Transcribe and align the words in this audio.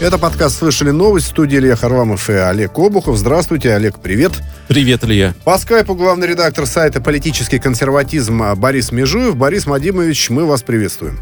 Это 0.00 0.16
подкаст 0.16 0.56
«Слышали 0.56 0.92
новость» 0.92 1.26
в 1.26 1.28
студии 1.28 1.58
Илья 1.58 1.76
Харламов 1.76 2.30
и 2.30 2.32
Олег 2.32 2.78
Обухов. 2.78 3.18
Здравствуйте, 3.18 3.74
Олег, 3.74 3.98
привет. 3.98 4.32
Привет, 4.66 5.04
Илья. 5.04 5.34
По 5.44 5.58
скайпу 5.58 5.94
главный 5.94 6.26
редактор 6.26 6.64
сайта 6.64 7.02
«Политический 7.02 7.58
консерватизм» 7.58 8.54
Борис 8.56 8.92
Межуев. 8.92 9.36
Борис 9.36 9.66
Мадимович, 9.66 10.30
мы 10.30 10.46
вас 10.46 10.62
приветствуем. 10.62 11.20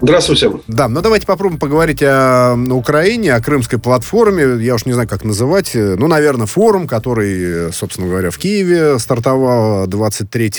Здравствуйте. 0.00 0.52
Да, 0.68 0.88
ну 0.88 1.00
давайте 1.00 1.26
попробуем 1.26 1.58
поговорить 1.58 2.02
о 2.02 2.54
Украине, 2.70 3.32
о 3.32 3.40
крымской 3.40 3.78
платформе. 3.78 4.62
Я 4.62 4.74
уж 4.74 4.84
не 4.84 4.92
знаю, 4.92 5.08
как 5.08 5.24
называть. 5.24 5.70
Ну, 5.74 6.06
наверное, 6.06 6.46
форум, 6.46 6.86
который, 6.86 7.72
собственно 7.72 8.08
говоря, 8.08 8.30
в 8.30 8.36
Киеве 8.36 8.98
стартовал 8.98 9.86
23 9.86 10.52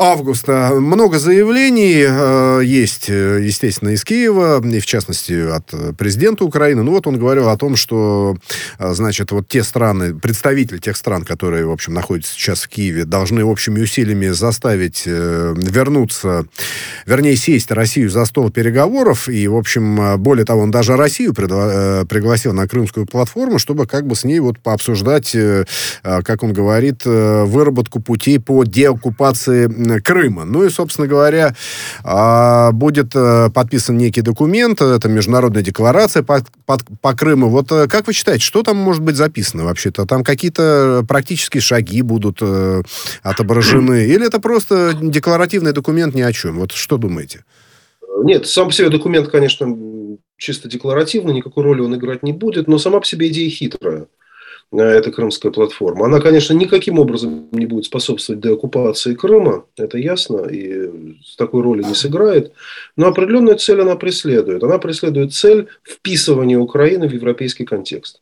августа. 0.00 0.72
Много 0.74 1.18
заявлений 1.18 2.04
э, 2.08 2.62
есть, 2.64 3.08
естественно, 3.08 3.90
из 3.90 4.02
Киева, 4.02 4.64
и 4.64 4.80
в 4.80 4.86
частности 4.86 5.50
от 5.50 5.96
президента 5.96 6.44
Украины. 6.44 6.82
Ну 6.82 6.92
вот 6.92 7.06
он 7.06 7.18
говорил 7.18 7.50
о 7.50 7.56
том, 7.58 7.76
что, 7.76 8.36
э, 8.78 8.94
значит, 8.94 9.30
вот 9.30 9.46
те 9.46 9.62
страны, 9.62 10.14
представители 10.14 10.78
тех 10.78 10.96
стран, 10.96 11.24
которые, 11.24 11.66
в 11.66 11.70
общем, 11.70 11.92
находятся 11.92 12.32
сейчас 12.32 12.62
в 12.62 12.68
Киеве, 12.68 13.04
должны 13.04 13.44
общими 13.44 13.80
усилиями 13.80 14.28
заставить 14.28 15.02
э, 15.04 15.54
вернуться, 15.54 16.46
вернее, 17.04 17.36
сесть 17.36 17.70
Россию 17.70 18.08
за 18.08 18.19
стол 18.24 18.50
переговоров. 18.50 19.28
И, 19.28 19.46
в 19.48 19.56
общем, 19.56 20.18
более 20.18 20.44
того, 20.44 20.62
он 20.62 20.70
даже 20.70 20.96
Россию 20.96 21.34
э, 21.36 22.04
пригласил 22.08 22.52
на 22.52 22.66
крымскую 22.68 23.06
платформу, 23.06 23.58
чтобы 23.58 23.86
как 23.86 24.06
бы 24.06 24.14
с 24.14 24.24
ней 24.24 24.40
вот 24.40 24.58
пообсуждать, 24.58 25.34
э, 25.34 25.64
э 26.02 26.22
как 26.22 26.42
он 26.42 26.52
говорит, 26.52 27.02
э, 27.04 27.44
выработку 27.44 28.00
путей 28.00 28.38
по 28.38 28.64
деоккупации 28.64 30.00
Крыма. 30.00 30.44
Ну 30.44 30.64
и, 30.64 30.70
собственно 30.70 31.06
говоря, 31.06 31.54
а, 32.04 32.72
будет 32.72 33.12
э, 33.14 33.50
подписан 33.52 33.96
некий 33.96 34.22
документ, 34.22 34.80
это 34.80 35.08
международная 35.08 35.62
декларация 35.62 36.22
по, 36.22 36.44
по, 36.66 36.78
по 37.00 37.14
Крыму. 37.14 37.48
Вот 37.48 37.70
э, 37.72 37.86
как 37.88 38.06
вы 38.06 38.12
считаете, 38.12 38.44
что 38.44 38.62
там 38.62 38.76
может 38.76 39.02
быть 39.02 39.16
записано 39.16 39.64
вообще-то? 39.64 40.06
Там 40.06 40.24
какие-то 40.24 41.04
практические 41.08 41.60
шаги 41.60 42.02
будут 42.02 42.38
э, 42.40 42.82
отображены? 43.22 44.06
Или 44.06 44.26
это 44.26 44.40
просто 44.40 44.96
декларативный 45.00 45.72
документ 45.72 46.14
ни 46.14 46.22
о 46.22 46.32
чем? 46.32 46.58
Вот 46.58 46.72
что 46.72 46.96
думаете? 46.96 47.44
Нет, 48.22 48.46
сам 48.46 48.68
по 48.68 48.72
себе 48.72 48.88
документ, 48.88 49.28
конечно, 49.28 49.76
чисто 50.36 50.68
декларативный, 50.68 51.34
никакой 51.34 51.64
роли 51.64 51.80
он 51.80 51.94
играть 51.94 52.22
не 52.22 52.32
будет, 52.32 52.68
но 52.68 52.78
сама 52.78 53.00
по 53.00 53.06
себе 53.06 53.28
идея 53.28 53.50
хитрая. 53.50 54.06
Э, 54.72 54.82
эта 54.82 55.10
крымская 55.10 55.50
платформа. 55.50 56.06
Она, 56.06 56.20
конечно, 56.20 56.54
никаким 56.54 56.98
образом 56.98 57.48
не 57.52 57.66
будет 57.66 57.86
способствовать 57.86 58.40
деоккупации 58.40 59.14
Крыма, 59.14 59.64
это 59.76 59.98
ясно, 59.98 60.46
и 60.46 61.16
такой 61.36 61.62
роли 61.62 61.82
не 61.82 61.94
сыграет. 61.94 62.52
Но 62.96 63.08
определенную 63.08 63.58
цель 63.58 63.80
она 63.80 63.96
преследует. 63.96 64.62
Она 64.62 64.78
преследует 64.78 65.32
цель 65.32 65.68
вписывания 65.82 66.58
Украины 66.58 67.08
в 67.08 67.12
европейский 67.12 67.64
контекст. 67.64 68.20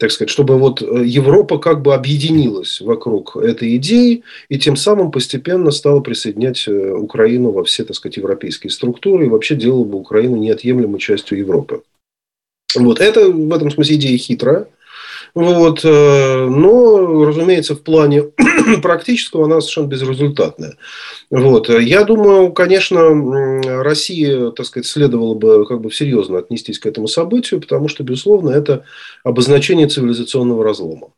Так 0.00 0.10
сказать, 0.10 0.30
чтобы 0.30 0.56
вот 0.56 0.80
э, 0.80 1.04
Европа 1.04 1.58
как 1.58 1.82
бы 1.82 1.94
объединилась 1.94 2.80
вокруг 2.80 3.36
этой 3.36 3.76
идеи 3.76 4.22
и 4.48 4.58
тем 4.58 4.74
самым 4.74 5.10
постепенно 5.10 5.70
стала 5.70 6.00
присоединять 6.00 6.66
э, 6.66 6.92
Украину 6.92 7.50
во 7.50 7.64
все, 7.64 7.84
так 7.84 7.94
сказать, 7.94 8.16
европейские 8.16 8.70
структуры 8.70 9.26
и 9.26 9.28
вообще 9.28 9.56
делала 9.56 9.84
бы 9.84 9.98
Украину 9.98 10.36
неотъемлемой 10.36 10.98
частью 11.00 11.36
Европы. 11.36 11.82
Вот. 12.74 12.98
Это 12.98 13.28
в 13.28 13.52
этом 13.52 13.70
смысле 13.70 13.96
идея 13.96 14.16
хитрая. 14.16 14.68
Вот. 15.34 15.84
Э, 15.84 16.46
но, 16.46 17.24
разумеется, 17.24 17.74
в 17.74 17.82
плане 17.82 18.24
практического 18.82 19.44
она 19.44 19.60
совершенно 19.60 19.86
безрезультатная. 19.86 20.76
Вот. 21.30 21.68
Я 21.68 22.04
думаю, 22.04 22.52
конечно, 22.52 23.82
России, 23.82 24.50
так 24.52 24.66
сказать, 24.66 24.86
следовало 24.86 25.34
бы 25.34 25.66
как 25.66 25.80
бы 25.80 25.90
серьезно 25.90 26.38
отнестись 26.38 26.78
к 26.78 26.86
этому 26.86 27.06
событию, 27.06 27.60
потому 27.60 27.88
что, 27.88 28.02
безусловно, 28.02 28.50
это 28.50 28.84
обозначение 29.24 29.88
цивилизационного 29.88 30.64
разлома. 30.64 31.12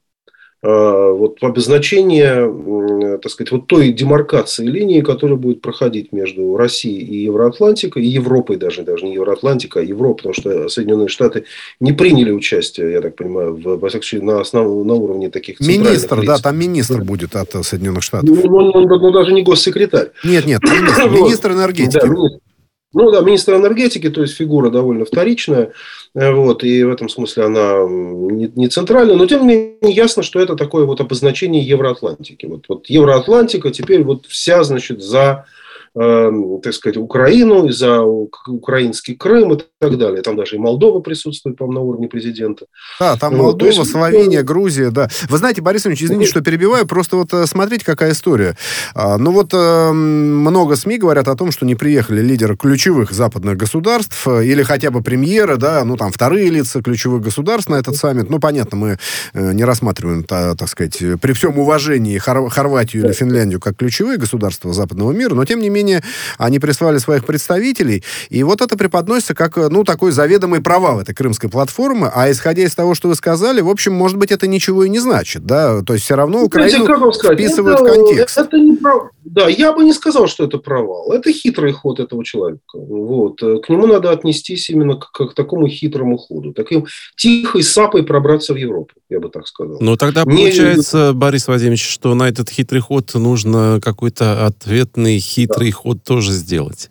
А, 0.64 1.10
вот 1.10 1.38
обозначение, 1.42 3.18
так 3.18 3.32
сказать, 3.32 3.50
вот 3.50 3.66
той 3.66 3.92
демаркации 3.92 4.64
линии, 4.64 5.00
которая 5.00 5.36
будет 5.36 5.60
проходить 5.60 6.12
между 6.12 6.56
Россией 6.56 7.00
и 7.00 7.24
Евроатлантикой, 7.24 8.04
и 8.04 8.08
Европой 8.08 8.56
даже, 8.56 8.82
даже 8.82 9.06
не 9.06 9.14
Евроатлантика, 9.14 9.80
а 9.80 9.82
Европа, 9.82 10.18
потому 10.18 10.34
что 10.34 10.68
Соединенные 10.68 11.08
Штаты 11.08 11.44
не 11.80 11.92
приняли 11.92 12.30
участие, 12.30 12.92
я 12.92 13.00
так 13.00 13.16
понимаю, 13.16 13.56
в, 13.56 13.62
во 13.62 13.88
всяком 13.88 14.04
случае, 14.04 14.22
на, 14.22 14.40
основ, 14.40 14.84
на 14.84 14.94
уровне 14.94 15.30
таких 15.30 15.58
Министр, 15.58 16.20
лиц. 16.20 16.26
да, 16.28 16.38
там 16.38 16.56
министр 16.56 16.98
да. 16.98 17.04
будет 17.04 17.34
от 17.34 17.66
Соединенных 17.66 18.04
Штатов. 18.04 18.28
Ну, 18.28 18.56
он, 18.56 18.70
он, 18.76 18.92
он, 18.92 19.04
он 19.04 19.12
даже 19.12 19.32
не 19.32 19.42
госсекретарь. 19.42 20.10
Нет, 20.22 20.46
нет, 20.46 20.62
министр, 20.62 21.10
министр 21.10 21.52
энергетики. 21.52 21.98
Да, 21.98 22.06
министр. 22.06 22.51
Ну 22.94 23.10
да, 23.10 23.20
министр 23.20 23.54
энергетики, 23.54 24.10
то 24.10 24.20
есть 24.20 24.34
фигура 24.34 24.70
довольно 24.70 25.04
вторичная, 25.04 25.72
э, 26.14 26.30
вот, 26.32 26.62
и 26.62 26.82
в 26.84 26.90
этом 26.90 27.08
смысле 27.08 27.44
она 27.44 27.86
не, 27.88 28.52
не 28.54 28.68
центральная, 28.68 29.16
но 29.16 29.26
тем 29.26 29.46
не 29.46 29.78
менее 29.80 29.96
ясно, 29.96 30.22
что 30.22 30.40
это 30.40 30.56
такое 30.56 30.84
вот 30.84 31.00
обозначение 31.00 31.62
Евроатлантики. 31.62 32.44
Вот, 32.46 32.64
вот 32.68 32.86
Евроатлантика 32.88 33.70
теперь 33.70 34.02
вот 34.02 34.26
вся, 34.26 34.62
значит, 34.62 35.02
за 35.02 35.46
так 35.94 36.72
сказать, 36.72 36.96
Украину, 36.96 37.66
и 37.66 37.72
за 37.72 38.02
украинский 38.02 39.14
Крым 39.14 39.52
и 39.54 39.58
так 39.78 39.98
далее. 39.98 40.22
Там 40.22 40.36
даже 40.36 40.56
и 40.56 40.58
Молдова 40.58 41.00
присутствует, 41.00 41.56
по-моему, 41.58 41.80
на 41.80 41.86
уровне 41.86 42.08
президента. 42.08 42.66
Да, 42.98 43.16
там 43.16 43.36
вот, 43.36 43.42
Молдова, 43.42 43.68
есть... 43.68 43.90
Словения, 43.90 44.42
Грузия, 44.42 44.90
да. 44.90 45.08
Вы 45.28 45.38
знаете, 45.38 45.60
Борис 45.60 45.86
Ильич, 45.86 46.02
извините, 46.02 46.30
что 46.30 46.40
перебиваю, 46.40 46.86
просто 46.86 47.16
вот 47.16 47.32
э, 47.34 47.46
смотрите, 47.46 47.84
какая 47.84 48.12
история. 48.12 48.56
А, 48.94 49.18
ну 49.18 49.32
вот 49.32 49.50
э, 49.52 49.92
много 49.92 50.76
СМИ 50.76 50.98
говорят 50.98 51.28
о 51.28 51.36
том, 51.36 51.52
что 51.52 51.66
не 51.66 51.74
приехали 51.74 52.22
лидеры 52.22 52.56
ключевых 52.56 53.12
западных 53.12 53.56
государств 53.58 54.26
э, 54.26 54.46
или 54.46 54.62
хотя 54.62 54.90
бы 54.90 55.02
премьеры, 55.02 55.56
да, 55.58 55.84
ну 55.84 55.96
там 55.96 56.10
вторые 56.10 56.48
лица 56.48 56.82
ключевых 56.82 57.22
государств 57.22 57.68
на 57.68 57.76
этот 57.76 57.96
саммит. 57.96 58.30
Ну, 58.30 58.38
понятно, 58.38 58.78
мы 58.78 58.98
не 59.34 59.64
рассматриваем, 59.64 60.24
так 60.24 60.68
сказать, 60.68 60.98
при 61.20 61.32
всем 61.32 61.58
уважении 61.58 62.16
Хорватию 62.18 63.04
или 63.04 63.12
Финляндию 63.12 63.60
как 63.60 63.76
ключевые 63.76 64.18
государства 64.18 64.72
западного 64.72 65.12
мира, 65.12 65.34
но 65.34 65.44
тем 65.44 65.60
не 65.60 65.68
менее 65.68 65.81
менее, 65.82 66.02
они 66.38 66.58
прислали 66.58 66.98
своих 66.98 67.24
представителей, 67.24 68.02
и 68.30 68.42
вот 68.42 68.60
это 68.60 68.76
преподносится 68.76 69.34
как, 69.34 69.56
ну, 69.56 69.84
такой 69.84 70.12
заведомый 70.12 70.60
провал 70.60 71.00
этой 71.00 71.14
крымской 71.14 71.50
платформы, 71.50 72.10
а 72.14 72.30
исходя 72.30 72.62
из 72.62 72.74
того, 72.74 72.94
что 72.94 73.08
вы 73.08 73.14
сказали, 73.14 73.60
в 73.60 73.68
общем, 73.68 73.92
может 73.92 74.16
быть, 74.16 74.30
это 74.30 74.46
ничего 74.46 74.84
и 74.84 74.88
не 74.88 74.98
значит, 74.98 75.44
да, 75.44 75.82
то 75.82 75.92
есть 75.94 76.04
все 76.04 76.14
равно 76.14 76.38
ну, 76.38 76.44
Украину 76.46 76.86
вписывают 77.12 77.80
это, 77.80 77.84
в 77.84 77.94
контекст. 77.94 78.38
Это 78.38 78.58
не 78.58 78.76
прав... 78.76 79.10
Да, 79.24 79.48
я 79.48 79.72
бы 79.72 79.84
не 79.84 79.92
сказал, 79.92 80.26
что 80.26 80.44
это 80.44 80.58
провал. 80.58 81.12
Это 81.12 81.32
хитрый 81.32 81.72
ход 81.72 82.00
этого 82.00 82.24
человека. 82.24 82.60
Вот. 82.74 83.40
К 83.40 83.68
нему 83.68 83.86
надо 83.86 84.10
отнестись 84.10 84.68
именно 84.70 84.96
к, 84.96 85.10
к 85.12 85.34
такому 85.34 85.68
хитрому 85.68 86.18
ходу, 86.18 86.52
таким 86.52 86.86
тихой 87.16 87.62
сапой 87.62 88.02
пробраться 88.02 88.52
в 88.52 88.56
Европу, 88.56 88.92
я 89.08 89.20
бы 89.20 89.28
так 89.28 89.46
сказал. 89.46 89.78
Ну, 89.80 89.96
тогда 89.96 90.24
не... 90.24 90.36
получается, 90.36 91.12
Борис 91.14 91.46
Владимирович, 91.46 91.88
что 91.88 92.14
на 92.14 92.28
этот 92.28 92.50
хитрый 92.50 92.80
ход 92.80 93.14
нужно 93.14 93.80
какой-то 93.82 94.46
ответный 94.46 95.18
хитрый 95.18 95.70
ход 95.72 96.02
тоже 96.04 96.30
сделать. 96.32 96.90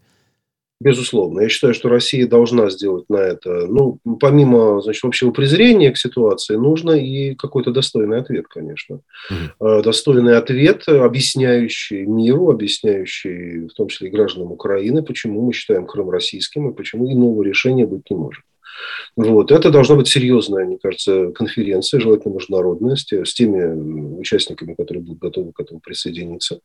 Безусловно. 0.81 1.41
Я 1.41 1.49
считаю, 1.49 1.75
что 1.75 1.89
Россия 1.89 2.25
должна 2.25 2.71
сделать 2.71 3.05
на 3.07 3.17
это. 3.17 3.67
Ну, 3.67 3.99
помимо 4.19 4.81
значит, 4.81 5.05
общего 5.05 5.29
презрения 5.29 5.91
к 5.91 5.97
ситуации, 5.97 6.55
нужно 6.55 6.93
и 6.93 7.35
какой-то 7.35 7.69
достойный 7.69 8.17
ответ, 8.17 8.47
конечно. 8.47 9.01
Угу. 9.29 9.83
Достойный 9.83 10.37
ответ, 10.37 10.87
объясняющий 10.87 12.07
миру, 12.07 12.49
объясняющий 12.49 13.67
в 13.67 13.73
том 13.73 13.89
числе 13.89 14.07
и 14.07 14.11
гражданам 14.11 14.51
Украины, 14.51 15.03
почему 15.03 15.45
мы 15.45 15.53
считаем 15.53 15.85
Крым 15.85 16.09
российским 16.09 16.71
и 16.71 16.73
почему 16.73 17.11
иного 17.11 17.43
решения 17.43 17.85
быть 17.85 18.09
не 18.09 18.17
может. 18.17 18.41
Вот. 19.15 19.51
Это 19.51 19.71
должна 19.71 19.95
быть 19.95 20.07
серьезная, 20.07 20.65
мне 20.65 20.77
кажется, 20.81 21.31
конференция, 21.31 21.99
желательно 21.99 22.33
международная, 22.33 22.95
с, 22.95 23.05
с 23.11 23.33
теми 23.33 24.19
участниками, 24.19 24.73
которые 24.73 25.03
будут 25.03 25.19
готовы 25.19 25.51
к 25.51 25.59
этому 25.59 25.79
присоединиться, 25.79 26.59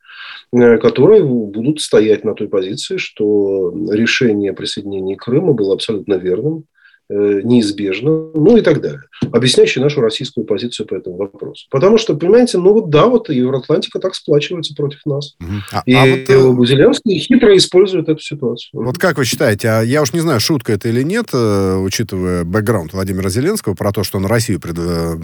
э, 0.53 0.79
которые 0.79 1.25
будут 1.25 1.81
стоять 1.81 2.25
на 2.25 2.35
той 2.35 2.49
позиции, 2.49 2.97
что 2.99 3.73
решение 3.91 4.53
о 4.53 4.55
присоединении 4.55 5.17
Крыма 5.17 5.53
было 5.53 5.75
абсолютно 5.75 6.15
верным, 6.15 6.65
неизбежно, 7.09 8.11
ну 8.35 8.57
и 8.57 8.63
так 8.63 8.81
далее, 8.81 9.03
объясняющий 9.33 9.81
нашу 9.81 10.01
российскую 10.01 10.45
позицию 10.47 10.87
по 10.87 10.95
этому 10.95 11.17
вопросу. 11.17 11.67
Потому 11.71 11.99
что, 11.99 12.15
понимаете, 12.15 12.59
ну 12.59 12.73
вот 12.73 12.91
да, 12.91 13.07
вот 13.07 13.29
Евроатлантика 13.29 13.99
так 13.99 14.15
сплачивается 14.15 14.75
против 14.75 15.01
нас. 15.07 15.37
А, 15.73 15.83
и 15.87 15.95
а 15.95 16.05
вот, 16.05 16.65
э, 16.65 16.67
Зеленский 16.67 17.19
хитро 17.19 17.57
использует 17.57 18.09
эту 18.09 18.21
ситуацию. 18.21 18.71
Вот 18.73 18.99
как 18.99 19.19
вы 19.19 19.25
считаете, 19.25 19.69
а 19.69 19.83
я 19.83 20.03
уж 20.03 20.13
не 20.13 20.21
знаю, 20.21 20.41
шутка 20.41 20.73
это 20.73 20.89
или 20.89 21.03
нет, 21.03 21.27
э, 21.33 21.77
учитывая 21.77 22.45
бэкграунд 22.45 22.93
Владимира 22.93 23.29
Зеленского 23.29 23.75
про 23.75 23.93
то, 23.93 24.03
что 24.03 24.19
он 24.19 24.27
Россию 24.27 24.61
пред, 24.61 24.77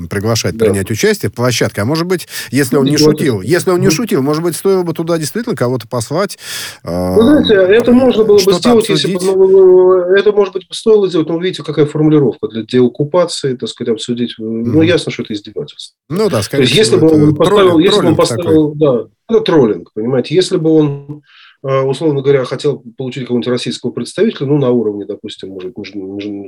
приглашает 0.08 0.56
да. 0.56 0.66
принять 0.66 0.90
участие 0.90 1.30
в 1.30 1.34
площадке, 1.34 1.82
а 1.82 1.84
может 1.84 2.06
быть, 2.06 2.28
если 2.50 2.76
он 2.76 2.86
не 2.86 2.96
шутил, 2.96 3.40
если 3.40 3.70
он 3.70 3.80
не 3.80 3.90
шутил, 3.90 4.22
может 4.22 4.42
быть, 4.42 4.56
стоило 4.56 4.82
бы 4.82 4.92
туда 4.92 5.18
действительно 5.18 5.56
кого-то 5.56 5.88
послать? 5.88 6.38
Вы 6.82 7.22
знаете, 7.22 7.54
это 7.54 7.92
можно 7.92 8.24
было 8.24 8.36
бы 8.36 8.52
сделать, 8.52 8.88
обсудить. 8.88 9.04
если 9.04 9.30
бы, 9.30 9.48
ну, 9.48 9.98
это, 10.14 10.32
может 10.32 10.54
быть, 10.54 10.66
стоило 10.70 11.08
сделать, 11.08 11.28
но 11.28 11.38
видите, 11.38 11.62
какая 11.72 11.86
формулировка 11.86 12.48
для 12.48 12.62
деоккупации, 12.62 13.54
так 13.54 13.68
сказать, 13.68 13.94
обсудить. 13.94 14.36
Mm-hmm. 14.38 14.62
Ну, 14.64 14.82
ясно, 14.82 15.10
что 15.12 15.22
это 15.22 15.34
издевательство. 15.34 15.96
Ну 16.08 16.28
да, 16.28 16.42
скорее 16.42 16.64
То 16.64 16.68
есть, 16.68 16.76
если 16.76 16.96
бы 16.96 17.10
он 17.10 17.34
поставил, 17.34 17.70
троллинг, 17.70 17.84
если 17.84 18.00
бы 18.00 18.08
он 18.08 18.16
поставил, 18.16 18.74
да, 18.74 19.06
это 19.28 19.40
троллинг, 19.40 19.92
понимаете, 19.94 20.34
если 20.34 20.56
бы 20.56 20.70
он 20.70 21.22
условно 21.62 22.22
говоря, 22.22 22.44
хотел 22.44 22.82
получить 22.96 23.22
какого-нибудь 23.22 23.48
российского 23.48 23.92
представителя, 23.92 24.46
ну, 24.46 24.58
на 24.58 24.70
уровне, 24.70 25.04
допустим, 25.04 25.50
может, 25.50 25.72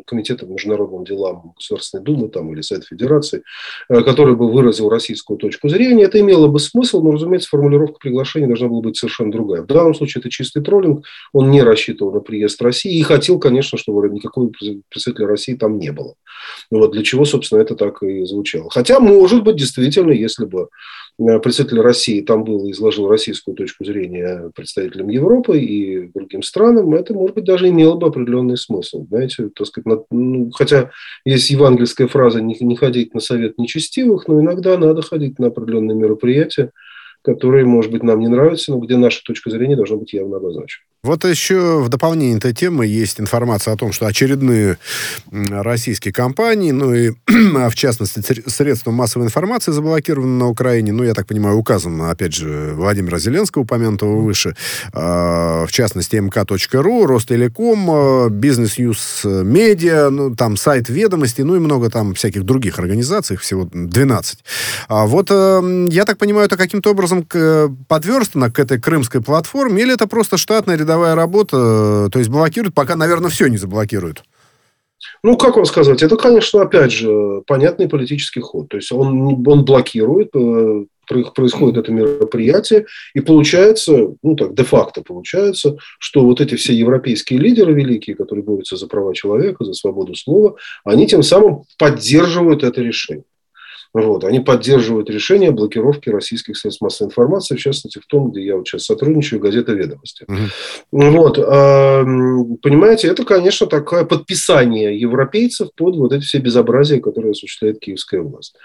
комитета 0.06 0.44
по 0.44 0.50
международным 0.50 1.04
делам 1.04 1.52
Государственной 1.56 2.02
Думы 2.02 2.28
там, 2.28 2.52
или 2.52 2.62
Совет 2.62 2.84
Федерации, 2.84 3.42
э, 3.88 4.02
который 4.02 4.34
бы 4.34 4.50
выразил 4.50 4.88
российскую 4.88 5.38
точку 5.38 5.68
зрения, 5.68 6.04
это 6.04 6.18
имело 6.18 6.48
бы 6.48 6.58
смысл, 6.58 7.00
но, 7.00 7.12
разумеется, 7.12 7.48
формулировка 7.48 7.98
приглашения 8.00 8.48
должна 8.48 8.66
была 8.66 8.80
быть 8.80 8.96
совершенно 8.96 9.30
другая. 9.30 9.62
В 9.62 9.66
данном 9.66 9.94
случае 9.94 10.20
это 10.20 10.30
чистый 10.30 10.62
троллинг, 10.62 11.04
он 11.32 11.50
не 11.50 11.62
рассчитывал 11.62 12.12
на 12.12 12.20
приезд 12.20 12.60
России 12.60 12.98
и 12.98 13.02
хотел, 13.02 13.38
конечно, 13.38 13.78
чтобы 13.78 14.08
никакого 14.08 14.50
представителя 14.88 15.28
России 15.28 15.54
там 15.54 15.78
не 15.78 15.92
было. 15.92 16.14
Вот 16.70 16.90
для 16.90 17.04
чего, 17.04 17.24
собственно, 17.24 17.60
это 17.60 17.76
так 17.76 18.02
и 18.02 18.24
звучало. 18.24 18.68
Хотя, 18.68 18.98
может 18.98 19.44
быть, 19.44 19.56
действительно, 19.56 20.10
если 20.10 20.44
бы 20.44 20.68
Э, 21.18 21.38
представитель 21.38 21.80
России 21.80 22.20
там 22.20 22.44
был 22.44 22.66
и 22.66 22.72
изложил 22.72 23.08
российскую 23.08 23.56
точку 23.56 23.84
зрения 23.84 24.50
представителям 25.04 25.08
Европы 25.08 25.58
и 25.58 26.08
другим 26.12 26.42
странам, 26.42 26.94
это, 26.94 27.14
может 27.14 27.34
быть, 27.36 27.44
даже 27.44 27.68
имело 27.68 27.96
бы 27.96 28.06
определенный 28.06 28.56
смысл. 28.56 29.06
Знаете, 29.08 29.50
так 29.54 29.66
сказать, 29.66 29.86
на, 29.86 30.04
ну, 30.10 30.50
хотя 30.50 30.90
есть 31.24 31.50
евангельская 31.50 32.08
фраза 32.08 32.40
не, 32.40 32.56
«не 32.60 32.76
ходить 32.76 33.14
на 33.14 33.20
совет 33.20 33.58
нечестивых», 33.58 34.28
но 34.28 34.40
иногда 34.40 34.76
надо 34.78 35.02
ходить 35.02 35.38
на 35.38 35.48
определенные 35.48 35.96
мероприятия, 35.96 36.70
которые, 37.22 37.64
может 37.64 37.90
быть, 37.90 38.02
нам 38.02 38.20
не 38.20 38.28
нравятся, 38.28 38.72
но 38.72 38.78
где 38.78 38.96
наша 38.96 39.22
точка 39.24 39.50
зрения 39.50 39.76
должна 39.76 39.96
быть 39.96 40.12
явно 40.12 40.36
обозначена. 40.36 40.84
Вот 41.04 41.22
еще 41.26 41.80
в 41.80 41.90
дополнение 41.90 42.38
этой 42.38 42.54
темы 42.54 42.86
есть 42.86 43.20
информация 43.20 43.74
о 43.74 43.76
том, 43.76 43.92
что 43.92 44.06
очередные 44.06 44.78
российские 45.30 46.14
компании, 46.14 46.70
ну 46.70 46.94
и 46.94 47.12
в 47.26 47.74
частности 47.74 48.22
средства 48.48 48.90
массовой 48.90 49.26
информации 49.26 49.70
заблокированы 49.70 50.38
на 50.38 50.48
Украине, 50.48 50.92
ну, 50.92 51.04
я 51.04 51.12
так 51.12 51.26
понимаю, 51.26 51.58
указано, 51.58 52.10
опять 52.10 52.34
же, 52.34 52.72
Владимира 52.74 53.18
Зеленского, 53.18 53.64
упомянутого 53.64 54.22
выше, 54.22 54.56
а, 54.94 55.66
в 55.66 55.72
частности, 55.72 56.16
МК.ру, 56.16 57.06
Ростелеком, 57.06 58.30
Бизнес 58.30 58.78
Ньюс 58.78 59.24
Медиа, 59.24 60.08
ну, 60.08 60.34
там 60.34 60.56
сайт 60.56 60.88
ведомости, 60.88 61.42
ну 61.42 61.56
и 61.56 61.58
много 61.58 61.90
там 61.90 62.14
всяких 62.14 62.44
других 62.44 62.78
организаций, 62.78 63.36
всего 63.36 63.68
12. 63.70 64.38
А 64.88 65.04
вот, 65.04 65.28
э, 65.30 65.88
я 65.90 66.06
так 66.06 66.16
понимаю, 66.16 66.46
это 66.46 66.56
каким-то 66.56 66.92
образом 66.92 67.26
подверстано 67.88 68.50
к 68.50 68.58
этой 68.58 68.80
крымской 68.80 69.20
платформе, 69.20 69.82
или 69.82 69.92
это 69.92 70.06
просто 70.06 70.38
штатная 70.38 70.78
рядовая 70.78 70.93
передовая 70.94 71.14
работа, 71.14 72.08
то 72.12 72.18
есть 72.18 72.30
блокируют, 72.30 72.74
пока, 72.74 72.96
наверное, 72.96 73.30
все 73.30 73.48
не 73.48 73.56
заблокируют. 73.56 74.22
Ну, 75.22 75.36
как 75.36 75.56
вам 75.56 75.64
сказать, 75.64 76.02
это, 76.02 76.16
конечно, 76.16 76.62
опять 76.62 76.92
же, 76.92 77.42
понятный 77.46 77.88
политический 77.88 78.40
ход. 78.40 78.68
То 78.68 78.76
есть 78.76 78.92
он, 78.92 79.44
он 79.46 79.64
блокирует, 79.64 80.30
э, 80.34 80.84
происходит 81.34 81.78
это 81.78 81.92
мероприятие, 81.92 82.86
и 83.14 83.20
получается, 83.20 84.14
ну 84.22 84.36
так, 84.36 84.54
де-факто 84.54 85.02
получается, 85.02 85.76
что 85.98 86.24
вот 86.24 86.40
эти 86.40 86.54
все 86.54 86.72
европейские 86.72 87.38
лидеры 87.38 87.74
великие, 87.74 88.16
которые 88.16 88.44
борются 88.44 88.76
за 88.76 88.86
права 88.86 89.14
человека, 89.14 89.64
за 89.64 89.74
свободу 89.74 90.14
слова, 90.14 90.56
они 90.84 91.06
тем 91.06 91.22
самым 91.22 91.64
поддерживают 91.78 92.62
это 92.62 92.80
решение. 92.80 93.24
Вот. 93.94 94.24
Они 94.24 94.40
поддерживают 94.40 95.08
решение 95.08 95.52
блокировки 95.52 96.10
российских 96.10 96.56
средств 96.56 96.82
массовой 96.82 97.08
информации, 97.08 97.54
в 97.54 97.60
частности, 97.60 98.00
в 98.00 98.06
том, 98.06 98.32
где 98.32 98.44
я 98.44 98.56
вот 98.56 98.66
сейчас 98.66 98.84
сотрудничаю, 98.84 99.40
газета 99.40 99.72
«Ведомости». 99.72 100.26
Угу. 100.28 101.10
Вот. 101.10 101.36
Понимаете, 101.36 103.08
это, 103.08 103.24
конечно, 103.24 103.66
такое 103.68 104.04
подписание 104.04 104.98
европейцев 104.98 105.68
под 105.76 105.96
вот 105.96 106.12
эти 106.12 106.24
все 106.24 106.38
безобразия, 106.38 107.00
которые 107.00 107.30
осуществляет 107.30 107.78
киевская 107.78 108.20
власть. 108.20 108.56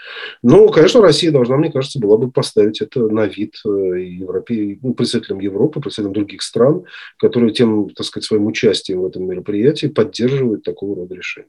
Ну, 0.42 0.68
конечно, 0.70 1.00
Россия 1.00 1.30
должна, 1.30 1.56
мне 1.56 1.70
кажется, 1.70 2.00
была 2.00 2.16
бы 2.16 2.30
поставить 2.30 2.80
это 2.80 3.06
на 3.06 3.26
вид 3.26 3.54
э, 3.64 3.68
европе... 3.68 4.78
ну, 4.82 4.94
представителям 4.94 5.38
Европы, 5.38 5.80
представителям 5.80 6.14
других 6.14 6.42
стран, 6.42 6.82
которые 7.18 7.52
тем, 7.52 7.88
так 7.90 8.04
сказать, 8.04 8.24
своим 8.24 8.46
участием 8.46 9.02
в 9.02 9.06
этом 9.06 9.26
мероприятии 9.26 9.86
поддерживают 9.86 10.64
такого 10.64 10.96
рода 10.96 11.14
решения. 11.14 11.46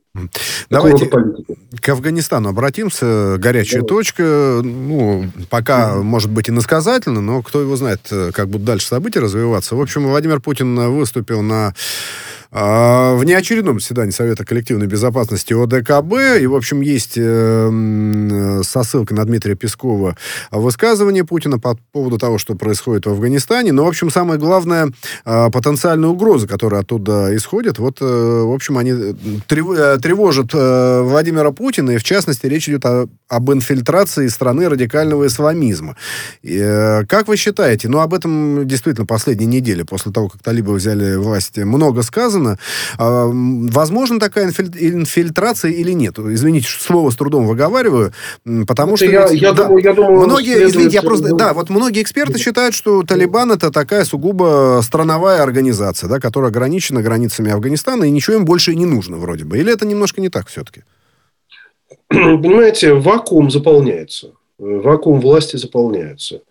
Давайте 0.70 1.08
к 1.08 1.90
Афганистану 1.90 2.50
обратимся. 2.50 3.38
Горячий 3.40 3.71
горячая 3.72 3.84
точка. 3.84 4.62
Ну, 4.64 5.30
пока, 5.50 5.96
может 5.96 6.30
быть, 6.30 6.50
и 6.50 6.52
насказательно, 6.52 7.22
но 7.22 7.42
кто 7.42 7.62
его 7.62 7.76
знает, 7.76 8.02
э, 8.12 8.32
как 8.34 8.48
будут 8.48 8.66
дальше 8.66 8.88
события 8.88 9.20
развиваться. 9.20 9.76
В 9.76 9.82
общем, 9.82 10.08
Владимир 10.08 10.40
Путин 10.40 10.76
выступил 10.92 11.42
на 11.42 11.74
в 12.52 13.24
неочередном 13.24 13.80
заседании 13.80 14.12
Совета 14.12 14.44
коллективной 14.44 14.88
безопасности 14.88 15.54
ОДКБ, 15.54 16.42
и, 16.42 16.48
в 16.48 16.56
общем, 16.56 16.82
есть 16.82 17.14
э, 17.16 18.62
со 18.64 18.84
ссылкой 18.84 19.16
на 19.16 19.24
Дмитрия 19.24 19.56
Пескова 19.56 20.18
высказывание 20.52 21.24
Путина 21.24 21.60
по 21.60 21.78
поводу 21.94 22.18
того, 22.18 22.38
что 22.38 22.56
происходит 22.56 23.06
в 23.06 23.10
Афганистане. 23.12 23.72
Но, 23.72 23.86
в 23.86 23.88
общем, 23.88 24.10
самое 24.10 24.38
главное, 24.38 24.92
а, 25.24 25.50
потенциальная 25.50 26.10
угроза, 26.10 26.46
которая 26.46 26.82
оттуда 26.82 27.34
исходит, 27.36 27.80
вот, 27.80 28.00
э, 28.02 28.06
в 28.06 28.54
общем, 28.54 28.78
они 28.78 28.92
э, 28.92 29.14
тревожат 29.48 30.54
Владимира 30.54 31.52
Путина, 31.52 31.92
и, 31.92 31.98
в 31.98 32.04
частности, 32.04 32.48
речь 32.48 32.68
идет 32.68 32.86
о, 32.86 33.08
об 33.30 33.52
инфильтрации 33.52 34.28
страны 34.28 34.68
радикального 34.68 35.28
исламизма. 35.28 35.96
Как 36.44 37.28
вы 37.28 37.38
считаете, 37.38 37.88
ну, 37.88 38.00
об 38.00 38.14
этом 38.14 38.68
действительно 38.68 39.06
последние 39.06 39.48
недели, 39.48 39.84
после 39.84 40.12
того, 40.12 40.28
как 40.28 40.42
талибы 40.42 40.74
взяли 40.74 41.16
власть, 41.16 41.58
много 41.58 42.02
сказано, 42.02 42.41
сказано. 42.42 42.58
А, 42.98 43.30
возможно 43.32 44.20
такая 44.20 44.48
инфильтрация 44.48 45.72
или 45.72 45.92
нет? 45.92 46.18
Извините, 46.20 46.68
слово 46.70 47.10
с 47.10 47.16
трудом 47.16 47.48
выговариваю, 47.48 48.14
потому 48.68 48.96
это 48.96 49.06
что... 49.06 49.12
Я, 49.12 49.28
ведь, 49.28 49.42
я, 49.42 49.54
да, 49.54 49.66
думаю, 49.66 49.84
я 49.84 49.94
думаю, 49.94 50.22
многие, 50.26 50.68
извините, 50.68 50.96
я 50.96 51.02
просто... 51.02 51.36
Да, 51.36 51.54
вот 51.54 51.70
многие 51.70 52.02
эксперты 52.02 52.38
считают, 52.40 52.76
что 52.76 53.04
Талибан 53.04 53.52
это 53.52 53.72
такая 53.72 54.06
сугубо 54.06 54.82
страновая 54.84 55.42
организация, 55.44 56.10
да, 56.10 56.20
которая 56.20 56.52
ограничена 56.52 57.02
границами 57.02 57.52
Афганистана, 57.52 58.06
и 58.06 58.12
ничего 58.12 58.38
им 58.38 58.46
больше 58.46 58.74
и 58.74 58.76
не 58.76 58.86
нужно 58.86 59.18
вроде 59.18 59.46
бы. 59.46 59.58
Или 59.58 59.74
это 59.74 59.86
немножко 59.86 60.22
не 60.22 60.30
так 60.30 60.48
все-таки? 60.48 60.84
Понимаете, 62.10 62.94
вакуум 62.94 63.50
заполняется. 63.52 64.32
Вакуум 64.58 65.22
власти 65.22 65.58
заполняется. 65.58 66.42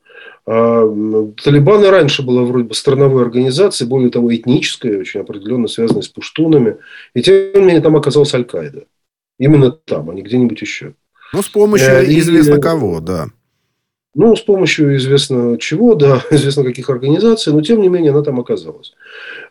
А, 0.53 1.33
Талибан 1.45 1.85
и 1.85 1.89
раньше 1.89 2.23
была 2.23 2.43
вроде 2.43 2.67
бы 2.67 2.75
страновой 2.75 3.23
организацией, 3.23 3.89
более 3.89 4.11
того, 4.11 4.35
этнической, 4.35 4.99
очень 4.99 5.21
определенно 5.21 5.69
связанной 5.69 6.03
с 6.03 6.09
пуштунами. 6.09 6.79
И 7.15 7.23
тем 7.23 7.53
не 7.55 7.61
менее 7.61 7.81
там 7.81 7.95
оказалась 7.95 8.35
Аль-Каида. 8.35 8.83
Именно 9.39 9.71
там, 9.71 10.11
а 10.11 10.15
не 10.15 10.23
где-нибудь 10.23 10.61
еще. 10.61 10.95
Ну, 11.33 11.43
с 11.43 11.49
помощью 11.49 12.01
э, 12.01 12.19
известно 12.19 12.57
и, 12.57 12.61
кого, 12.61 12.99
да. 12.99 13.29
Ну, 14.17 14.35
с 14.35 14.41
помощью 14.41 14.97
известно 14.97 15.57
чего, 15.57 15.95
да, 15.95 16.21
известно 16.33 16.65
каких 16.65 16.91
организаций, 16.91 17.53
но 17.53 17.63
тем 17.63 17.81
не 17.81 17.89
менее 17.89 18.11
она 18.11 18.23
там 18.23 18.41
оказалась. 18.41 18.93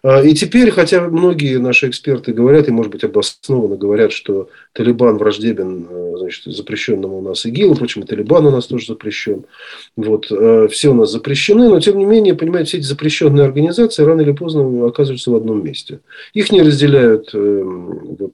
А, 0.01 0.21
и 0.23 0.33
теперь, 0.33 0.71
хотя 0.71 1.01
многие 1.01 1.57
наши 1.57 1.89
эксперты 1.89 2.31
говорят, 2.31 2.67
и, 2.67 2.71
может 2.71 2.91
быть, 2.91 3.03
обоснованно 3.03 3.75
говорят, 3.75 4.11
что 4.11 4.49
Талибан 4.73 5.17
враждебен 5.17 5.87
э, 5.89 6.13
значит, 6.17 6.43
запрещенному 6.45 7.19
у 7.19 7.21
нас 7.21 7.45
ИГИЛу, 7.45 7.73
впрочем, 7.73 8.03
и 8.03 8.05
Талибан 8.05 8.45
у 8.45 8.51
нас 8.51 8.67
тоже 8.67 8.87
запрещен. 8.87 9.45
Вот, 9.97 10.27
э, 10.31 10.67
все 10.71 10.89
у 10.89 10.93
нас 10.93 11.11
запрещены, 11.11 11.69
но, 11.69 11.79
тем 11.79 11.97
не 11.97 12.05
менее, 12.05 12.33
понимаете, 12.35 12.69
все 12.69 12.77
эти 12.77 12.85
запрещенные 12.85 13.45
организации 13.45 14.03
рано 14.03 14.21
или 14.21 14.31
поздно 14.31 14.87
оказываются 14.87 15.31
в 15.31 15.35
одном 15.35 15.63
месте. 15.63 15.99
Их 16.33 16.51
не 16.51 16.61
разделяют, 16.61 17.33
эм, 17.33 18.15
вот, 18.17 18.33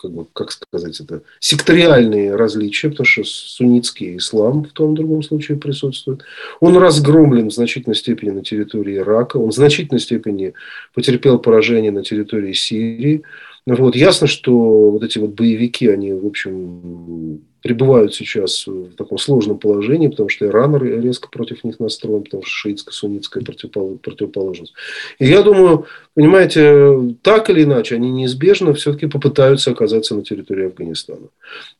как, 0.00 0.10
бы, 0.10 0.26
как 0.32 0.50
сказать 0.50 1.00
это, 1.00 1.22
секториальные 1.38 2.34
различия, 2.34 2.90
потому 2.90 3.06
что 3.06 3.22
суннитский 3.24 4.16
ислам 4.16 4.64
в 4.64 4.72
том 4.72 4.94
другом 4.94 5.22
случае 5.22 5.58
присутствует. 5.58 6.22
Он 6.60 6.76
разгромлен 6.76 7.48
в 7.48 7.52
значительной 7.52 7.96
степени 7.96 8.30
на 8.30 8.42
территории 8.42 8.96
Ирака, 8.96 9.36
он 9.36 9.50
в 9.50 9.54
значительной 9.54 10.00
степени 10.00 10.54
потерпел 10.96 11.38
поражение 11.38 11.92
на 11.92 12.02
территории 12.02 12.54
Сирии. 12.54 13.22
Вот. 13.66 13.94
Ясно, 13.96 14.26
что 14.26 14.90
вот 14.90 15.02
эти 15.04 15.18
вот 15.18 15.30
боевики, 15.30 15.88
они, 15.88 16.12
в 16.12 16.26
общем, 16.26 17.40
пребывают 17.62 18.14
сейчас 18.14 18.66
в 18.66 18.94
таком 18.94 19.18
сложном 19.18 19.58
положении, 19.58 20.08
потому 20.08 20.28
что 20.28 20.46
Иран 20.46 20.76
резко 20.80 21.28
против 21.28 21.64
них 21.64 21.80
настроен, 21.80 22.22
потому 22.22 22.44
что 22.44 22.68
шиитско-суннитская 22.68 23.44
противоположность. 23.44 24.72
И 25.18 25.26
я 25.26 25.42
думаю, 25.42 25.86
понимаете, 26.14 27.16
так 27.22 27.50
или 27.50 27.64
иначе, 27.64 27.96
они 27.96 28.10
неизбежно 28.10 28.72
все-таки 28.72 29.06
попытаются 29.06 29.72
оказаться 29.72 30.14
на 30.14 30.22
территории 30.22 30.66
Афганистана. 30.66 31.28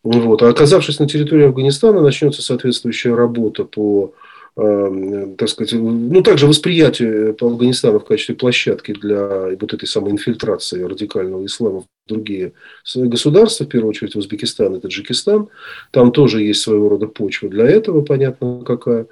Вот. 0.03 0.43
А 0.43 0.49
оказавшись 0.49 0.99
на 0.99 1.09
территории 1.09 1.47
Афганистана, 1.47 2.03
начнется 2.03 2.43
соответствующая 2.43 3.15
работа 3.15 3.65
по 3.65 4.13
так 4.57 5.51
сказать, 5.51 5.75
ну, 5.75 6.23
также 6.23 6.47
восприятие 6.47 7.37
Афганистана 7.39 7.99
в 7.99 8.07
качестве 8.07 8.35
площадки 8.35 8.93
для 8.93 9.51
вот 9.61 9.75
этой 9.75 9.87
самой 9.87 10.13
инфильтрации 10.13 10.83
радикального 10.83 11.45
ислама 11.45 11.85
другие 12.09 12.53
государства, 12.95 13.65
в 13.65 13.69
первую 13.69 13.91
очередь 13.91 14.17
Узбекистан 14.17 14.77
и 14.77 14.81
Таджикистан. 14.81 15.49
Там 15.91 16.11
тоже 16.11 16.43
есть 16.43 16.63
своего 16.63 16.89
рода 16.89 17.07
почва 17.07 17.51
для 17.51 17.67
этого, 17.67 18.01
понятно 18.01 18.63
какая. 18.65 19.09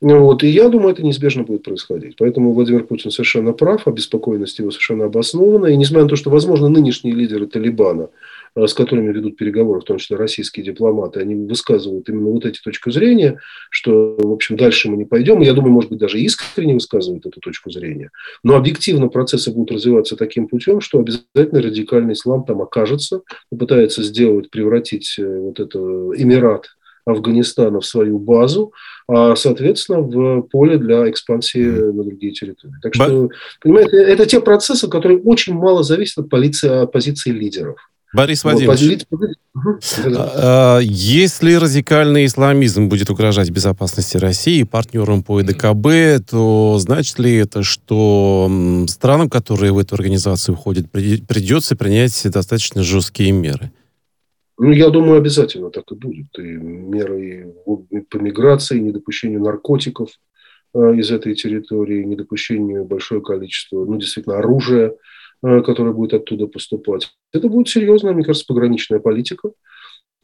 Вот. 0.00 0.42
И 0.42 0.48
я 0.48 0.68
думаю, 0.68 0.94
это 0.94 1.04
неизбежно 1.04 1.44
будет 1.44 1.62
происходить. 1.62 2.16
Поэтому 2.18 2.52
Владимир 2.52 2.82
Путин 2.82 3.12
совершенно 3.12 3.52
прав, 3.52 3.86
обеспокоенность 3.86 4.58
его 4.58 4.72
совершенно 4.72 5.04
обоснована. 5.04 5.66
И 5.66 5.76
несмотря 5.76 6.04
на 6.04 6.08
то, 6.08 6.16
что, 6.16 6.30
возможно, 6.30 6.68
нынешние 6.68 7.14
лидеры 7.14 7.46
Талибана– 7.46 8.08
с 8.56 8.74
которыми 8.74 9.12
ведут 9.12 9.36
переговоры, 9.36 9.80
в 9.80 9.84
том 9.84 9.98
числе 9.98 10.16
российские 10.16 10.64
дипломаты, 10.64 11.20
они 11.20 11.34
высказывают 11.34 12.08
именно 12.08 12.30
вот 12.30 12.44
эти 12.44 12.60
точки 12.60 12.90
зрения, 12.90 13.38
что, 13.70 14.16
в 14.18 14.32
общем, 14.32 14.56
дальше 14.56 14.90
мы 14.90 14.96
не 14.96 15.04
пойдем. 15.04 15.40
Я 15.40 15.54
думаю, 15.54 15.72
может 15.72 15.90
быть, 15.90 15.98
даже 15.98 16.20
искренне 16.20 16.74
высказывают 16.74 17.26
эту 17.26 17.40
точку 17.40 17.70
зрения. 17.70 18.10
Но 18.42 18.56
объективно 18.56 19.08
процессы 19.08 19.52
будут 19.52 19.72
развиваться 19.72 20.16
таким 20.16 20.48
путем, 20.48 20.80
что 20.80 20.98
обязательно 20.98 21.62
радикальный 21.62 22.14
ислам 22.14 22.44
там 22.44 22.62
окажется, 22.62 23.22
попытается 23.50 24.02
сделать, 24.02 24.50
превратить 24.50 25.16
э, 25.18 25.38
вот 25.38 25.60
это 25.60 25.78
Эмират 25.78 26.66
Афганистана 27.08 27.80
в 27.80 27.86
свою 27.86 28.18
базу, 28.18 28.72
а, 29.08 29.34
соответственно, 29.34 30.00
в 30.00 30.42
поле 30.42 30.78
для 30.78 31.08
экспансии 31.10 31.64
на 31.64 32.04
другие 32.04 32.32
территории. 32.32 32.74
Так 32.82 32.94
что, 32.94 33.30
понимаете, 33.62 33.96
это 33.96 34.26
те 34.26 34.40
процессы, 34.40 34.88
которые 34.88 35.18
очень 35.20 35.54
мало 35.54 35.82
зависят 35.82 36.18
от, 36.18 36.30
полиции, 36.30 36.68
от 36.68 36.92
позиции 36.92 37.30
лидеров. 37.30 37.78
Борис 38.14 38.42
Владимирович, 38.42 39.04
а, 40.16 40.78
если 40.78 41.54
радикальный 41.54 42.24
исламизм 42.24 42.88
будет 42.88 43.10
угрожать 43.10 43.50
безопасности 43.50 44.16
России 44.16 44.62
партнерам 44.62 45.22
по 45.22 45.42
ЭДКБ, 45.42 46.26
то 46.30 46.78
значит 46.78 47.18
ли 47.18 47.36
это, 47.36 47.62
что 47.62 48.50
странам, 48.88 49.28
которые 49.28 49.72
в 49.72 49.78
эту 49.78 49.94
организацию 49.94 50.54
входят, 50.54 50.90
придется 50.90 51.76
принять 51.76 52.26
достаточно 52.30 52.82
жесткие 52.82 53.32
меры? 53.32 53.72
Ну, 54.58 54.72
я 54.72 54.88
думаю, 54.88 55.18
обязательно 55.18 55.70
так 55.70 55.84
и 55.92 55.94
будет. 55.94 56.26
И 56.38 56.42
меры 56.42 57.54
по 58.10 58.16
миграции, 58.16 58.78
недопущению 58.78 59.42
наркотиков 59.42 60.08
а, 60.74 60.92
из 60.92 61.10
этой 61.10 61.34
территории, 61.34 62.04
недопущению 62.04 62.84
большого 62.84 63.20
количества, 63.20 63.84
ну, 63.84 63.98
действительно, 63.98 64.38
оружия, 64.38 64.88
Э, 64.88 64.94
которая 65.42 65.92
будет 65.92 66.14
оттуда 66.14 66.46
поступать. 66.46 67.10
Это 67.32 67.48
будет 67.48 67.68
серьезная, 67.68 68.12
мне 68.12 68.24
кажется, 68.24 68.46
пограничная 68.46 68.98
политика. 68.98 69.50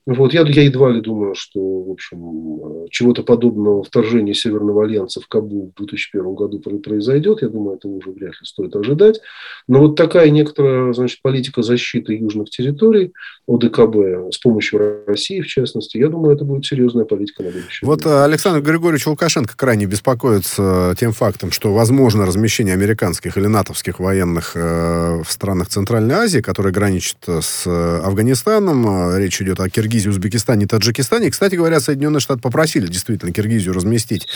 Вот, 0.06 0.34
я, 0.34 0.42
я 0.42 0.62
едва 0.62 0.90
ли 0.90 1.00
думаю, 1.00 1.34
что, 1.34 1.60
в 1.60 1.90
общем, 1.90 2.88
чего-то 2.90 3.22
подобного 3.22 3.82
вторжения 3.82 4.34
Северного 4.34 4.84
Альянса 4.84 5.20
в 5.20 5.28
Кабул 5.28 5.72
в 5.74 5.78
2001 5.78 6.34
году 6.34 6.58
произойдет. 6.58 7.40
Я 7.40 7.48
думаю, 7.48 7.78
этого 7.78 7.92
уже 7.92 8.10
вряд 8.10 8.32
ли 8.32 8.44
стоит 8.44 8.76
ожидать. 8.76 9.20
Но 9.66 9.80
вот 9.80 9.96
такая 9.96 10.28
некоторая, 10.28 10.92
значит, 10.92 11.22
политика 11.22 11.62
защиты 11.62 12.18
южных 12.18 12.50
территорий 12.50 13.14
ОДКБ 13.48 14.30
с 14.30 14.38
помощью 14.38 15.04
России, 15.06 15.40
в 15.40 15.46
частности, 15.46 15.96
я 15.96 16.08
думаю, 16.08 16.34
это 16.34 16.44
будет 16.44 16.66
серьезная 16.66 17.06
политика 17.06 17.42
на 17.42 17.50
будущее. 17.50 17.86
Вот 17.86 18.04
э, 18.04 18.24
Александр 18.24 18.60
Григорьевич 18.60 19.06
Лукашенко 19.06 19.56
крайне 19.56 19.86
беспокоится 19.86 20.94
тем 21.00 21.12
фактом, 21.12 21.50
что 21.50 21.72
возможно 21.72 22.26
размещение 22.26 22.74
американских 22.74 23.38
или 23.38 23.46
натовских 23.46 24.00
военных 24.00 24.52
э, 24.54 25.22
в 25.22 25.32
странах 25.32 25.68
Центральной 25.68 26.14
Азии, 26.16 26.40
которые 26.40 26.74
граничат 26.74 27.16
с 27.26 27.66
Афганистаном. 27.66 29.16
Речь 29.16 29.40
идет 29.40 29.60
о 29.60 29.70
Киргизии 29.70 29.93
Киргизии, 29.94 30.08
Узбекистане, 30.08 30.66
Таджикистане. 30.66 31.28
И, 31.28 31.30
кстати 31.30 31.54
говоря, 31.54 31.78
Соединенные 31.78 32.18
Штаты 32.18 32.40
попросили 32.40 32.88
действительно 32.88 33.32
Киргизию 33.32 33.74
разместить 33.74 34.26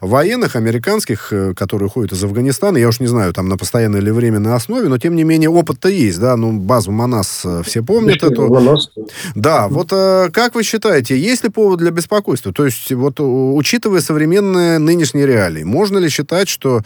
военных 0.00 0.56
американских, 0.56 1.32
э, 1.32 1.52
которые 1.54 1.88
уходят 1.88 2.12
из 2.12 2.24
Афганистана. 2.24 2.78
Я 2.78 2.88
уж 2.88 2.98
не 3.00 3.06
знаю, 3.06 3.34
там 3.34 3.48
на 3.48 3.58
постоянной 3.58 3.98
или 3.98 4.10
временной 4.10 4.54
основе, 4.54 4.88
но 4.88 4.96
тем 4.96 5.14
не 5.14 5.24
менее 5.24 5.50
опыт-то 5.50 5.90
есть, 5.90 6.18
да, 6.18 6.36
ну 6.36 6.52
базу 6.52 6.92
Манас 6.92 7.42
э, 7.44 7.62
все 7.62 7.82
помнят 7.82 8.22
эту. 8.22 8.48
Манас. 8.48 8.90
Да, 9.34 9.68
вот 9.68 9.88
э, 9.92 10.30
как 10.32 10.54
вы 10.54 10.62
считаете, 10.62 11.18
есть 11.18 11.44
ли 11.44 11.50
повод 11.50 11.80
для 11.80 11.90
беспокойства? 11.90 12.52
То 12.54 12.64
есть 12.64 12.90
вот 12.92 13.20
учитывая 13.20 14.00
современные 14.00 14.78
нынешние 14.78 15.26
реалии, 15.26 15.62
можно 15.62 15.98
ли 15.98 16.08
считать, 16.08 16.48
что 16.48 16.80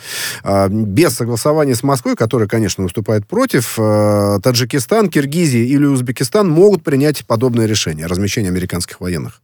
без 0.69 1.15
согласования 1.15 1.77
с 1.77 1.85
Москвой, 1.85 2.17
которая, 2.17 2.49
конечно, 2.49 2.83
выступает 2.83 3.27
против, 3.27 3.77
Таджикистан, 3.77 5.09
Киргизия 5.09 5.65
или 5.65 5.85
Узбекистан 5.85 6.49
могут 6.49 6.83
принять 6.83 7.25
подобное 7.25 7.67
решение? 7.67 8.07
Размещения 8.17 8.49
американских 8.49 9.01
военных? 9.01 9.43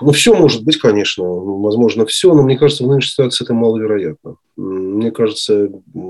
Ну, 0.00 0.12
все 0.12 0.34
может 0.34 0.64
быть, 0.64 0.78
конечно. 0.78 1.24
Возможно, 1.24 2.04
все, 2.06 2.34
но 2.34 2.42
мне 2.42 2.58
кажется, 2.58 2.84
в 2.84 2.88
нынешней 2.88 3.10
ситуации 3.10 3.44
это 3.44 3.54
маловероятно. 3.54 4.36
Мне 4.56 5.10
кажется, 5.10 5.68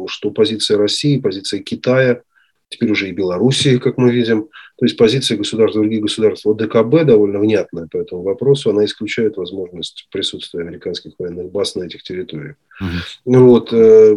что 0.08 0.30
позиция 0.30 0.78
России, 0.78 1.18
позиция 1.18 1.60
Китая, 1.60 2.22
теперь 2.68 2.90
уже 2.90 3.08
и 3.08 3.12
Белоруссии, 3.12 3.78
как 3.78 3.98
мы 3.98 4.10
видим, 4.10 4.48
то 4.76 4.86
есть 4.86 4.96
позиция 4.96 5.36
государств, 5.36 5.76
других 5.76 6.02
государств 6.02 6.46
ОДКБ 6.46 7.04
довольно 7.04 7.38
внятная 7.38 7.86
по 7.86 7.98
этому 7.98 8.22
вопросу. 8.22 8.70
Она 8.70 8.84
исключает 8.84 9.36
возможность 9.36 10.08
присутствия 10.10 10.62
американских 10.62 11.12
военных 11.18 11.52
баз 11.52 11.76
на 11.76 11.84
этих 11.84 12.02
территориях. 12.02 12.56
Uh-huh. 12.82 13.38
Вот. 13.38 13.72
Э, 13.72 14.16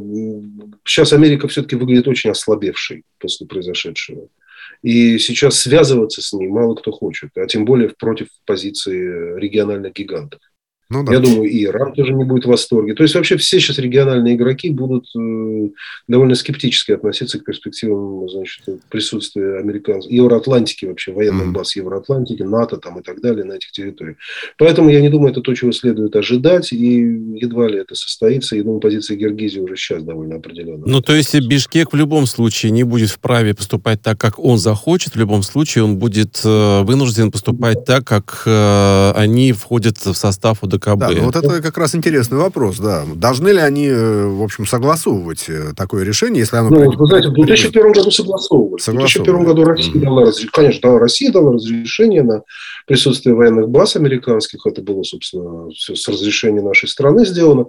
сейчас 0.83 1.13
Америка 1.13 1.47
все-таки 1.47 1.75
выглядит 1.75 2.07
очень 2.07 2.31
ослабевшей 2.31 3.03
после 3.19 3.45
произошедшего. 3.45 4.29
И 4.81 5.17
сейчас 5.19 5.59
связываться 5.59 6.21
с 6.21 6.33
ней 6.33 6.47
мало 6.47 6.75
кто 6.75 6.91
хочет, 6.91 7.31
а 7.35 7.45
тем 7.47 7.65
более 7.65 7.89
против 7.89 8.27
позиции 8.45 9.37
региональных 9.39 9.93
гигантов. 9.93 10.39
Ну, 10.89 11.03
да. 11.03 11.13
Я 11.13 11.19
думаю, 11.19 11.49
и 11.49 11.65
Иран 11.65 11.93
тоже 11.93 12.13
не 12.13 12.23
будет 12.23 12.45
в 12.45 12.47
восторге. 12.47 12.93
То 12.93 13.03
есть 13.03 13.13
вообще 13.13 13.35
все 13.35 13.59
сейчас 13.59 13.77
региональные 13.77 14.35
игроки 14.35 14.69
будут 14.69 15.05
э, 15.17 15.69
довольно 16.07 16.33
скептически 16.33 16.93
относиться 16.93 17.39
к 17.39 17.43
перспективам 17.43 18.29
значит, 18.29 18.63
присутствия 18.89 19.59
американцев, 19.59 20.09
Евроатлантики 20.09 20.85
вообще, 20.85 21.11
военных 21.11 21.47
mm. 21.47 21.51
баз 21.51 21.75
Евроатлантики, 21.75 22.43
НАТО 22.43 22.77
там 22.77 22.99
и 22.99 23.03
так 23.03 23.19
далее 23.19 23.43
на 23.43 23.53
этих 23.53 23.71
территориях. 23.71 24.15
Поэтому 24.57 24.89
я 24.89 25.01
не 25.01 25.09
думаю, 25.09 25.31
это 25.31 25.41
то, 25.41 25.53
чего 25.53 25.73
следует 25.73 26.15
ожидать, 26.15 26.71
и 26.71 27.01
едва 27.35 27.67
ли 27.67 27.79
это 27.79 27.93
состоится. 27.95 28.55
Я 28.55 28.63
думаю, 28.63 28.79
позиция 28.79 29.17
Гергизии 29.17 29.59
уже 29.59 29.75
сейчас 29.75 30.03
довольно 30.03 30.35
определенная. 30.35 30.87
Ну, 30.87 31.01
то 31.01 31.13
есть 31.13 31.37
Бишкек 31.37 31.91
в 31.91 31.97
любом 31.97 32.25
случае 32.27 32.71
не 32.71 32.83
будет 32.83 33.09
вправе 33.09 33.53
поступать 33.53 34.01
так, 34.01 34.17
как 34.17 34.39
он 34.39 34.57
захочет. 34.57 35.15
В 35.15 35.19
любом 35.19 35.43
случае 35.43 35.83
он 35.83 35.97
будет 35.97 36.39
э, 36.45 36.81
вынужден 36.83 37.29
поступать 37.29 37.83
так, 37.83 38.05
как 38.05 38.43
э, 38.45 39.11
они 39.15 39.51
входят 39.51 39.97
в 39.97 40.13
состав 40.13 40.63
УДКБ 40.63 40.76
ДКБ. 40.77 40.99
Да, 40.99 41.09
ну 41.09 41.25
вот 41.25 41.35
это 41.35 41.61
как 41.61 41.77
раз 41.77 41.95
интересный 41.95 42.37
вопрос, 42.37 42.79
да. 42.79 43.03
Должны 43.15 43.49
ли 43.49 43.59
они, 43.59 43.87
э, 43.87 44.27
в 44.27 44.43
общем, 44.43 44.65
согласовывать 44.65 45.45
э, 45.47 45.73
такое 45.75 46.03
решение, 46.03 46.41
если 46.41 46.57
оно... 46.57 46.69
Ну, 46.69 46.91
вы 46.91 47.05
знаете, 47.07 47.29
в 47.29 47.33
2001 47.33 47.91
году 47.91 48.11
согласовывали. 48.11 48.81
В 48.81 48.85
2001 48.85 49.43
году 49.43 49.63
Россия 49.63 49.93
mm-hmm. 49.93 50.03
дала 50.03 50.21
разрешение. 50.21 50.51
Конечно, 50.53 50.91
да, 50.91 50.99
Россия 50.99 51.31
дала 51.31 51.53
разрешение 51.53 52.23
на 52.23 52.43
присутствие 52.87 53.35
военных 53.35 53.69
баз 53.69 53.97
американских. 53.97 54.65
Это 54.65 54.81
было, 54.81 55.03
собственно, 55.03 55.69
все 55.71 55.95
с 55.95 56.07
разрешения 56.07 56.61
нашей 56.61 56.87
страны 56.87 57.25
сделано. 57.25 57.65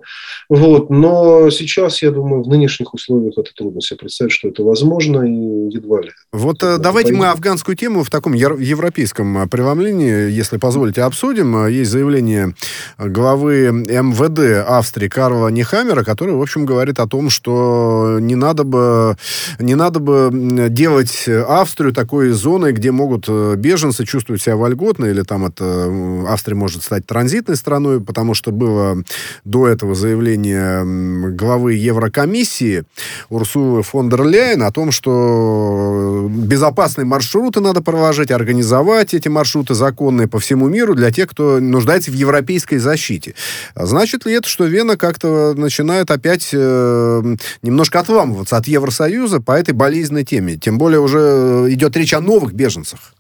Вот. 0.49 0.91
Но 0.91 1.51
сейчас, 1.51 2.01
я 2.03 2.13
думаю, 2.13 2.43
в 2.45 2.49
нынешних 2.49 2.95
условиях 2.95 3.35
это 3.37 3.51
трудно 3.55 3.81
себе 3.81 3.99
представить, 3.99 4.33
что 4.33 4.49
это 4.49 4.63
возможно 4.63 5.23
и 5.23 5.75
едва 5.75 6.03
ли. 6.03 6.11
Вот 6.33 6.59
это 6.59 6.79
давайте 6.79 7.09
пойдет. 7.09 7.21
мы 7.21 7.31
афганскую 7.33 7.77
тему 7.77 8.05
в 8.05 8.11
таком 8.11 8.33
европейском 8.33 9.49
преломлении, 9.49 10.31
если 10.31 10.57
позволите, 10.57 11.03
обсудим. 11.03 11.67
Есть 11.67 11.91
заявление 11.91 12.55
главы 12.97 13.73
МВД 13.73 14.69
Австрии 14.69 15.09
Карла 15.09 15.49
Нехамера, 15.49 16.05
который, 16.05 16.35
в 16.35 16.43
общем, 16.43 16.65
говорит 16.65 17.01
о 17.01 17.09
том, 17.09 17.29
что 17.29 18.19
не 18.21 18.37
надо 18.37 18.63
бы, 18.63 19.17
не 19.59 19.75
надо 19.75 19.99
бы 19.99 20.31
делать 20.69 21.29
Австрию 21.29 21.93
такой 21.93 22.31
зоной, 22.31 22.73
где 22.73 22.93
могут 22.93 23.25
э, 23.29 23.55
беженцы 23.57 24.05
чувствовать 24.05 24.43
себя 24.43 24.55
вольготно, 24.55 25.08
или 25.11 25.23
там 25.23 25.47
это 25.47 25.91
Австрия 26.29 26.55
может 26.55 26.83
стать 26.83 27.07
транзитной 27.07 27.57
страной, 27.57 28.01
потому 28.01 28.35
что 28.35 28.51
было 28.51 29.03
до 29.45 29.69
этого 29.69 29.95
заявление 29.95 31.33
главы 31.33 31.75
Еврокомиссии 31.75 32.85
Урсулы 33.29 33.83
фон 33.83 34.09
дер 34.09 34.25
Ляйен 34.25 34.63
о 34.63 34.73
том, 34.73 34.93
что 34.93 36.29
безопасные 36.31 37.05
маршруты 37.05 37.61
надо 37.61 37.83
проложить, 37.83 38.31
организовать 38.31 39.15
эти 39.15 39.29
маршруты 39.29 39.75
законные 39.75 40.29
по 40.29 40.39
всему 40.39 40.69
миру 40.69 40.95
для 40.95 41.11
тех, 41.11 41.29
кто 41.29 41.61
нуждается 41.61 42.11
в 42.11 42.15
европейской 42.15 42.79
защите. 42.79 43.35
А 43.75 43.87
значит 43.87 44.27
ли 44.27 44.33
это, 44.33 44.49
что 44.49 44.65
Вена 44.65 44.97
как-то 44.97 45.55
начинает 45.57 46.11
опять 46.11 46.51
э, 46.53 47.37
немножко 47.63 48.01
отламываться 48.01 48.57
от 48.57 48.67
Евросоюза 48.67 49.41
по 49.41 49.53
этой 49.53 49.75
болезненной 49.75 50.25
теме? 50.25 50.57
Тем 50.57 50.79
более 50.79 51.01
уже 51.01 51.67
идет 51.71 51.97
речь 51.97 52.15
о 52.15 52.21
новых 52.21 52.53
беженцах. 52.53 53.15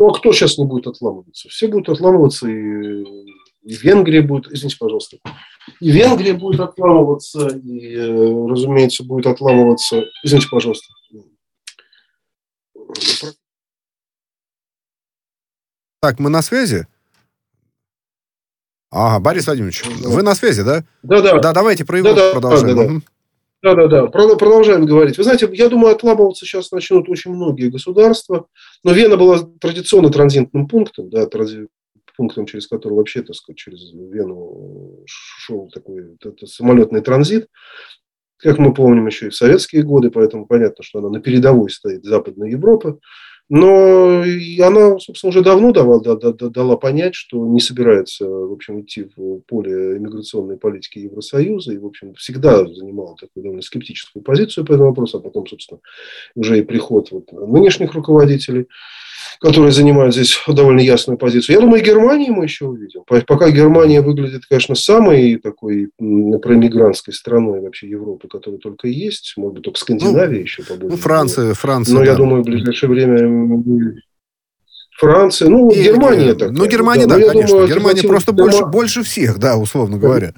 Ну, 0.00 0.08
а 0.08 0.14
кто 0.14 0.32
сейчас 0.32 0.56
не 0.56 0.64
будет 0.64 0.86
отламываться? 0.86 1.50
Все 1.50 1.68
будут 1.68 1.90
отламываться, 1.90 2.48
и, 2.48 3.02
и 3.64 3.74
Венгрия 3.82 4.22
будет, 4.22 4.50
извините, 4.50 4.78
пожалуйста, 4.80 5.18
и 5.78 5.90
Венгрия 5.90 6.32
будет 6.32 6.60
отламываться, 6.60 7.48
и, 7.48 7.96
э, 7.96 8.46
разумеется, 8.48 9.04
будет 9.04 9.26
отламываться, 9.26 10.04
извините, 10.24 10.48
пожалуйста, 10.50 10.86
так, 16.00 16.18
мы 16.18 16.30
на 16.30 16.40
связи? 16.40 16.86
Ага, 18.90 19.20
Борис 19.22 19.44
Владимирович, 19.44 19.84
вы 19.84 20.22
на 20.22 20.34
связи, 20.34 20.62
да? 20.62 20.82
Да, 21.02 21.20
да. 21.20 21.38
Да, 21.40 21.52
давайте 21.52 21.84
про 21.84 21.98
его 21.98 22.14
да, 22.14 22.32
продолжаем. 22.32 22.74
Да, 22.74 22.84
да, 22.84 22.88
да. 22.88 23.00
Да, 23.62 23.74
да, 23.74 23.88
да. 23.88 24.06
Продолжаем 24.06 24.86
говорить. 24.86 25.18
Вы 25.18 25.24
знаете, 25.24 25.48
я 25.52 25.68
думаю, 25.68 25.94
отламываться 25.94 26.46
сейчас 26.46 26.72
начнут 26.72 27.08
очень 27.10 27.32
многие 27.32 27.68
государства. 27.68 28.46
Но 28.84 28.92
Вена 28.92 29.16
была 29.16 29.38
традиционно 29.60 30.10
транзитным 30.10 30.66
пунктом, 30.66 31.10
да, 31.10 31.26
пунктом, 32.16 32.46
через 32.46 32.66
который 32.66 32.94
вообще, 32.94 33.22
так 33.22 33.34
сказать, 33.34 33.58
через 33.58 33.92
Вену 33.92 35.04
шел 35.06 35.68
такой 35.72 36.16
это, 36.22 36.46
самолетный 36.46 37.00
транзит. 37.00 37.48
Как 38.36 38.58
мы 38.58 38.72
помним 38.72 39.06
еще 39.06 39.26
и 39.26 39.30
в 39.30 39.34
советские 39.34 39.82
годы, 39.82 40.10
поэтому 40.10 40.46
понятно, 40.46 40.82
что 40.82 41.00
она 41.00 41.10
на 41.10 41.20
передовой 41.20 41.70
стоит 41.70 42.04
Западной 42.04 42.50
Европы. 42.52 42.98
Но 43.50 44.22
она, 44.60 44.98
собственно, 45.00 45.30
уже 45.30 45.42
давно 45.42 45.72
давала, 45.72 46.00
дала 46.00 46.76
понять, 46.76 47.16
что 47.16 47.44
не 47.44 47.60
собирается, 47.60 48.24
в 48.24 48.52
общем, 48.52 48.80
идти 48.80 49.08
в 49.16 49.40
поле 49.40 49.96
иммиграционной 49.96 50.56
политики 50.56 51.00
Евросоюза. 51.00 51.72
И, 51.72 51.78
в 51.78 51.86
общем, 51.86 52.14
всегда 52.14 52.64
занимала 52.64 53.16
такую 53.16 53.42
довольно 53.42 53.62
скептическую 53.62 54.22
позицию 54.22 54.64
по 54.64 54.72
этому 54.72 54.90
вопросу, 54.90 55.18
а 55.18 55.20
потом, 55.20 55.48
собственно, 55.48 55.80
уже 56.36 56.60
и 56.60 56.62
приход 56.62 57.10
вот 57.10 57.32
нынешних 57.32 57.92
руководителей 57.94 58.68
которые 59.40 59.72
занимают 59.72 60.14
здесь 60.14 60.38
довольно 60.46 60.80
ясную 60.80 61.16
позицию. 61.16 61.56
Я 61.56 61.60
думаю, 61.60 61.80
и 61.80 61.84
Германии 61.84 62.30
мы 62.30 62.44
еще 62.44 62.66
увидим. 62.66 63.02
Пока 63.06 63.50
Германия 63.50 64.02
выглядит, 64.02 64.42
конечно, 64.46 64.74
самой 64.74 65.36
такой 65.36 65.90
проиммигрантской 65.98 67.14
страной 67.14 67.60
вообще 67.60 67.88
Европы, 67.88 68.28
которая 68.28 68.60
только 68.60 68.88
есть, 68.88 69.34
может 69.36 69.54
быть, 69.54 69.64
только 69.64 69.78
Скандинавия 69.78 70.38
ну, 70.38 70.42
еще 70.42 70.62
побольше. 70.62 70.96
Ну, 70.96 71.02
Франция, 71.02 71.54
Франция. 71.54 71.94
Но 71.94 72.00
да. 72.00 72.06
я 72.06 72.14
думаю, 72.14 72.42
в 72.42 72.46
ближайшее 72.46 72.90
время 72.90 73.39
Франция, 74.98 75.48
ну, 75.48 75.70
и, 75.70 75.82
Германия 75.82 76.34
так. 76.34 76.50
Ну, 76.50 76.66
Германия, 76.66 77.06
да, 77.06 77.18
да 77.18 77.28
конечно. 77.28 77.48
Думаю, 77.48 77.68
Германия 77.68 78.02
просто 78.02 78.32
больше, 78.32 78.66
больше 78.66 79.02
всех, 79.02 79.38
да, 79.38 79.56
условно 79.56 79.98
говоря 79.98 80.34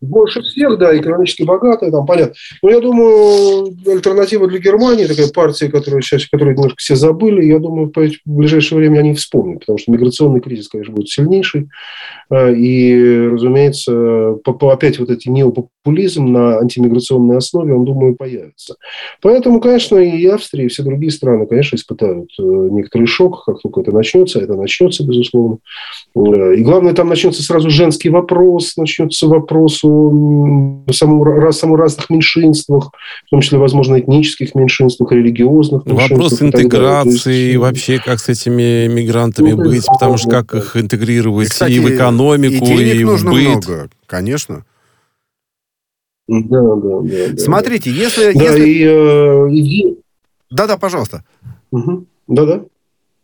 больше 0.00 0.40
всех, 0.42 0.78
да, 0.78 0.96
экономически 0.96 1.42
богатая, 1.42 1.90
там 1.90 2.06
понятно. 2.06 2.34
Но 2.62 2.70
я 2.70 2.80
думаю, 2.80 3.76
альтернатива 3.86 4.48
для 4.48 4.58
Германии, 4.58 5.06
такая 5.06 5.28
партия, 5.28 5.68
которую 5.68 6.02
сейчас, 6.02 6.26
которую 6.26 6.56
немножко 6.56 6.76
все 6.78 6.96
забыли, 6.96 7.44
я 7.44 7.58
думаю, 7.58 7.92
в 7.94 8.18
ближайшее 8.24 8.78
время 8.78 9.00
они 9.00 9.14
вспомнят, 9.14 9.60
потому 9.60 9.78
что 9.78 9.92
миграционный 9.92 10.40
кризис, 10.40 10.68
конечно, 10.68 10.94
будет 10.94 11.08
сильнейший. 11.08 11.68
А, 12.30 12.50
и, 12.50 13.28
разумеется, 13.28 14.36
опять 14.44 14.98
вот 14.98 15.10
эти 15.10 15.28
неопопулизм 15.80 16.26
на 16.26 16.58
антимиграционной 16.58 17.36
основе, 17.36 17.74
он, 17.74 17.84
думаю, 17.84 18.16
появится. 18.16 18.76
Поэтому, 19.22 19.60
конечно, 19.60 19.96
и 19.96 20.26
Австрия, 20.26 20.66
и 20.66 20.68
все 20.68 20.82
другие 20.82 21.10
страны, 21.10 21.46
конечно, 21.46 21.76
испытают 21.76 22.30
э, 22.38 22.42
некоторый 22.42 23.06
шок, 23.06 23.44
как 23.44 23.60
только 23.60 23.80
это 23.80 23.92
начнется. 23.92 24.40
Это 24.40 24.54
начнется, 24.54 25.04
безусловно. 25.04 25.58
Э, 26.14 26.54
и 26.54 26.62
главное, 26.62 26.92
там 26.92 27.08
начнется 27.08 27.42
сразу 27.42 27.70
женский 27.70 28.10
вопрос, 28.10 28.76
начнется 28.76 29.26
вопрос 29.26 29.82
о 29.84 30.84
самому, 30.92 31.52
самому 31.52 31.76
разных 31.76 32.10
меньшинствах, 32.10 32.90
в 33.26 33.30
том 33.30 33.40
числе, 33.40 33.58
возможно, 33.58 33.98
этнических 33.98 34.54
меньшинствах, 34.54 35.12
религиозных 35.12 35.86
меньшинствах. 35.86 36.20
Вопрос 36.20 36.42
интеграции, 36.42 37.46
есть, 37.48 37.58
вообще, 37.58 37.98
как 38.04 38.20
с 38.20 38.28
этими 38.28 38.86
мигрантами 38.88 39.52
ну, 39.52 39.64
быть, 39.64 39.86
потому 39.86 40.16
что 40.16 40.30
как 40.30 40.54
их 40.54 40.76
интегрировать 40.76 41.48
и, 41.48 41.50
кстати, 41.50 41.72
и 41.72 41.80
в 41.80 41.90
экономику, 41.90 42.64
и, 42.64 42.68
денег 42.68 42.94
и 42.94 43.04
нужно 43.04 43.30
в 43.30 43.34
быт. 43.34 43.48
много, 43.48 43.90
конечно. 44.06 44.64
Да, 46.30 46.76
да, 46.76 47.00
да. 47.00 47.36
Смотрите, 47.36 47.90
если... 47.90 48.32
Да, 48.32 48.44
если... 48.44 48.68
и, 48.68 49.90
э. 49.90 49.94
Да-да, 50.50 50.78
пожалуйста. 50.78 51.24
Угу. 51.72 52.06
Да-да. 52.28 52.64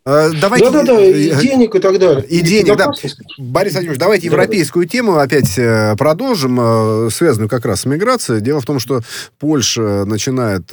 Э, 0.07 0.31
давайте... 0.41 0.71
Да-да-да, 0.71 1.05
и 1.05 1.31
э, 1.31 1.43
денег 1.43 1.75
и 1.75 1.81
так 1.81 1.99
далее. 1.99 2.25
И, 2.25 2.39
и 2.39 2.43
денег, 2.43 2.77
да. 2.77 2.93
Борис 3.39 3.73
Владимирович, 3.73 3.99
давайте 3.99 4.31
да, 4.31 4.37
европейскую 4.37 4.87
да. 4.87 4.91
тему 4.91 5.17
опять 5.17 5.59
э, 5.59 5.97
продолжим, 5.99 7.11
связанную 7.11 7.49
как 7.49 7.67
раз 7.67 7.81
с 7.81 7.87
миграцией. 7.87 8.41
Дело 8.41 8.61
в 8.61 8.65
том, 8.65 8.79
что 8.79 9.01
Польша 9.41 10.05
начинает 10.05 10.67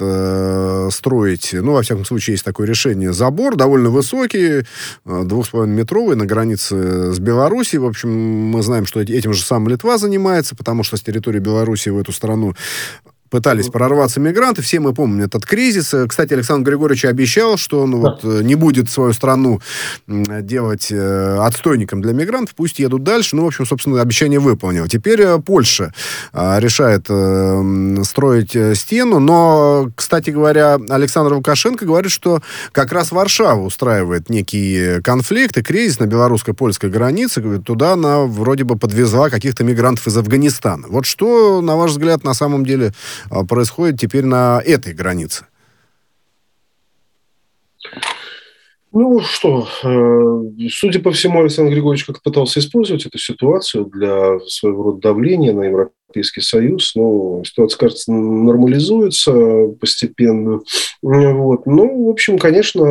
строить, 0.94 1.50
ну, 1.52 1.72
во 1.72 1.82
всяком 1.82 2.04
случае, 2.04 2.34
есть 2.34 2.44
такое 2.44 2.68
решение, 2.68 3.12
забор 3.12 3.56
довольно 3.56 3.90
высокий, 3.90 4.66
двух 5.04 5.46
с 5.46 5.48
половиной 5.48 5.78
метровый, 5.78 6.16
на 6.16 6.26
границе 6.26 7.12
с 7.12 7.18
Белоруссией. 7.18 7.80
В 7.80 7.86
общем, 7.86 8.10
мы 8.10 8.62
знаем, 8.62 8.86
что 8.86 9.00
этим 9.00 9.32
же 9.32 9.42
самым 9.42 9.68
Литва 9.68 9.98
занимается, 9.98 10.54
потому 10.54 10.84
что 10.84 10.96
с 10.96 11.02
территории 11.02 11.40
Белоруссии 11.40 11.90
в 11.90 11.98
эту 11.98 12.12
страну 12.12 12.54
пытались 13.30 13.68
прорваться 13.68 14.20
мигранты. 14.20 14.62
Все 14.62 14.80
мы 14.80 14.94
помним 14.94 15.24
этот 15.24 15.44
кризис. 15.44 15.94
Кстати, 16.08 16.34
Александр 16.34 16.70
Григорьевич 16.70 17.04
обещал, 17.04 17.56
что 17.56 17.82
он 17.82 17.90
да. 17.92 17.96
вот 17.96 18.20
э, 18.24 18.42
не 18.42 18.54
будет 18.54 18.90
свою 18.90 19.12
страну 19.12 19.60
делать 20.06 20.88
э, 20.90 21.38
отстойником 21.40 22.00
для 22.00 22.12
мигрантов, 22.12 22.54
пусть 22.54 22.78
едут 22.78 23.02
дальше. 23.02 23.36
Ну, 23.36 23.44
в 23.44 23.46
общем, 23.46 23.66
собственно, 23.66 24.00
обещание 24.00 24.38
выполнил. 24.38 24.86
Теперь 24.86 25.20
э, 25.22 25.38
Польша 25.38 25.92
решает 26.32 27.04
строить 28.06 28.56
стену, 28.78 29.18
но, 29.18 29.88
кстати 29.94 30.30
говоря, 30.30 30.78
Александр 30.88 31.34
Лукашенко 31.34 31.84
говорит, 31.84 32.10
что 32.10 32.40
как 32.72 32.92
раз 32.92 33.12
Варшава 33.12 33.60
устраивает 33.60 34.30
некий 34.30 35.00
конфликт 35.02 35.56
и 35.56 35.62
кризис 35.62 35.98
на 35.98 36.06
белорусско-польской 36.06 36.90
границе. 36.90 37.40
Туда 37.60 37.92
она 37.92 38.20
вроде 38.20 38.64
бы 38.64 38.76
подвезла 38.76 39.30
каких-то 39.30 39.64
мигрантов 39.64 40.06
из 40.06 40.16
Афганистана. 40.16 40.86
Вот 40.88 41.06
что, 41.06 41.60
на 41.60 41.76
ваш 41.76 41.92
взгляд, 41.92 42.24
на 42.24 42.34
самом 42.34 42.64
деле 42.64 42.92
происходит 43.48 44.00
теперь 44.00 44.24
на 44.24 44.60
этой 44.64 44.92
границе? 44.92 45.46
Ну 48.96 49.18
что, 49.20 49.66
э, 49.82 50.68
судя 50.70 51.00
по 51.00 51.10
всему, 51.10 51.40
Александр 51.40 51.72
Григорьевич 51.72 52.06
как 52.06 52.22
пытался 52.22 52.60
использовать 52.60 53.04
эту 53.04 53.18
ситуацию 53.18 53.86
для 53.86 54.38
своего 54.46 54.84
рода 54.84 55.00
давления 55.00 55.52
на 55.52 55.64
Европейский 55.64 56.40
Союз. 56.42 56.94
Но 56.94 57.42
ситуация, 57.44 57.76
кажется, 57.76 58.12
нормализуется 58.12 59.66
постепенно. 59.80 60.60
Вот. 61.02 61.66
Ну, 61.66 62.06
в 62.06 62.08
общем, 62.08 62.38
конечно, 62.38 62.84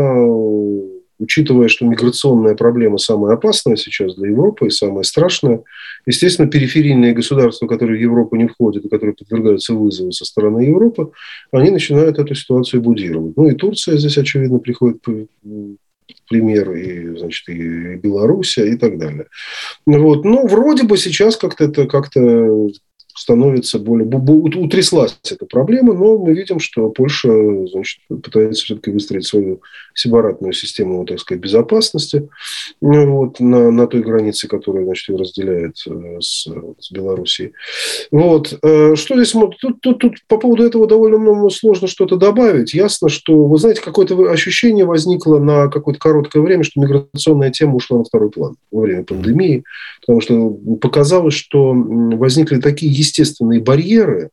учитывая, 1.24 1.70
что 1.70 1.86
миграционная 1.86 2.56
проблема 2.56 2.98
самая 2.98 3.36
опасная 3.36 3.76
сейчас 3.78 4.16
для 4.16 4.30
Европы 4.30 4.68
и 4.68 4.70
самая 4.70 5.04
страшная, 5.04 5.64
естественно, 6.06 6.50
периферийные 6.50 7.14
государства, 7.14 7.68
которые 7.68 7.98
в 7.98 8.02
Европу 8.02 8.36
не 8.36 8.48
входят 8.48 8.86
и 8.86 8.90
которые 8.90 9.16
подвергаются 9.16 9.74
вызову 9.74 10.12
со 10.12 10.26
стороны 10.26 10.62
Европы, 10.62 11.12
они 11.52 11.72
начинают 11.72 12.20
эту 12.20 12.36
ситуацию 12.36 12.82
будировать. 12.82 13.38
Ну 13.38 13.48
и 13.48 13.56
Турция 13.56 13.98
здесь, 13.98 14.18
очевидно, 14.18 14.60
приходит 14.60 15.02
пример, 16.30 16.72
и, 16.74 17.18
значит, 17.18 17.48
и 17.50 17.96
Белоруссия 17.96 18.66
и 18.66 18.76
так 18.76 18.98
далее. 18.98 19.28
Вот. 19.86 20.26
Ну, 20.26 20.48
вроде 20.48 20.84
бы 20.84 20.98
сейчас 20.98 21.38
как-то 21.38 21.66
это 21.66 21.86
как-то 21.88 22.70
становится 23.16 23.80
более... 23.80 24.08
Утряслась 24.08 25.18
эта 25.30 25.46
проблема, 25.46 25.94
но 25.94 26.18
мы 26.18 26.34
видим, 26.34 26.60
что 26.60 26.90
Польша 26.90 27.30
значит, 27.68 28.02
пытается 28.08 28.64
все-таки 28.64 28.92
выстроить 28.92 29.26
свою 29.26 29.62
сепаратную 29.94 30.54
систему, 30.54 31.06
так 31.06 31.20
сказать, 31.20 31.42
безопасности 31.42 32.30
вот, 32.82 33.40
на, 33.40 33.72
на 33.72 33.88
той 33.88 34.02
границе, 34.02 34.48
которая 34.48 34.86
значит, 34.86 35.10
ее 35.10 35.18
разделяет 35.18 35.76
э, 35.88 36.20
с, 36.20 36.48
с 36.80 36.92
Белоруссией. 36.92 37.54
Вот. 38.12 38.58
Э, 38.62 38.96
что 38.96 39.16
здесь... 39.16 39.32
Тут, 39.60 39.82
тут, 39.82 40.00
тут 40.00 40.16
по 40.28 40.38
поводу 40.38 40.64
этого 40.64 40.88
довольно 40.88 41.50
сложно 41.50 41.88
что-то 41.88 42.16
добавить. 42.16 42.74
Ясно, 42.74 43.10
что, 43.10 43.46
вы 43.46 43.58
знаете, 43.58 43.82
какое-то 43.82 44.32
ощущение 44.32 44.86
возникло 44.86 45.40
на 45.40 45.68
какое-то 45.68 46.00
короткое 46.00 46.42
время, 46.42 46.64
что 46.64 46.82
миграционная 46.82 47.52
тема 47.52 47.76
ушла 47.76 48.00
на 48.00 48.04
второй 48.04 48.32
план 48.32 48.56
во 48.72 48.82
время 48.82 49.04
пандемии, 49.04 49.64
потому 50.02 50.22
что 50.22 50.50
показалось, 50.82 51.34
что 51.34 51.74
возникли 51.74 52.60
такие 52.60 52.92
естественные 53.04 53.62
барьеры 53.62 54.30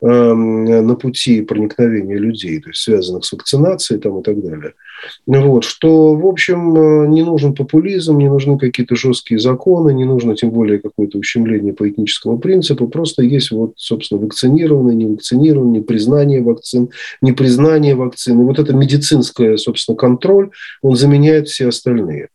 эм, 0.00 0.64
на 0.64 0.94
пути 0.94 1.42
проникновения 1.42 2.18
людей, 2.18 2.60
то 2.60 2.70
есть 2.70 2.82
связанных 2.82 3.24
с 3.24 3.32
вакцинацией 3.32 4.00
там, 4.00 4.20
и 4.20 4.22
так 4.22 4.40
далее– 4.42 4.74
вот, 5.26 5.64
что, 5.64 6.14
в 6.14 6.26
общем, 6.26 6.76
э, 6.76 7.08
не 7.08 7.22
нужен 7.22 7.54
популизм, 7.54 8.18
не 8.18 8.28
нужны 8.28 8.58
какие-то 8.58 8.96
жесткие 8.96 9.38
законы, 9.38 9.92
не 9.92 10.04
нужно 10.04 10.34
тем 10.34 10.50
более 10.50 10.78
какое-то 10.78 11.18
ущемление 11.18 11.72
по 11.72 11.88
этническому 11.88 12.38
принципу. 12.38 12.88
Просто 12.88 13.22
есть, 13.22 13.50
вот, 13.50 13.72
собственно, 13.76 14.20
вакцинированные, 14.20 14.96
не 14.96 15.06
вакцинированные, 15.06 15.80
непризнание 15.80 16.42
вакцин, 16.42 16.90
непризнание 17.20 17.94
вакцин. 17.94 18.40
И 18.40 18.44
вот 18.44 18.58
это 18.58 18.72
медицинское, 18.72 19.56
собственно, 19.56 19.96
контроль, 19.96 20.50
он 20.82 20.96
заменяет 20.96 21.48
все 21.48 21.68
остальные. 21.68 22.28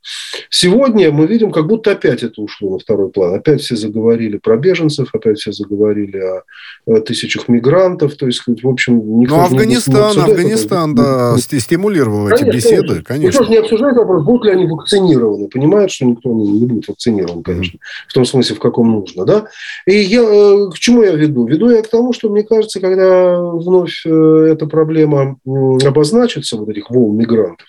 Сегодня 0.50 1.12
мы 1.12 1.28
видим, 1.28 1.52
как 1.52 1.68
будто 1.68 1.92
опять 1.92 2.24
это 2.24 2.42
ушло 2.42 2.72
на 2.72 2.80
второй 2.80 3.10
план. 3.10 3.36
Опять 3.36 3.62
все 3.62 3.76
заговорили 3.76 4.38
про 4.38 4.58
беженцев, 4.58 5.10
опять 5.14 5.40
все 5.40 5.52
заговорили 5.52 6.18
о, 6.18 6.44
о 6.86 7.00
тысячах 7.02 7.48
мигрантов. 7.48 8.16
То 8.16 8.28
есть, 8.28 8.44
в 8.46 8.68
общем, 8.68 9.20
никто 9.20 9.38
Ну, 9.38 9.44
Афганистан, 9.44 10.20
Афганистан, 10.20 10.96
да, 10.96 11.38
стимулировал 11.38 12.30
эти 12.30 12.51
беседы, 12.54 13.02
конечно. 13.02 13.28
Никто 13.28 13.44
же 13.44 13.50
не 13.50 13.58
обсуждает 13.58 13.96
вопрос, 13.98 14.24
будут 14.24 14.46
ли 14.46 14.52
они 14.52 14.68
вакцинированы. 14.68 15.48
Понимают, 15.48 15.92
что 15.92 16.06
никто 16.06 16.30
не 16.30 16.66
будет 16.66 16.88
вакцинирован, 16.88 17.44
конечно. 17.44 17.78
Mm-hmm. 17.78 18.08
В 18.10 18.14
том 18.14 18.26
смысле, 18.26 18.56
в 18.56 18.60
каком 18.60 18.92
нужно. 18.92 19.26
Да? 19.26 19.46
И 19.86 19.96
я, 19.96 20.22
э, 20.22 20.70
к 20.72 20.80
чему 20.80 21.04
я 21.04 21.12
веду? 21.12 21.46
Веду 21.46 21.70
я 21.70 21.82
к 21.82 21.88
тому, 21.88 22.14
что, 22.14 22.30
мне 22.30 22.44
кажется, 22.44 22.80
когда 22.80 23.40
вновь 23.40 24.04
э, 24.06 24.48
эта 24.52 24.66
проблема 24.68 25.38
обозначится, 25.46 26.58
вот 26.58 26.70
этих 26.70 26.90
волн 26.90 27.18
мигрантов, 27.18 27.68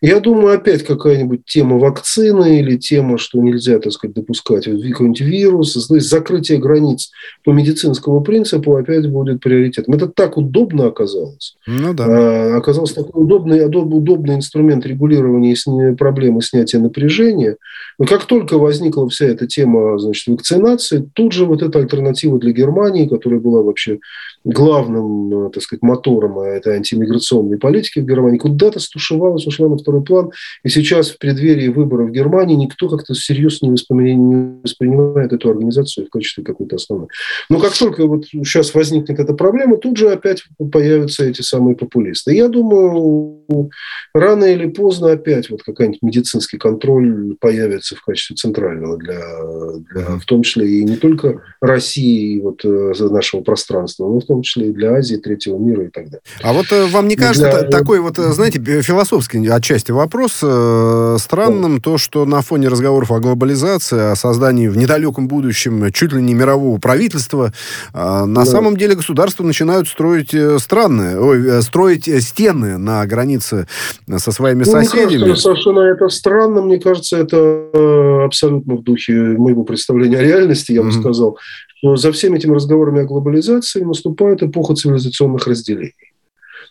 Я 0.00 0.20
думаю, 0.20 0.54
опять 0.54 0.84
какая-нибудь 0.84 1.44
тема 1.44 1.78
вакцины 1.78 2.60
или 2.60 2.76
тема, 2.76 3.18
что 3.18 3.40
нельзя, 3.40 3.78
так 3.78 3.92
сказать, 3.92 4.14
допускать 4.14 4.64
какой-нибудь 4.64 5.20
вирус, 5.20 5.86
то 5.86 5.94
есть 5.94 6.08
закрытие 6.08 6.58
границ 6.58 7.10
по 7.44 7.52
медицинскому 7.52 8.20
принципу 8.22 8.76
опять 8.76 9.10
будет 9.10 9.40
приоритетом. 9.40 9.94
Это 9.94 10.08
так 10.08 10.36
удобно 10.36 10.86
оказалось. 10.86 11.56
Ну 11.66 11.94
да. 11.94 12.04
А, 12.06 12.56
оказался 12.56 12.96
такой 12.96 13.22
удобный, 13.22 13.64
удобный 13.66 14.34
инструмент 14.34 14.86
регулирования 14.86 15.94
проблемы 15.96 16.42
снятия 16.42 16.80
напряжения. 16.80 17.56
Но 17.98 18.06
как 18.06 18.24
только 18.26 18.58
возникла 18.58 19.08
вся 19.08 19.26
эта 19.26 19.46
тема 19.46 19.98
значит, 19.98 20.28
вакцинации, 20.28 21.08
тут 21.14 21.32
же 21.32 21.44
вот 21.44 21.62
эта 21.62 21.78
альтернатива 21.78 22.38
для 22.38 22.52
Германии, 22.52 23.08
которая 23.08 23.40
была 23.40 23.62
вообще 23.62 23.98
главным, 24.48 25.46
э, 25.46 25.50
так 25.50 25.62
сказать, 25.62 25.82
мотором 25.82 26.40
этой 26.40 26.76
антимиграционной 26.76 27.58
политики 27.58 28.00
в 28.00 28.06
Германии, 28.06 28.38
куда-то 28.38 28.80
стушевалась, 28.80 29.46
ушла 29.46 29.68
на 29.68 29.76
второй 29.76 30.02
план. 30.02 30.30
И 30.64 30.70
сейчас 30.70 31.10
в 31.10 31.18
преддверии 31.18 31.68
выборов 31.68 32.08
в 32.08 32.12
Германии 32.12 32.54
никто 32.56 32.88
как-то 32.88 33.12
всерьез 33.12 33.60
не, 33.60 33.68
не 33.68 34.60
воспринимает 34.62 35.32
эту 35.32 35.50
организацию 35.50 36.06
в 36.06 36.10
качестве 36.10 36.44
какой-то 36.44 36.76
основной. 36.76 37.08
Но 37.50 37.60
как 37.60 37.76
только 37.76 38.06
вот 38.06 38.24
сейчас 38.26 38.74
возникнет 38.74 39.20
эта 39.20 39.34
проблема, 39.34 39.76
тут 39.76 39.98
же 39.98 40.10
опять 40.10 40.42
появятся 40.72 41.24
эти 41.24 41.42
самые 41.42 41.76
популисты. 41.76 42.34
Я 42.34 42.48
думаю, 42.48 43.70
рано 44.14 44.44
или 44.44 44.66
поздно 44.66 45.12
опять 45.12 45.50
вот 45.50 45.62
какой-нибудь 45.62 46.02
медицинский 46.02 46.56
контроль 46.56 47.36
появится 47.38 47.96
в 47.96 48.02
качестве 48.02 48.36
центрального 48.36 48.96
для, 48.96 49.20
для 49.92 50.18
в 50.18 50.24
том 50.24 50.42
числе 50.42 50.66
и 50.68 50.84
не 50.84 50.96
только 50.96 51.42
России, 51.60 52.36
и 52.36 52.40
вот 52.40 52.64
э, 52.64 52.92
нашего 53.10 53.42
пространства, 53.42 54.08
но 54.08 54.20
в 54.20 54.24
том 54.24 54.37
числе 54.42 54.68
и 54.68 54.72
для 54.72 54.94
Азии, 54.94 55.16
третьего 55.16 55.58
мира 55.58 55.84
и 55.84 55.88
так 55.88 56.04
далее. 56.04 56.20
А 56.42 56.52
вот 56.52 56.66
э, 56.70 56.86
вам 56.86 57.08
не 57.08 57.16
кажется 57.16 57.62
для... 57.62 57.70
такой 57.70 58.00
вот, 58.00 58.18
э, 58.18 58.32
знаете, 58.32 58.58
философский 58.82 59.46
отчасти 59.48 59.90
вопрос 59.90 60.40
э, 60.42 61.16
странным 61.18 61.76
да. 61.76 61.82
то, 61.82 61.98
что 61.98 62.24
на 62.24 62.42
фоне 62.42 62.68
разговоров 62.68 63.10
о 63.10 63.20
глобализации, 63.20 64.12
о 64.12 64.16
создании 64.16 64.68
в 64.68 64.76
недалеком 64.76 65.28
будущем 65.28 65.90
чуть 65.92 66.12
ли 66.12 66.22
не 66.22 66.34
мирового 66.34 66.78
правительства, 66.78 67.52
на 67.92 68.26
да. 68.26 68.44
самом 68.44 68.76
деле 68.76 68.94
государства 68.94 69.44
начинают 69.44 69.88
строить 69.88 70.34
странные, 70.60 71.18
ой, 71.20 71.62
строить 71.62 72.04
стены 72.22 72.78
на 72.78 73.04
границе 73.06 73.66
со 74.16 74.32
своими 74.32 74.64
ну, 74.64 74.72
соседями. 74.72 75.16
Мне 75.16 75.18
кажется, 75.18 75.42
совершенно 75.42 75.80
это 75.80 76.08
странно, 76.08 76.62
мне 76.62 76.78
кажется, 76.78 77.16
это 77.18 78.24
абсолютно 78.24 78.76
в 78.76 78.82
духе 78.82 79.12
моего 79.12 79.64
представления 79.64 80.18
о 80.18 80.22
реальности, 80.22 80.72
я 80.72 80.80
mm-hmm. 80.80 80.84
бы 80.84 80.92
сказал. 80.92 81.38
Но 81.82 81.96
за 81.96 82.12
всеми 82.12 82.38
этими 82.38 82.54
разговорами 82.54 83.02
о 83.02 83.04
глобализации 83.04 83.82
наступает 83.82 84.42
эпоха 84.42 84.74
цивилизационных 84.74 85.46
разделений 85.46 85.94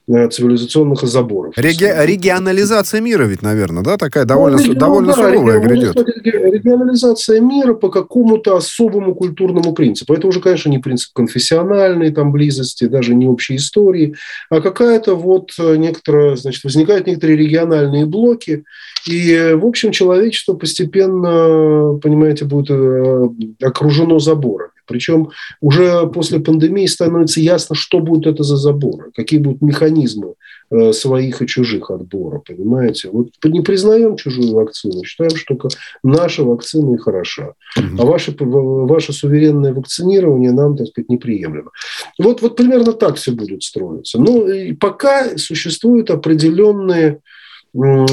э, 0.07 0.27
цивилизационных 0.29 1.01
заборов. 1.03 1.53
Реги... 1.57 1.85
Регионализация 1.85 2.99
мира 3.01 3.23
ведь, 3.23 3.41
наверное, 3.41 3.83
да, 3.83 3.97
такая 3.97 4.25
довольно, 4.25 4.57
ну, 4.57 4.73
довольно 4.73 5.13
да, 5.13 5.13
суровая 5.13 5.59
грядет. 5.59 5.97
Регионализация 6.23 7.39
мира 7.39 7.73
по 7.73 7.89
какому-то 7.89 8.55
особому 8.55 9.15
культурному 9.15 9.73
принципу. 9.73 10.13
Это 10.13 10.27
уже, 10.27 10.41
конечно, 10.41 10.69
не 10.69 10.79
принцип 10.79 11.13
конфессиональной 11.13 12.11
там 12.11 12.31
близости, 12.31 12.85
даже 12.85 13.15
не 13.15 13.27
общей 13.27 13.55
истории, 13.55 14.15
а 14.49 14.59
какая-то 14.59 15.15
вот 15.15 15.51
э, 15.59 15.77
некоторая, 15.77 16.35
значит, 16.35 16.63
возникают 16.63 17.07
некоторые 17.07 17.37
региональные 17.37 18.05
блоки, 18.05 18.63
и, 19.05 19.53
в 19.55 19.65
общем, 19.65 19.91
человечество 19.91 20.53
постепенно, 20.53 21.97
понимаете, 22.01 22.43
будет 22.43 22.69
э, 22.69 23.29
окружено 23.61 24.19
заборами. 24.19 24.71
Причем 24.87 25.29
уже 25.61 26.07
после 26.07 26.39
пандемии 26.39 26.85
становится 26.85 27.39
ясно, 27.39 27.75
что 27.75 27.99
будет 27.99 28.25
это 28.25 28.43
за 28.43 28.57
заборы, 28.57 29.11
какие 29.15 29.39
будут 29.39 29.61
механизмы 29.61 30.33
э, 30.71 30.93
своих 30.93 31.41
и 31.41 31.47
чужих 31.47 31.91
отбора, 31.91 32.39
понимаете? 32.39 33.09
Вот 33.11 33.29
не 33.43 33.61
признаем 33.61 34.15
чужую 34.15 34.53
вакцину, 34.53 35.03
считаем, 35.03 35.35
что 35.35 35.57
наша 36.03 36.43
вакцина 36.43 36.95
и 36.95 36.97
хороша, 36.97 37.53
а 37.75 38.05
ваше, 38.05 38.35
ваше 38.39 39.13
суверенное 39.13 39.73
вакцинирование 39.73 40.51
нам, 40.51 40.77
так 40.77 40.87
сказать, 40.87 41.09
неприемлемо. 41.09 41.71
Вот, 42.17 42.41
вот 42.41 42.55
примерно 42.55 42.93
так 42.93 43.15
все 43.15 43.31
будет 43.31 43.63
строиться. 43.63 44.17
Но 44.19 44.45
ну, 44.45 44.75
пока 44.79 45.37
существуют 45.37 46.09
определенные 46.09 47.19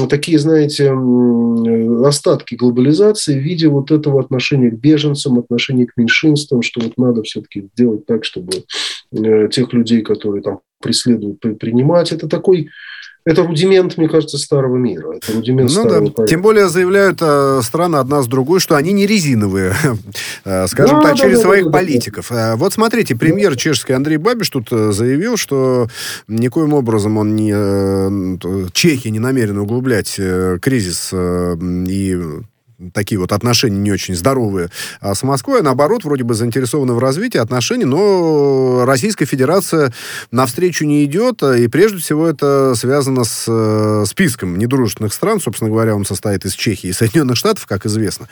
такие, 0.09 0.39
знаете, 0.39 0.91
остатки 2.05 2.55
глобализации 2.55 3.39
в 3.39 3.41
виде 3.41 3.67
вот 3.67 3.91
этого 3.91 4.19
отношения 4.21 4.69
к 4.69 4.79
беженцам, 4.79 5.39
отношения 5.39 5.85
к 5.85 5.97
меньшинствам, 5.97 6.61
что 6.61 6.81
вот 6.81 6.97
надо 6.97 7.23
все-таки 7.23 7.69
сделать 7.73 8.05
так, 8.05 8.25
чтобы 8.25 8.63
э, 9.11 9.47
тех 9.49 9.73
людей, 9.73 10.01
которые 10.01 10.41
там 10.41 10.59
преследуют, 10.81 11.39
принимать. 11.59 12.11
Это 12.11 12.27
такой 12.27 12.69
это 13.25 13.43
рудимент, 13.43 13.97
мне 13.97 14.07
кажется, 14.07 14.37
старого 14.37 14.77
мира. 14.77 15.15
Это 15.15 15.33
рудимент 15.33 15.71
ну, 15.73 15.81
старого 15.81 16.13
да. 16.15 16.25
Тем 16.27 16.43
более 16.43 16.69
заявляют 16.69 17.17
э, 17.21 17.61
страны 17.63 17.95
одна 17.95 18.21
с 18.21 18.27
другой, 18.27 18.59
что 18.59 18.75
они 18.75 18.93
не 18.93 19.07
резиновые, 19.07 19.73
э, 20.45 20.67
скажем 20.67 20.97
да, 20.97 21.09
так, 21.09 21.17
да, 21.17 21.23
через 21.23 21.37
да, 21.39 21.43
своих 21.43 21.65
да, 21.65 21.71
политиков. 21.71 22.27
Да. 22.29 22.53
Э, 22.53 22.55
вот 22.55 22.73
смотрите, 22.73 23.15
премьер 23.15 23.51
да. 23.51 23.57
чешский 23.57 23.93
Андрей 23.93 24.17
Бабиш 24.17 24.49
тут 24.51 24.67
э, 24.71 24.91
заявил, 24.91 25.37
что 25.37 25.87
никоим 26.27 26.73
образом 26.73 27.17
он 27.17 27.35
не... 27.35 27.55
Чехия 28.71 29.09
не 29.09 29.19
намерена 29.19 29.63
углублять 29.63 30.19
кризис 30.61 31.11
и 31.13 32.17
такие 32.93 33.19
вот 33.19 33.31
отношения 33.31 33.77
не 33.77 33.91
очень 33.91 34.15
здоровые 34.15 34.69
а 34.99 35.15
с 35.15 35.23
Москвой, 35.23 35.61
а 35.61 35.63
наоборот, 35.63 36.03
вроде 36.03 36.23
бы 36.23 36.33
заинтересованы 36.33 36.93
в 36.93 36.99
развитии 36.99 37.37
отношений, 37.37 37.85
но 37.85 38.83
Российская 38.85 39.25
Федерация 39.25 39.93
навстречу 40.31 40.85
не 40.85 41.05
идет, 41.05 41.41
а, 41.43 41.55
и 41.55 41.67
прежде 41.67 41.99
всего 41.99 42.27
это 42.27 42.73
связано 42.75 43.23
с 43.23 43.45
э, 43.47 44.05
списком 44.07 44.57
недружественных 44.57 45.13
стран, 45.13 45.39
собственно 45.39 45.69
говоря, 45.69 45.95
он 45.95 46.05
состоит 46.05 46.45
из 46.45 46.53
Чехии 46.53 46.87
и 46.87 46.93
Соединенных 46.93 47.37
Штатов, 47.37 47.65
как 47.65 47.85
известно. 47.85 48.27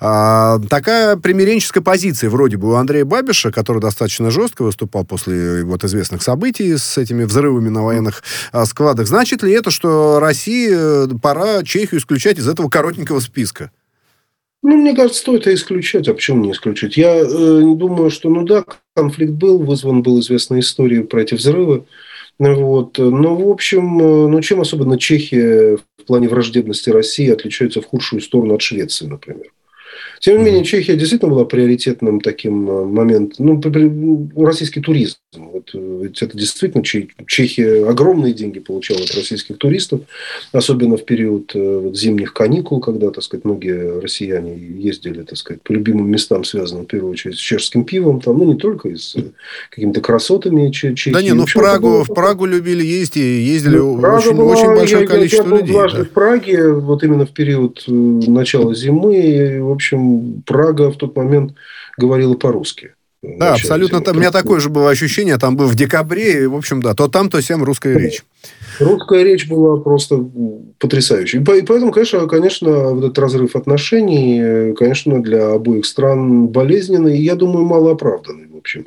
А, 0.00 0.58
такая 0.68 1.16
примиренческая 1.16 1.82
позиция 1.82 2.30
вроде 2.30 2.56
бы 2.56 2.70
у 2.70 2.74
Андрея 2.74 3.04
Бабиша, 3.04 3.52
который 3.52 3.80
достаточно 3.80 4.30
жестко 4.30 4.62
выступал 4.62 5.04
после 5.04 5.64
вот 5.64 5.84
известных 5.84 6.22
событий 6.22 6.76
с 6.76 6.98
этими 6.98 7.24
взрывами 7.24 7.68
на 7.68 7.82
военных 7.82 8.22
складах. 8.64 9.06
Значит 9.06 9.42
ли 9.42 9.52
это, 9.52 9.70
что 9.70 10.18
России 10.20 10.70
э, 10.72 11.08
пора 11.22 11.62
Чехию 11.62 12.00
исключать 12.00 12.38
из 12.38 12.48
этого 12.48 12.68
коротенького 12.68 13.20
списка? 13.20 13.70
Ну, 14.62 14.76
мне 14.76 14.94
кажется, 14.94 15.20
стоит 15.20 15.42
это 15.42 15.54
исключать. 15.54 16.08
А 16.08 16.14
почему 16.14 16.42
не 16.42 16.52
исключить? 16.52 16.96
Я 16.96 17.16
э, 17.16 17.24
думаю, 17.26 18.10
что, 18.10 18.28
ну 18.30 18.44
да, 18.44 18.64
конфликт 18.94 19.32
был, 19.32 19.58
вызван 19.58 20.02
был 20.02 20.18
известной 20.20 20.60
историей 20.60 21.02
про 21.02 21.22
эти 21.22 21.34
взрывы. 21.34 21.84
Вот. 22.38 22.98
Но, 22.98 23.36
в 23.36 23.48
общем, 23.48 23.98
э, 24.00 24.28
ну, 24.28 24.40
чем 24.40 24.60
особенно 24.60 24.98
Чехия 24.98 25.76
в 25.76 26.04
плане 26.04 26.28
враждебности 26.28 26.90
России 26.90 27.30
отличается 27.30 27.80
в 27.80 27.86
худшую 27.86 28.20
сторону 28.20 28.54
от 28.54 28.62
Швеции, 28.62 29.06
например? 29.06 29.46
Тем 30.20 30.38
не 30.38 30.44
менее, 30.44 30.64
Чехия 30.64 30.96
действительно 30.96 31.32
была 31.32 31.44
приоритетным 31.44 32.20
таким 32.20 32.68
э, 32.70 32.84
моментом. 32.84 33.60
Ну, 33.62 34.30
российский 34.44 34.80
туризм. 34.80 35.16
Вот, 35.34 35.70
э, 35.74 36.00
ведь 36.04 36.22
это 36.22 36.36
действительно 36.36 36.82
Чехия 36.84 37.88
огромные 37.88 38.32
деньги 38.32 38.58
получала 38.58 39.00
от 39.00 39.14
российских 39.14 39.58
туристов, 39.58 40.00
особенно 40.52 40.96
в 40.96 41.04
период 41.04 41.52
э, 41.54 41.78
вот, 41.78 41.96
зимних 41.96 42.32
каникул, 42.32 42.80
когда, 42.80 43.10
так 43.10 43.22
сказать, 43.22 43.44
многие 43.44 44.00
россияне 44.00 44.56
ездили, 44.56 45.22
так 45.22 45.36
сказать, 45.38 45.62
по 45.62 45.72
любимым 45.72 46.10
местам, 46.10 46.44
связанным, 46.44 46.84
в 46.84 46.88
первую 46.88 47.12
очередь, 47.12 47.36
с 47.36 47.40
чешским 47.40 47.84
пивом, 47.84 48.20
там, 48.20 48.38
ну, 48.38 48.44
не 48.44 48.56
только 48.56 48.94
с 48.96 49.16
какими-то 49.70 50.00
красотами 50.00 50.70
Чехии. 50.70 51.10
Да 51.10 51.22
не, 51.22 51.32
ну, 51.32 51.46
в 51.46 51.52
Прагу, 51.52 52.04
в 52.04 52.14
Прагу 52.14 52.46
любили 52.46 52.84
ездить, 52.84 53.16
ездили 53.16 53.76
ну, 53.76 53.94
очень, 53.94 54.32
была, 54.32 54.52
очень 54.52 54.68
большое 54.68 55.02
я, 55.02 55.06
количество 55.06 55.48
я, 55.48 55.54
я 55.54 55.60
людей. 55.60 55.76
Я 55.76 55.88
да. 55.88 56.04
в 56.04 56.10
Праге, 56.10 56.72
вот 56.72 57.04
именно 57.04 57.26
в 57.26 57.32
период 57.32 57.84
начала 57.86 58.74
зимы, 58.74 59.16
и, 59.16 59.58
в 59.58 59.70
общем, 59.70 60.05
Прага 60.44 60.90
в 60.90 60.96
тот 60.96 61.16
момент 61.16 61.54
говорила 61.96 62.34
по-русски. 62.34 62.92
Да, 63.22 63.54
абсолютно. 63.54 64.00
Там, 64.00 64.16
у 64.16 64.20
меня 64.20 64.30
такое 64.30 64.60
же 64.60 64.68
было 64.68 64.90
ощущение, 64.90 65.38
там 65.38 65.56
был 65.56 65.66
в 65.66 65.74
декабре, 65.74 66.44
и, 66.44 66.46
в 66.46 66.54
общем, 66.54 66.80
да, 66.80 66.94
то 66.94 67.08
там, 67.08 67.28
то 67.28 67.40
всем 67.40 67.64
русская 67.64 67.98
речь. 67.98 68.22
Русская 68.78 69.24
речь 69.24 69.48
была 69.48 69.78
просто 69.78 70.24
потрясающей. 70.78 71.40
И 71.40 71.42
поэтому, 71.42 71.90
конечно, 71.90 72.26
конечно, 72.28 72.90
вот 72.90 73.04
этот 73.04 73.18
разрыв 73.18 73.56
отношений, 73.56 74.74
конечно, 74.74 75.22
для 75.22 75.54
обоих 75.54 75.86
стран 75.86 76.48
болезненный, 76.48 77.18
и, 77.18 77.22
я 77.22 77.34
думаю, 77.34 77.64
малооправданный, 77.64 78.46
в 78.48 78.56
общем. 78.56 78.86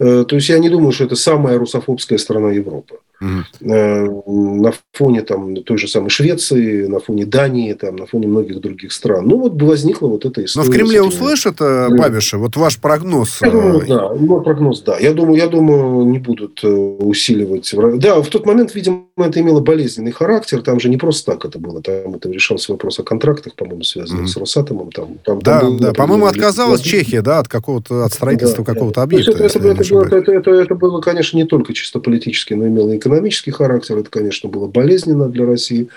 Э, 0.00 0.24
то 0.26 0.36
есть, 0.36 0.48
я 0.48 0.58
не 0.58 0.70
думаю, 0.70 0.92
что 0.92 1.04
это 1.04 1.16
самая 1.16 1.58
русофобская 1.58 2.18
страна 2.18 2.50
Европы. 2.50 2.96
Угу. 3.20 4.62
На 4.62 4.72
фоне 4.92 5.22
там, 5.22 5.56
той 5.56 5.78
же 5.78 5.88
самой 5.88 6.10
Швеции, 6.10 6.86
на 6.86 7.00
фоне 7.00 7.26
Дании, 7.26 7.72
там, 7.72 7.96
на 7.96 8.06
фоне 8.06 8.26
многих 8.26 8.60
других 8.60 8.92
стран. 8.92 9.26
Ну, 9.26 9.38
вот 9.38 9.60
возникла 9.62 10.08
вот 10.08 10.24
эта 10.24 10.44
история. 10.44 10.66
Но 10.66 10.72
в 10.72 10.74
Кремле 10.74 11.02
услышат, 11.02 11.56
э, 11.60 11.88
Бабиша, 11.90 12.38
вот 12.38 12.56
ваш 12.56 12.78
прогноз? 12.78 13.40
Я 13.42 13.50
думаю, 13.50 13.80
э, 13.80 13.86
да. 13.86 14.14
Мой 14.14 14.42
прогноз, 14.42 14.82
да. 14.82 14.98
Я 14.98 15.12
думаю, 15.12 15.36
я 15.36 15.46
думаю, 15.48 16.06
не 16.06 16.18
будут 16.18 16.62
усиливать. 16.62 17.74
Да, 17.98 18.20
в 18.20 18.28
тот 18.28 18.46
момент, 18.46 18.74
видимо, 18.74 19.06
это 19.16 19.40
имело 19.40 19.60
болезненный 19.60 20.12
характер. 20.12 20.62
Там 20.62 20.80
же 20.80 20.88
не 20.88 20.96
просто 20.96 21.32
так 21.32 21.44
это 21.44 21.58
было. 21.58 21.80
Там 21.82 22.14
это 22.14 22.30
решался 22.30 22.72
вопрос 22.72 22.98
о 22.98 23.02
контрактах, 23.02 23.54
по-моему, 23.54 23.82
связанных 23.82 24.24
mm 24.24 24.26
с 24.26 24.36
Росатомом. 24.36 24.90
Там, 24.90 25.18
там, 25.24 25.40
да, 25.40 25.60
там 25.60 25.70
был, 25.70 25.78
да. 25.78 25.92
По-моему, 25.92 26.26
отказалась 26.26 26.80
Чехия, 26.80 27.22
да, 27.22 27.38
от 27.38 27.48
какого-то 27.48 28.04
от 28.04 28.12
строительства 28.12 28.64
да, 28.64 28.72
какого-то 28.72 28.96
да. 28.96 29.02
объекта. 29.02 29.32
Это, 29.32 29.44
это, 29.44 29.68
это, 29.68 29.94
было, 29.94 30.04
это, 30.04 30.32
это, 30.32 30.50
это 30.50 30.74
было, 30.74 31.00
конечно, 31.00 31.36
не 31.36 31.44
только 31.44 31.72
чисто 31.72 32.00
политически, 32.00 32.54
но 32.54 32.66
имело 32.66 32.92
и 32.92 32.98
экономический 33.06 33.50
характер, 33.50 33.98
это, 33.98 34.10
конечно, 34.10 34.48
было 34.48 34.66
болезненно 34.66 35.28
для 35.28 35.46
России. 35.46 35.88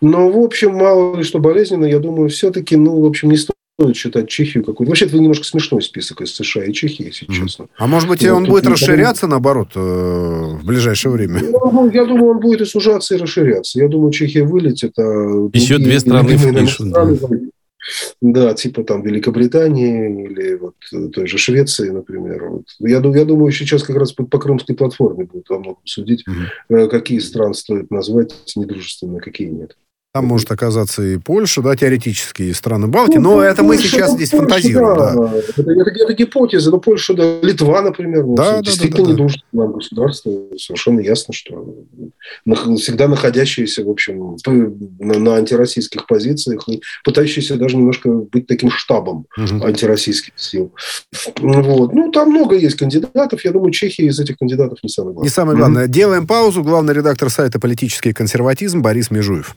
Но, 0.00 0.30
в 0.30 0.38
общем, 0.38 0.74
мало 0.74 1.16
ли 1.16 1.22
что 1.22 1.38
болезненно, 1.38 1.84
я 1.84 1.98
думаю, 1.98 2.28
все-таки, 2.28 2.76
ну, 2.76 3.00
в 3.00 3.06
общем, 3.06 3.30
не 3.30 3.36
стоит 3.36 3.54
читать 3.94 4.28
Чехию 4.28 4.64
какую-то. 4.64 4.90
Вообще, 4.90 5.06
это 5.06 5.18
немножко 5.18 5.44
смешной 5.44 5.82
список 5.82 6.20
из 6.20 6.34
США 6.34 6.64
и 6.64 6.72
Чехии, 6.72 7.06
если 7.06 7.26
честно. 7.26 7.66
А 7.76 7.86
может 7.86 8.08
быть, 8.08 8.22
вот, 8.22 8.30
он 8.30 8.44
будет 8.44 8.66
расширяться, 8.66 9.26
наоборот, 9.26 9.68
э, 9.74 9.80
в 9.80 10.64
ближайшее 10.64 11.12
время? 11.12 11.40
Ну, 11.42 11.70
ну, 11.72 11.90
я 11.90 12.04
думаю, 12.04 12.32
он 12.32 12.40
будет 12.40 12.60
и 12.60 12.64
сужаться, 12.64 13.14
и 13.14 13.18
расширяться. 13.18 13.80
Я 13.80 13.88
думаю, 13.88 14.12
Чехия 14.12 14.44
вылетит. 14.44 14.92
А 14.98 15.50
Еще 15.52 15.78
две 15.78 15.98
страны, 16.00 16.38
страны 16.38 17.18
да 17.20 17.28
да, 18.20 18.54
типа 18.54 18.84
там 18.84 19.02
Великобритании 19.02 20.26
или 20.26 20.54
вот 20.54 20.74
э, 20.92 21.08
той 21.08 21.26
же 21.26 21.38
Швеции, 21.38 21.90
например. 21.90 22.44
Вот. 22.48 22.64
Я, 22.80 22.96
я 22.96 23.24
думаю, 23.24 23.52
сейчас 23.52 23.82
как 23.82 23.96
раз 23.96 24.12
по, 24.12 24.24
по 24.24 24.38
крымской 24.38 24.74
платформе 24.74 25.24
будут 25.24 25.48
во 25.48 25.58
многом 25.58 25.82
судить, 25.84 26.24
mm-hmm. 26.26 26.88
какие 26.88 27.18
страны 27.18 27.54
стоит 27.54 27.90
назвать 27.90 28.34
недружественными, 28.56 29.18
а 29.18 29.22
какие 29.22 29.48
нет. 29.48 29.76
Там 30.14 30.26
может 30.26 30.48
оказаться 30.52 31.02
и 31.02 31.16
Польша, 31.18 31.60
да, 31.60 31.74
теоретически, 31.74 32.42
и 32.42 32.52
страны 32.52 32.86
Балтии, 32.86 33.18
ну, 33.18 33.30
но 33.30 33.34
Польша, 33.34 33.50
это 33.50 33.62
мы 33.64 33.76
сейчас 33.78 34.10
ну, 34.10 34.16
здесь 34.16 34.30
Польша, 34.30 34.46
фантазируем. 34.46 34.96
Да. 34.96 35.12
да. 35.12 35.32
Это, 35.34 35.62
это, 35.72 36.04
это 36.04 36.12
гипотеза, 36.12 36.70
но 36.70 36.78
Польша, 36.78 37.14
да, 37.14 37.40
Литва, 37.42 37.82
например, 37.82 38.22
да, 38.28 38.52
да, 38.52 38.62
действительно 38.62 38.98
да, 38.98 39.04
да, 39.06 39.10
не 39.10 39.16
да. 39.16 39.22
нужно 39.24 39.42
нам 39.50 39.72
государство, 39.72 40.32
совершенно 40.56 41.00
ясно, 41.00 41.34
что 41.34 41.66
всегда 42.76 43.08
находящиеся, 43.08 43.84
в 43.84 43.90
общем, 43.90 44.36
на, 45.00 45.18
на 45.18 45.34
антироссийских 45.34 46.06
позициях 46.06 46.68
и 46.68 46.80
пытающиеся 47.02 47.56
даже 47.56 47.76
немножко 47.76 48.08
быть 48.08 48.46
таким 48.46 48.70
штабом 48.70 49.26
угу. 49.36 49.64
антироссийских 49.64 50.34
сил. 50.36 50.72
Вот. 51.40 51.92
Ну, 51.92 52.12
там 52.12 52.30
много 52.30 52.54
есть 52.54 52.76
кандидатов, 52.76 53.44
я 53.44 53.50
думаю, 53.50 53.72
Чехия 53.72 54.06
из 54.06 54.20
этих 54.20 54.38
кандидатов 54.38 54.78
не 54.84 54.90
самое 54.90 55.14
главное. 55.14 55.28
Не 55.28 55.34
самое 55.34 55.58
главное. 55.58 55.84
Угу. 55.86 55.92
Делаем 55.92 56.26
паузу. 56.28 56.62
Главный 56.62 56.94
редактор 56.94 57.30
сайта 57.30 57.58
«Политический 57.58 58.12
консерватизм» 58.12 58.80
Борис 58.80 59.10
Межуев. 59.10 59.56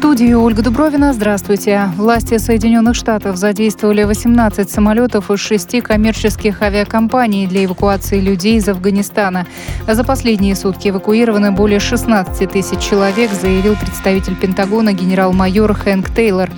студии 0.00 0.32
Ольга 0.32 0.62
Дубровина. 0.62 1.12
Здравствуйте. 1.12 1.90
Власти 1.98 2.38
Соединенных 2.38 2.94
Штатов 2.94 3.36
задействовали 3.36 4.04
18 4.04 4.70
самолетов 4.70 5.30
из 5.30 5.40
шести 5.40 5.82
коммерческих 5.82 6.62
авиакомпаний 6.62 7.46
для 7.46 7.66
эвакуации 7.66 8.18
людей 8.18 8.56
из 8.56 8.66
Афганистана. 8.66 9.46
За 9.86 10.02
последние 10.02 10.56
сутки 10.56 10.88
эвакуированы 10.88 11.52
более 11.52 11.80
16 11.80 12.50
тысяч 12.50 12.78
человек, 12.80 13.30
заявил 13.30 13.76
представитель 13.76 14.36
Пентагона 14.36 14.94
генерал-майор 14.94 15.74
Хэнк 15.74 16.08
Тейлор. 16.14 16.48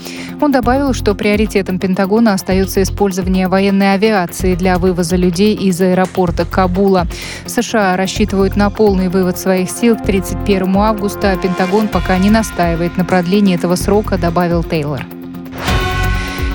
Он 0.40 0.52
добавил, 0.52 0.92
что 0.92 1.14
приоритетом 1.16 1.80
Пентагона 1.80 2.34
остается 2.34 2.80
использование 2.82 3.48
военной 3.48 3.94
авиации 3.94 4.54
для 4.54 4.78
вывоза 4.78 5.16
людей 5.16 5.54
из 5.56 5.80
аэропорта 5.80 6.44
Кабула. 6.44 7.08
США 7.46 7.96
рассчитывают 7.96 8.54
на 8.54 8.70
полный 8.70 9.08
вывод 9.08 9.36
своих 9.36 9.68
сил 9.68 9.96
к 9.96 10.04
31 10.04 10.76
августа, 10.76 11.32
а 11.32 11.36
Пентагон 11.36 11.88
пока 11.88 12.18
не 12.18 12.30
настаивает 12.30 12.96
на 12.96 13.04
продлении 13.04 13.31
продление 13.32 13.56
этого 13.56 13.76
срока 13.76 14.18
добавил 14.18 14.62
Тейлор. 14.62 15.21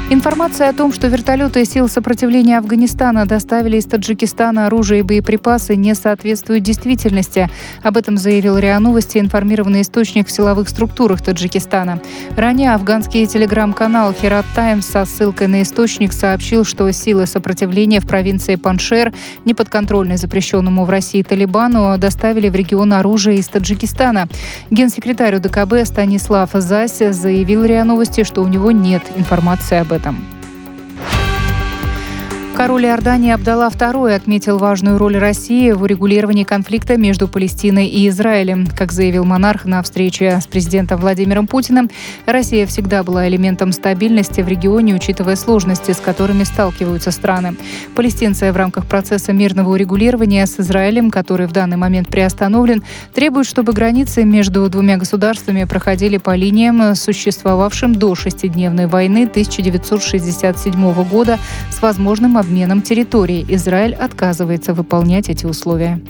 Информация 0.10 0.70
о 0.70 0.74
том, 0.74 0.93
что 0.93 1.08
вертолеты 1.08 1.65
сил 1.65 1.89
сопротивления 1.89 2.60
Афганистана 2.60 3.26
доставили 3.26 3.76
из 3.76 3.86
Таджикистана 3.88 4.67
оружие 4.67 5.02
и 5.02 5.04
боеприпасы, 5.04 5.76
не 5.76 5.93
соответствует 5.96 6.63
действительности. 6.63 7.50
Об 7.84 7.98
этом 7.98 8.17
заявил 8.17 8.58
РИА 8.58 8.80
Новости 8.80 9.17
информированный 9.17 9.82
источник 9.82 10.28
в 10.28 10.32
силовых 10.32 10.70
структурах 10.70 11.22
Таджикистана. 11.22 12.00
Ранее 12.38 12.74
афганский 12.74 13.28
телеграм-канал 13.28 14.13
Херат 14.13 14.46
Таймс 14.56 14.86
со 14.86 15.04
ссылкой 15.04 15.48
на 15.48 15.62
источник 15.62 16.13
сообщил, 16.13 16.63
что 16.63 16.89
силы 16.93 17.26
сопротивления 17.26 18.00
в 18.00 18.08
провинции 18.08 18.56
Паншер, 18.56 19.13
неподконтрольной 19.43 20.15
запрещенному 20.15 20.86
в 20.86 20.89
России 20.89 21.22
Талибану, 21.22 21.98
доставили 21.98 22.48
в 22.48 22.56
регион 22.56 22.93
оружие 22.93 23.39
из 23.39 23.48
Таджикистана. 23.50 24.30
Генсекретарь 24.72 25.36
УДКБ 25.36 25.84
Станислав 25.84 26.52
Зась 26.54 26.98
заявил 26.98 27.65
РИА 27.65 27.84
Новости, 27.84 28.24
что 28.24 28.41
у 28.41 28.48
него 28.48 28.72
нет 28.72 29.04
информации 29.17 29.80
об 29.80 29.91
этом 29.91 29.96
этом. 29.97 30.37
Король 32.58 32.86
Иордании 32.86 33.32
Абдалла 33.34 33.70
II 33.70 34.15
отметил 34.15 34.58
важную 34.58 34.98
роль 34.98 35.15
России 35.15 35.70
в 35.74 35.84
урегулировании 35.84 36.43
конфликта 36.43 36.98
между 36.98 37.28
Палестиной 37.28 37.86
и 37.86 38.10
Израилем. 38.10 38.65
Как 38.65 38.91
заявил 38.91 39.26
монарх 39.26 39.65
на 39.65 39.84
встрече 39.84 40.39
с 40.41 40.48
президентом 40.48 41.00
Владимиром 41.00 41.46
Путиным, 41.46 41.88
Россия 42.26 42.65
всегда 42.65 43.04
была 43.04 43.28
элементом 43.28 43.72
стабильности 43.72 44.41
в 44.41 44.48
регионе, 44.48 44.96
учитывая 44.96 45.36
сложности, 45.36 45.91
с 45.91 45.98
которыми 45.98 46.46
сталкиваются 46.46 47.12
страны. 47.12 47.56
Палестинцы 47.96 48.52
в 48.52 48.58
рамках 48.58 48.88
процесса 48.88 49.34
мирного 49.34 49.74
урегулирования 49.74 50.48
с 50.48 50.60
Израилем, 50.60 51.12
который 51.12 51.46
в 51.46 51.52
данный 51.52 51.78
момент 51.78 52.08
приостановлен, 52.08 52.82
требуют, 53.13 53.48
чтобы 53.48 53.72
границы 53.72 54.24
между 54.24 54.67
двумя 54.67 54.98
государствами 54.98 55.65
проходили 55.65 56.17
по 56.17 56.34
линиям, 56.34 56.96
существовавшим 56.96 57.93
до 57.93 58.15
шестидневной 58.15 58.88
войны 58.88 59.26
1967 59.26 61.04
года 61.04 61.38
с 61.70 61.84
возможным 61.84 62.32
объединением 62.32 62.46
обменом 62.47 62.81
территорий 62.81 63.45
Израиль 63.49 63.93
отказывается 63.93 64.73
выполнять 64.73 65.29
эти 65.29 65.45
условия. 65.45 66.01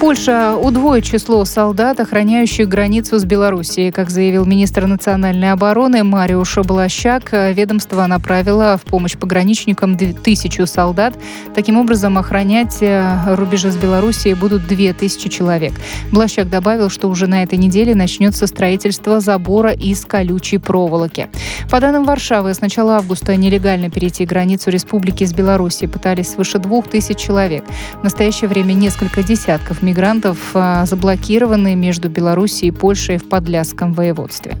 Польша 0.00 0.56
удвоит 0.56 1.04
число 1.04 1.44
солдат, 1.44 2.00
охраняющих 2.00 2.66
границу 2.66 3.18
с 3.18 3.24
Белоруссией. 3.24 3.92
Как 3.92 4.08
заявил 4.08 4.46
министр 4.46 4.86
национальной 4.86 5.52
обороны 5.52 6.04
Мариуш 6.04 6.56
Блащак, 6.56 7.30
ведомство 7.32 8.06
направило 8.06 8.78
в 8.78 8.88
помощь 8.88 9.18
пограничникам 9.18 9.98
тысячу 9.98 10.66
солдат. 10.66 11.18
Таким 11.54 11.76
образом, 11.76 12.16
охранять 12.16 12.78
э, 12.80 13.34
рубежи 13.34 13.70
с 13.70 13.76
Белоруссией 13.76 14.34
будут 14.34 14.66
две 14.66 14.94
тысячи 14.94 15.28
человек. 15.28 15.74
Блащак 16.10 16.48
добавил, 16.48 16.88
что 16.88 17.08
уже 17.08 17.26
на 17.26 17.42
этой 17.42 17.58
неделе 17.58 17.94
начнется 17.94 18.46
строительство 18.46 19.20
забора 19.20 19.72
из 19.72 20.06
колючей 20.06 20.56
проволоки. 20.56 21.28
По 21.70 21.78
данным 21.78 22.04
Варшавы, 22.04 22.54
с 22.54 22.62
начала 22.62 22.96
августа 22.96 23.36
нелегально 23.36 23.90
перейти 23.90 24.24
границу 24.24 24.70
республики 24.70 25.24
с 25.24 25.34
Белоруссией 25.34 25.90
пытались 25.90 26.30
свыше 26.30 26.58
двух 26.58 26.88
тысяч 26.88 27.18
человек. 27.18 27.64
В 28.00 28.04
настоящее 28.04 28.48
время 28.48 28.72
несколько 28.72 29.22
десятков 29.22 29.82
мигрантов 29.90 30.38
а, 30.54 30.86
заблокированы 30.86 31.74
между 31.74 32.08
Белоруссией 32.08 32.68
и 32.68 32.70
Польшей 32.70 33.18
в 33.18 33.28
Подляском 33.28 33.92
воеводстве. 33.92 34.56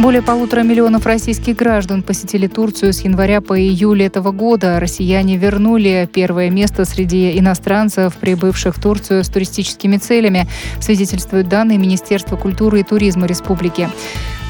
Более 0.00 0.22
полутора 0.22 0.62
миллионов 0.62 1.04
российских 1.04 1.56
граждан 1.56 2.02
посетили 2.02 2.46
Турцию 2.46 2.94
с 2.94 3.02
января 3.02 3.42
по 3.42 3.60
июль 3.60 4.02
этого 4.02 4.30
года. 4.32 4.80
Россияне 4.80 5.36
вернули 5.36 6.08
первое 6.10 6.48
место 6.48 6.86
среди 6.86 7.38
иностранцев, 7.38 8.14
прибывших 8.16 8.76
в 8.76 8.80
Турцию 8.80 9.22
с 9.22 9.28
туристическими 9.28 9.98
целями, 9.98 10.48
свидетельствуют 10.80 11.48
данные 11.48 11.76
Министерства 11.76 12.36
культуры 12.36 12.80
и 12.80 12.82
туризма 12.82 13.26
республики. 13.26 13.90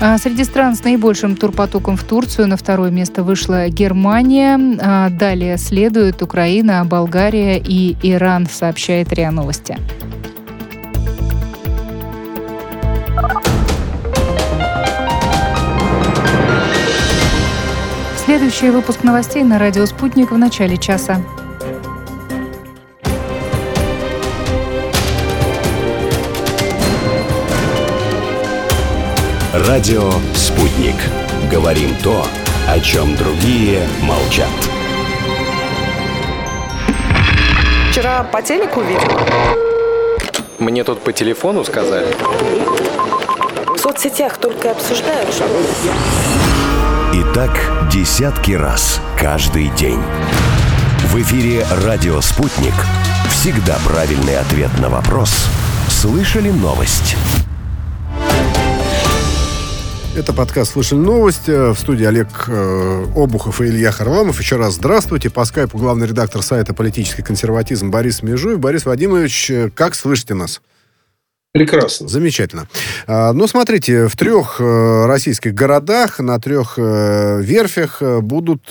А 0.00 0.18
среди 0.18 0.44
стран 0.44 0.76
с 0.76 0.84
наибольшим 0.84 1.34
турпотоком 1.34 1.96
в 1.96 2.04
Турцию 2.04 2.46
на 2.46 2.56
второе 2.56 2.92
место 2.92 3.24
вышла 3.24 3.68
Германия. 3.68 4.56
А 4.80 5.10
далее 5.10 5.58
следуют 5.58 6.22
Украина, 6.22 6.84
Болгария 6.84 7.58
и 7.58 7.96
Иран, 8.04 8.46
сообщает 8.46 9.12
РИА 9.12 9.32
Новости. 9.32 9.76
Следующий 18.40 18.70
выпуск 18.70 19.02
новостей 19.02 19.42
на 19.42 19.58
радио 19.58 19.84
«Спутник» 19.84 20.30
в 20.30 20.38
начале 20.38 20.78
часа. 20.78 21.20
Радио 29.52 30.10
«Спутник». 30.34 30.94
Говорим 31.52 31.94
то, 32.02 32.24
о 32.66 32.80
чем 32.80 33.14
другие 33.14 33.86
молчат. 34.00 34.48
Вчера 37.90 38.22
по 38.22 38.40
телеку 38.40 38.80
видел. 38.80 39.20
Мне 40.58 40.82
тут 40.82 41.02
по 41.02 41.12
телефону 41.12 41.62
сказали. 41.62 42.06
В 43.68 43.76
соцсетях 43.76 44.38
только 44.38 44.70
обсуждают, 44.70 45.28
что... 45.30 45.44
И 47.12 47.24
так 47.34 47.50
десятки 47.92 48.52
раз 48.52 49.00
каждый 49.18 49.68
день. 49.76 49.98
В 51.06 51.20
эфире 51.20 51.66
«Радио 51.84 52.20
Спутник». 52.20 52.74
Всегда 53.30 53.78
правильный 53.84 54.38
ответ 54.38 54.70
на 54.80 54.88
вопрос. 54.88 55.48
Слышали 55.88 56.50
новость? 56.50 57.16
Это 60.16 60.32
подкаст 60.32 60.74
«Слышали 60.74 61.00
новости». 61.00 61.50
Э, 61.50 61.70
в 61.70 61.78
студии 61.80 62.04
Олег 62.06 62.28
э, 62.46 63.06
Обухов 63.16 63.60
и 63.60 63.64
Илья 63.64 63.90
Харламов. 63.90 64.38
Еще 64.38 64.54
раз 64.54 64.74
здравствуйте. 64.74 65.30
По 65.30 65.44
скайпу 65.44 65.78
главный 65.78 66.06
редактор 66.06 66.42
сайта 66.42 66.74
«Политический 66.74 67.22
консерватизм» 67.22 67.90
Борис 67.90 68.22
Межуев. 68.22 68.60
Борис 68.60 68.86
Вадимович, 68.86 69.50
э, 69.50 69.70
как 69.74 69.96
слышите 69.96 70.34
нас?– 70.34 70.60
Прекрасно. 71.52 72.06
Замечательно. 72.06 72.68
А, 73.08 73.32
ну, 73.32 73.48
смотрите, 73.48 74.06
в 74.06 74.14
трех 74.16 74.60
э, 74.60 75.06
российских 75.06 75.52
городах, 75.52 76.20
на 76.20 76.38
трех 76.38 76.74
э, 76.76 77.40
верфях 77.42 78.00
э, 78.00 78.20
будут 78.20 78.62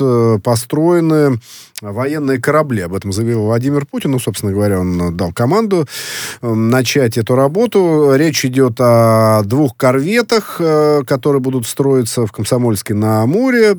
построены 0.41 1.39
военные 1.81 2.39
корабли. 2.39 2.81
Об 2.83 2.93
этом 2.93 3.11
заявил 3.11 3.41
Владимир 3.43 3.85
Путин. 3.85 4.11
Ну, 4.11 4.19
собственно 4.19 4.53
говоря, 4.53 4.79
он 4.79 5.17
дал 5.17 5.33
команду 5.33 5.87
начать 6.41 7.17
эту 7.17 7.35
работу. 7.35 8.13
Речь 8.15 8.45
идет 8.45 8.79
о 8.79 9.43
двух 9.43 9.75
корветах, 9.75 10.61
которые 11.05 11.41
будут 11.41 11.67
строиться 11.67 12.25
в 12.25 12.31
Комсомольске 12.31 12.93
на 12.93 13.23
Амуре, 13.23 13.75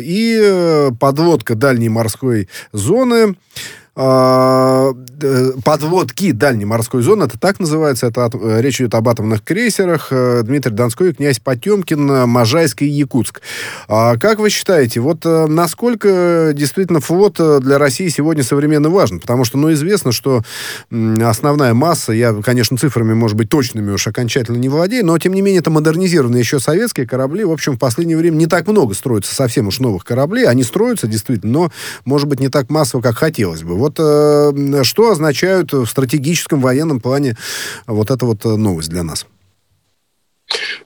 и 0.00 0.90
подводка 0.98 1.56
дальней 1.56 1.88
морской 1.88 2.48
зоны 2.72 3.34
подводки 5.64 6.32
дальней 6.32 6.64
морской 6.64 7.02
зоны, 7.02 7.24
это 7.24 7.38
так 7.38 7.60
называется, 7.60 8.06
это 8.06 8.24
от, 8.24 8.34
э, 8.34 8.60
речь 8.60 8.80
идет 8.80 8.94
об 8.94 9.08
атомных 9.08 9.42
крейсерах. 9.42 10.08
Э, 10.10 10.42
Дмитрий 10.42 10.72
Донской, 10.72 11.12
князь 11.12 11.38
Потемкин, 11.40 12.28
Можайск 12.28 12.82
и 12.82 12.86
Якутск. 12.86 13.42
А 13.88 14.16
как 14.16 14.38
вы 14.38 14.50
считаете, 14.50 15.00
вот 15.00 15.26
э, 15.26 15.46
насколько 15.46 16.52
действительно 16.54 17.00
флот 17.00 17.38
для 17.60 17.78
России 17.78 18.08
сегодня 18.08 18.42
современно 18.42 18.90
важен? 18.90 19.20
Потому 19.20 19.44
что, 19.44 19.58
ну, 19.58 19.72
известно, 19.72 20.12
что 20.12 20.42
основная 20.90 21.74
масса, 21.74 22.12
я, 22.12 22.32
конечно, 22.34 22.76
цифрами, 22.76 23.14
может 23.14 23.36
быть, 23.36 23.48
точными 23.48 23.90
уж 23.90 24.06
окончательно 24.06 24.56
не 24.56 24.68
владею, 24.68 25.04
но, 25.04 25.18
тем 25.18 25.34
не 25.34 25.42
менее, 25.42 25.60
это 25.60 25.70
модернизированные 25.70 26.40
еще 26.40 26.60
советские 26.60 27.06
корабли. 27.06 27.44
В 27.44 27.52
общем, 27.52 27.74
в 27.74 27.78
последнее 27.78 28.16
время 28.16 28.36
не 28.36 28.46
так 28.46 28.66
много 28.66 28.94
строится 28.94 29.34
совсем 29.34 29.68
уж 29.68 29.80
новых 29.80 30.04
кораблей. 30.04 30.46
Они 30.46 30.62
строятся, 30.62 31.06
действительно, 31.06 31.52
но, 31.52 31.72
может 32.04 32.28
быть, 32.28 32.40
не 32.40 32.48
так 32.48 32.70
массово, 32.70 33.02
как 33.02 33.16
хотелось 33.16 33.62
бы. 33.62 33.79
Вот 33.80 33.98
э, 33.98 34.82
что 34.84 35.10
означают 35.10 35.72
в 35.72 35.86
стратегическом 35.86 36.60
военном 36.60 37.00
плане 37.00 37.36
вот 37.86 38.10
эта 38.10 38.26
вот 38.26 38.44
э, 38.44 38.56
новость 38.56 38.90
для 38.90 39.02
нас? 39.02 39.26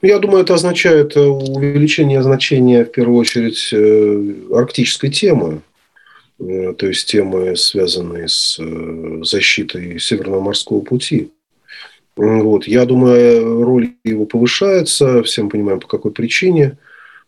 Я 0.01 0.19
думаю, 0.19 0.43
это 0.43 0.53
означает 0.53 1.17
э, 1.17 1.19
увеличение 1.19 2.23
значения, 2.23 2.85
в 2.85 2.91
первую 2.91 3.19
очередь, 3.19 3.69
э, 3.73 4.33
арктической 4.53 5.09
темы. 5.09 5.61
То 6.37 6.87
есть 6.87 7.09
темы, 7.09 7.55
связанные 7.55 8.27
с 8.27 8.59
защитой 9.21 9.99
Северного 9.99 10.41
морского 10.41 10.81
пути. 10.81 11.31
Вот. 12.17 12.67
Я 12.67 12.83
думаю, 12.85 13.63
роль 13.63 13.93
его 14.03 14.25
повышается, 14.25 15.23
всем 15.23 15.49
понимаем, 15.49 15.79
по 15.79 15.87
какой 15.87 16.11
причине. 16.11 16.77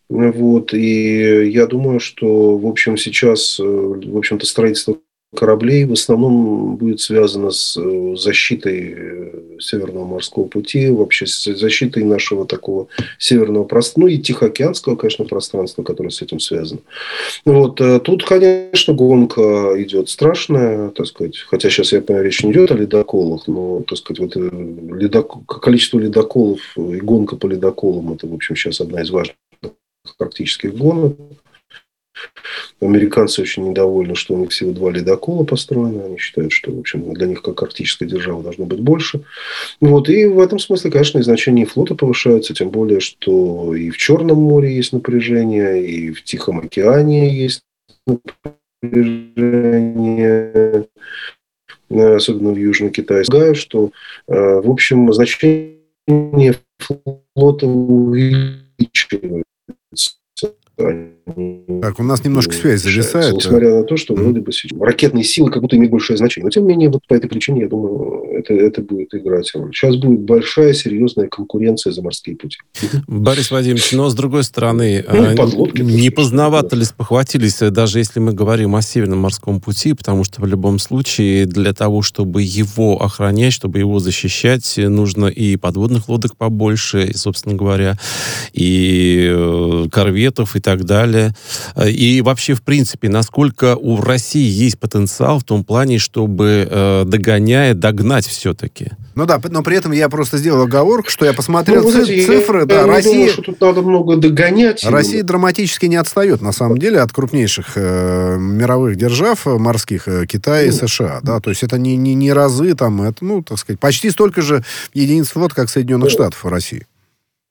Вот. 0.09 0.73
И 0.73 1.49
я 1.49 1.67
думаю, 1.67 2.01
что, 2.01 2.57
в 2.57 2.67
общем, 2.67 2.97
сейчас, 2.97 3.59
в 3.59 4.17
общем-то, 4.17 4.45
строительство 4.45 4.97
кораблей 5.37 5.85
в 5.85 5.93
основном 5.93 6.77
будет 6.77 6.99
связано 6.99 7.51
с 7.51 7.77
э, 7.77 8.15
защитой 8.17 8.95
э, 8.97 9.31
Северного 9.59 10.05
морского 10.05 10.45
пути, 10.45 10.89
вообще 10.89 11.27
с 11.27 11.43
защитой 11.55 12.03
нашего 12.03 12.45
такого 12.45 12.87
северного 13.19 13.63
пространства, 13.63 14.01
ну 14.01 14.07
и 14.07 14.17
Тихоокеанского, 14.17 14.95
конечно, 14.95 15.25
пространства, 15.25 15.83
которое 15.83 16.09
с 16.09 16.21
этим 16.23 16.39
связано. 16.39 16.81
Вот. 17.45 17.79
Э, 17.81 17.99
тут, 17.99 18.25
конечно, 18.25 18.95
гонка 18.95 19.73
идет 19.77 20.09
страшная, 20.09 20.89
так 20.89 21.05
сказать, 21.05 21.37
хотя 21.37 21.69
сейчас, 21.69 21.93
я 21.93 22.01
понимаю, 22.01 22.25
речь 22.25 22.43
не 22.43 22.51
идет 22.51 22.71
о 22.71 22.75
ледоколах, 22.75 23.47
но, 23.47 23.83
так 23.87 23.99
сказать, 23.99 24.19
вот 24.19 24.35
ледок... 24.35 25.45
количество 25.61 25.99
ледоколов 25.99 26.59
и 26.75 26.97
гонка 26.97 27.35
по 27.35 27.45
ледоколам, 27.45 28.13
это, 28.13 28.25
в 28.25 28.33
общем, 28.33 28.55
сейчас 28.55 28.81
одна 28.81 29.01
из 29.03 29.11
важных 29.11 29.35
практических 30.17 30.75
гонок. 30.75 31.15
Американцы 32.81 33.41
очень 33.41 33.69
недовольны, 33.69 34.15
что 34.15 34.33
у 34.33 34.37
них 34.37 34.51
всего 34.51 34.71
два 34.71 34.91
ледокола 34.91 35.43
построены. 35.43 36.01
Они 36.01 36.17
считают, 36.17 36.51
что, 36.51 36.71
в 36.71 36.79
общем, 36.79 37.13
для 37.13 37.27
них 37.27 37.41
как 37.41 37.61
арктическая 37.61 38.07
держава 38.07 38.43
должно 38.43 38.65
быть 38.65 38.79
больше. 38.79 39.23
Вот. 39.81 40.09
И 40.09 40.25
в 40.25 40.39
этом 40.39 40.59
смысле, 40.59 40.91
конечно, 40.91 41.19
и 41.19 41.23
значение 41.23 41.65
флота 41.65 41.95
повышается. 41.95 42.53
Тем 42.53 42.69
более, 42.69 42.99
что 42.99 43.75
и 43.75 43.89
в 43.89 43.97
Черном 43.97 44.39
море 44.39 44.75
есть 44.75 44.93
напряжение, 44.93 45.85
и 45.85 46.11
в 46.11 46.23
Тихом 46.23 46.59
океане 46.59 47.35
есть 47.35 47.61
напряжение 48.05 50.85
особенно 51.89 52.51
в 52.51 52.57
Южном 52.57 52.91
Китае, 52.91 53.23
что, 53.55 53.91
э, 54.27 54.61
в 54.61 54.69
общем, 54.69 55.11
значение 55.13 55.77
флота 56.79 57.65
увеличивается. 57.65 59.45
Так, 60.77 61.99
у 61.99 62.03
нас 62.03 62.23
немножко 62.23 62.53
связь 62.53 62.83
зависает. 62.83 63.35
Несмотря 63.35 63.75
на 63.75 63.83
то, 63.83 63.97
что 63.97 64.13
вроде 64.13 64.39
бы 64.39 64.51
ракетные 64.79 65.23
силы 65.23 65.51
как 65.51 65.61
будто 65.61 65.75
имеют 65.75 65.91
большое 65.91 66.17
значение. 66.17 66.45
Но, 66.45 66.51
тем 66.51 66.63
не 66.63 66.69
менее, 66.69 66.89
вот 66.89 67.01
по 67.07 67.13
этой 67.13 67.27
причине, 67.27 67.61
я 67.61 67.67
думаю, 67.67 68.27
это, 68.37 68.53
это 68.53 68.81
будет 68.81 69.13
играть 69.13 69.51
роль. 69.53 69.73
Сейчас 69.73 69.95
будет 69.97 70.21
большая, 70.21 70.73
серьезная 70.73 71.27
конкуренция 71.27 71.91
за 71.91 72.01
морские 72.01 72.35
пути. 72.35 72.57
Борис 73.07 73.51
Владимирович, 73.51 73.91
но, 73.91 74.09
с 74.09 74.15
другой 74.15 74.43
стороны, 74.43 75.03
ну, 75.11 75.31
а, 75.31 75.35
подлодки, 75.35 75.81
не 75.81 76.09
поздновато 76.09 76.75
ли 76.75 76.85
спохватились, 76.85 77.59
даже 77.59 77.99
если 77.99 78.19
мы 78.19 78.33
говорим 78.33 78.75
о 78.75 78.81
Северном 78.81 79.19
морском 79.19 79.59
пути, 79.59 79.93
потому 79.93 80.23
что 80.23 80.41
в 80.41 80.45
любом 80.45 80.79
случае 80.79 81.45
для 81.45 81.73
того, 81.73 82.01
чтобы 82.01 82.43
его 82.43 83.01
охранять, 83.01 83.53
чтобы 83.53 83.79
его 83.79 83.99
защищать, 83.99 84.75
нужно 84.77 85.25
и 85.25 85.57
подводных 85.57 86.07
лодок 86.07 86.37
побольше, 86.37 87.07
и, 87.07 87.13
собственно 87.13 87.55
говоря, 87.55 87.97
и 88.53 89.27
э, 89.29 89.85
корветов, 89.91 90.55
и 90.55 90.61
так 90.67 90.83
далее. 90.83 91.33
И 91.81 92.21
вообще, 92.21 92.53
в 92.53 92.61
принципе, 92.61 93.07
насколько 93.07 93.77
у 93.77 94.01
России 94.01 94.49
есть 94.49 94.77
потенциал 94.77 95.39
в 95.39 95.45
том 95.45 95.63
плане, 95.63 95.97
чтобы, 95.97 96.67
э, 96.69 97.03
догоняя, 97.05 97.73
догнать 97.73 98.27
все-таки? 98.27 98.91
Ну 99.15 99.25
да, 99.25 99.39
но 99.49 99.63
при 99.63 99.77
этом 99.77 99.93
я 99.93 100.09
просто 100.09 100.37
сделал 100.37 100.63
оговорку, 100.63 101.09
что 101.09 101.23
я 101.23 101.31
посмотрел 101.31 101.83
ну, 101.83 101.91
знаете, 101.91 102.25
цифры. 102.25 102.59
Я, 102.59 102.65
да, 102.65 102.75
я 102.81 102.85
Россия, 102.85 103.13
думаю, 103.13 103.29
что 103.29 103.41
тут 103.43 103.61
надо 103.61 103.81
много 103.81 104.17
догонять. 104.17 104.83
Россия 104.83 105.23
драматически 105.23 105.85
не 105.85 105.95
отстает, 105.95 106.41
на 106.41 106.51
самом 106.51 106.79
деле, 106.79 106.99
от 106.99 107.13
крупнейших 107.13 107.67
э, 107.75 108.37
мировых 108.37 108.97
держав 108.97 109.45
морских, 109.45 110.09
э, 110.09 110.25
Китая 110.25 110.63
и 110.63 110.71
ну. 110.71 110.73
США. 110.73 111.21
Да? 111.23 111.39
То 111.39 111.51
есть 111.51 111.63
это 111.63 111.77
не, 111.77 111.95
не, 111.95 112.13
не 112.13 112.33
разы, 112.33 112.75
там, 112.75 113.03
это, 113.03 113.23
ну, 113.23 113.41
так 113.41 113.57
сказать, 113.57 113.79
почти 113.79 114.09
столько 114.09 114.41
же 114.41 114.65
единиц 114.93 115.29
флота, 115.29 115.55
как 115.55 115.69
Соединенных 115.69 116.09
Штатов 116.09 116.43
в 116.43 116.49
России. 116.49 116.85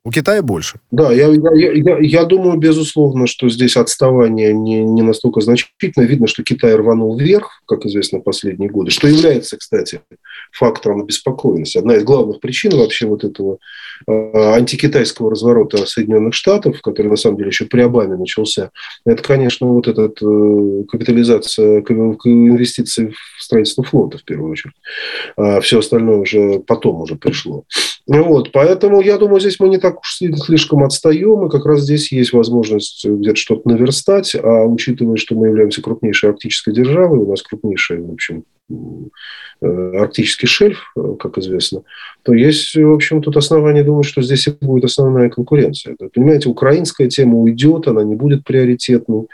У 0.06 0.12
Китая 0.12 0.40
больше. 0.40 0.78
Да, 0.92 1.10
я, 1.12 1.26
я, 1.26 1.72
я, 1.72 1.98
я 1.98 2.24
думаю, 2.26 2.56
безусловно, 2.58 3.26
что 3.26 3.48
здесь 3.48 3.76
отставание 3.76 4.52
не, 4.52 4.84
не 4.84 5.02
настолько 5.02 5.40
значительно. 5.40 6.04
Видно, 6.04 6.28
что 6.28 6.44
Китай 6.44 6.76
рванул 6.76 7.18
вверх, 7.18 7.60
как 7.66 7.84
известно, 7.86 8.20
последние 8.20 8.70
годы, 8.70 8.92
что 8.92 9.08
является, 9.08 9.56
кстати, 9.56 10.02
фактором 10.52 11.02
обеспокоенности. 11.02 11.78
Одна 11.78 11.96
из 11.96 12.04
главных 12.04 12.38
причин 12.38 12.76
вообще 12.76 13.08
вот 13.08 13.24
этого 13.24 13.58
антикитайского 14.06 15.30
разворота 15.30 15.86
Соединенных 15.86 16.34
Штатов, 16.34 16.80
который 16.82 17.08
на 17.08 17.16
самом 17.16 17.38
деле 17.38 17.48
еще 17.48 17.66
при 17.66 17.80
Обаме 17.80 18.16
начался, 18.16 18.70
это, 19.04 19.22
конечно, 19.22 19.66
вот 19.66 19.88
эта 19.88 20.02
э, 20.02 20.84
капитализация, 20.88 21.80
инвестиции 21.80 23.12
в 23.38 23.42
строительство 23.42 23.84
флота 23.84 24.18
в 24.18 24.24
первую 24.24 24.52
очередь. 24.52 24.74
А 25.36 25.60
все 25.60 25.78
остальное 25.78 26.18
уже 26.18 26.60
потом 26.60 27.02
уже 27.02 27.16
пришло. 27.16 27.64
Вот, 28.06 28.52
поэтому 28.52 29.00
я 29.00 29.18
думаю, 29.18 29.40
здесь 29.40 29.58
мы 29.58 29.68
не 29.68 29.78
так 29.78 30.00
уж 30.00 30.16
слишком 30.16 30.84
отстаем, 30.84 31.46
и 31.46 31.50
как 31.50 31.66
раз 31.66 31.80
здесь 31.82 32.12
есть 32.12 32.32
возможность 32.32 33.04
где-то 33.04 33.36
что-то 33.36 33.68
наверстать, 33.68 34.36
а 34.36 34.64
учитывая, 34.64 35.16
что 35.16 35.34
мы 35.34 35.48
являемся 35.48 35.82
крупнейшей 35.82 36.30
арктической 36.30 36.72
державой, 36.72 37.18
у 37.18 37.28
нас 37.28 37.42
крупнейший, 37.42 38.00
в 38.00 38.12
общем, 38.12 38.38
э, 38.38 38.55
арктический 39.60 40.48
шельф, 40.48 40.92
э, 40.96 41.14
как 41.18 41.38
известно, 41.38 41.82
то 42.22 42.34
есть, 42.34 42.74
в 42.74 42.92
общем, 42.92 43.22
тут 43.22 43.36
основание 43.36 43.84
думать, 43.84 44.06
что 44.06 44.22
здесь 44.22 44.46
и 44.48 44.50
будет 44.60 44.84
основная 44.84 45.30
конкуренция. 45.30 45.96
Понимаете, 46.14 46.48
украинская 46.48 47.08
тема 47.08 47.38
уйдет, 47.38 47.86
она 47.86 48.02
не 48.02 48.16
будет 48.16 48.44
приоритетной. 48.44 49.26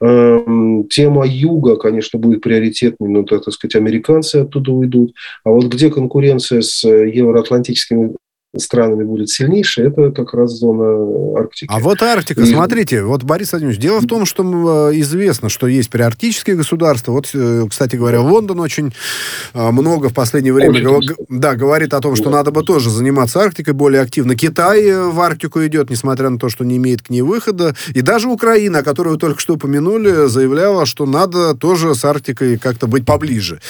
Эм, 0.00 0.86
тема 0.88 1.24
юга, 1.26 1.76
конечно, 1.76 2.18
будет 2.18 2.42
приоритетной, 2.42 3.08
но, 3.08 3.22
так 3.22 3.50
сказать, 3.50 3.76
американцы 3.76 4.36
оттуда 4.36 4.72
уйдут. 4.72 5.14
А 5.44 5.50
вот 5.50 5.66
где 5.66 5.90
конкуренция 5.90 6.60
с 6.60 6.86
евроатлантическими 6.86 8.14
странами 8.58 9.04
будет 9.04 9.28
сильнейшей, 9.28 9.88
это 9.88 10.10
как 10.10 10.34
раз 10.34 10.52
зона 10.52 11.38
Арктики. 11.38 11.68
А 11.70 11.78
вот 11.80 12.02
Арктика, 12.02 12.42
и... 12.42 12.46
смотрите, 12.46 13.02
вот, 13.02 13.22
Борис 13.22 13.52
Владимирович, 13.52 13.80
дело 13.80 14.00
в 14.00 14.06
том, 14.06 14.26
что 14.26 14.90
э, 14.90 15.00
известно, 15.00 15.48
что 15.48 15.66
есть 15.66 15.90
приарктические 15.90 16.56
государства. 16.56 17.12
Вот, 17.12 17.30
э, 17.34 17.66
кстати 17.68 17.96
говоря, 17.96 18.20
Лондон 18.20 18.60
очень 18.60 18.94
э, 19.52 19.70
много 19.70 20.08
в 20.08 20.14
последнее 20.14 20.52
время 20.52 20.82
гов... 20.82 21.04
да, 21.28 21.54
говорит 21.54 21.94
о 21.94 22.00
том, 22.00 22.16
что 22.16 22.26
да. 22.26 22.38
надо 22.38 22.50
бы 22.50 22.62
тоже 22.62 22.90
заниматься 22.90 23.40
Арктикой 23.40 23.74
более 23.74 24.02
активно. 24.02 24.36
Китай 24.36 24.92
в 24.92 25.20
Арктику 25.20 25.64
идет, 25.66 25.90
несмотря 25.90 26.30
на 26.30 26.38
то, 26.38 26.48
что 26.48 26.64
не 26.64 26.76
имеет 26.76 27.02
к 27.02 27.10
ней 27.10 27.22
выхода. 27.22 27.74
И 27.92 28.00
даже 28.00 28.28
Украина, 28.28 28.82
которую 28.82 29.16
только 29.18 29.40
что 29.40 29.54
упомянули, 29.54 30.26
заявляла, 30.26 30.86
что 30.86 31.06
надо 31.06 31.54
тоже 31.54 31.94
с 31.94 32.04
Арктикой 32.04 32.58
как-то 32.58 32.86
быть 32.86 33.04
поближе. 33.04 33.60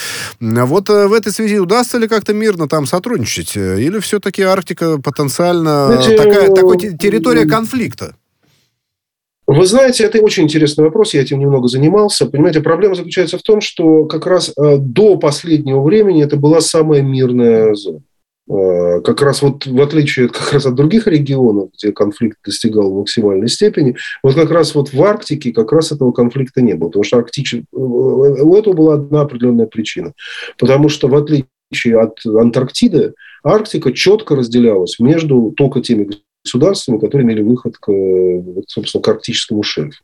Вот 0.40 0.88
в 0.88 1.12
этой 1.12 1.32
связи 1.32 1.58
удастся 1.58 1.98
ли 1.98 2.08
как-то 2.08 2.34
мирно 2.34 2.68
там 2.68 2.86
сотрудничать? 2.86 3.56
Или 3.56 3.98
все-таки 4.00 4.42
Арктика 4.42 4.73
Арктика 4.74 5.00
потенциально 5.00 5.86
Знаете, 5.86 6.16
такая, 6.16 6.50
такой 6.50 6.78
территория 6.78 7.46
конфликта? 7.46 8.14
Вы 9.46 9.66
знаете, 9.66 10.04
это 10.04 10.20
очень 10.20 10.44
интересный 10.44 10.84
вопрос, 10.84 11.12
я 11.12 11.20
этим 11.20 11.38
немного 11.38 11.68
занимался. 11.68 12.24
Понимаете, 12.26 12.60
проблема 12.60 12.94
заключается 12.94 13.36
в 13.36 13.42
том, 13.42 13.60
что 13.60 14.06
как 14.06 14.26
раз 14.26 14.48
э, 14.56 14.76
до 14.78 15.18
последнего 15.18 15.82
времени 15.82 16.24
это 16.24 16.36
была 16.36 16.62
самая 16.62 17.02
мирная 17.02 17.74
зона. 17.74 18.00
Э, 18.48 19.02
как 19.02 19.20
раз 19.20 19.42
вот 19.42 19.66
в 19.66 19.82
отличие 19.82 20.28
как 20.30 20.54
раз 20.54 20.64
от 20.64 20.74
других 20.74 21.06
регионов, 21.06 21.68
где 21.76 21.92
конфликт 21.92 22.38
достигал 22.42 22.90
максимальной 22.94 23.48
степени, 23.48 23.96
вот 24.22 24.34
как 24.34 24.50
раз 24.50 24.74
вот 24.74 24.94
в 24.94 25.02
Арктике 25.02 25.52
как 25.52 25.72
раз 25.72 25.92
этого 25.92 26.12
конфликта 26.12 26.62
не 26.62 26.72
было. 26.72 26.88
Потому 26.88 27.04
что 27.04 27.18
Арктич... 27.18 27.54
Э, 27.54 27.60
у 27.72 28.56
этого 28.56 28.72
была 28.72 28.94
одна 28.94 29.20
определенная 29.20 29.66
причина. 29.66 30.14
Потому 30.56 30.88
что 30.88 31.08
в 31.08 31.14
отличие 31.14 31.48
от 31.72 32.24
Антарктиды, 32.24 33.14
Арктика 33.42 33.92
четко 33.92 34.36
разделялась 34.36 34.98
между 34.98 35.52
только 35.56 35.80
теми 35.80 36.08
государствами, 36.44 36.98
которые 36.98 37.26
имели 37.26 37.42
выход 37.42 37.76
к, 37.78 37.90
собственно, 38.68 39.02
к 39.02 39.08
арктическому 39.08 39.62
шельфу. 39.62 40.02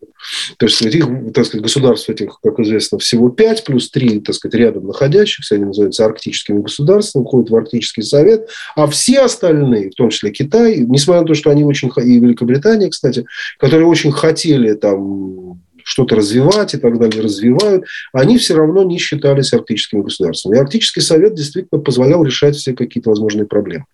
То 0.57 0.67
есть 0.67 0.81
этих, 0.83 1.07
так 1.35 1.45
сказать, 1.45 1.63
государств 1.63 2.09
этих, 2.09 2.39
как 2.43 2.59
известно, 2.61 2.99
всего 2.99 3.29
пять, 3.29 3.65
плюс 3.65 3.91
три, 3.91 4.21
так 4.21 4.35
сказать, 4.35 4.55
рядом 4.55 4.87
находящихся, 4.87 5.57
они 5.57 5.67
называются 5.67 6.05
арктическими 6.07 6.63
государствами, 6.63 7.25
входят 7.25 7.51
в 7.51 7.57
Арктический 7.57 8.03
совет, 8.03 8.49
а 8.75 8.87
все 8.87 9.21
остальные, 9.21 9.91
в 9.91 9.95
том 9.95 10.09
числе 10.11 10.31
Китай, 10.31 10.79
несмотря 10.79 11.23
на 11.23 11.27
то, 11.27 11.35
что 11.35 11.51
они 11.51 11.65
очень, 11.65 11.91
и 11.97 12.19
Великобритания, 12.19 12.89
кстати, 12.89 13.27
которые 13.59 13.87
очень 13.87 14.13
хотели 14.13 14.73
там 14.75 15.61
что-то 15.91 16.15
развивать 16.15 16.75
и 16.75 16.79
так 16.79 17.01
далее, 17.01 17.21
развивают, 17.21 17.85
они 18.13 18.39
все 18.39 18.55
равно 18.55 18.85
не 18.85 18.97
считались 18.99 19.53
арктическими 19.53 20.03
государствами. 20.03 20.57
И 20.57 20.61
Арктический 20.61 21.03
совет 21.03 21.35
действительно 21.35 21.81
позволял 21.81 22.23
решать 22.23 22.55
все 22.55 22.75
какие-то 22.75 23.11
возможные 23.11 23.45
проблемы. 23.45 23.87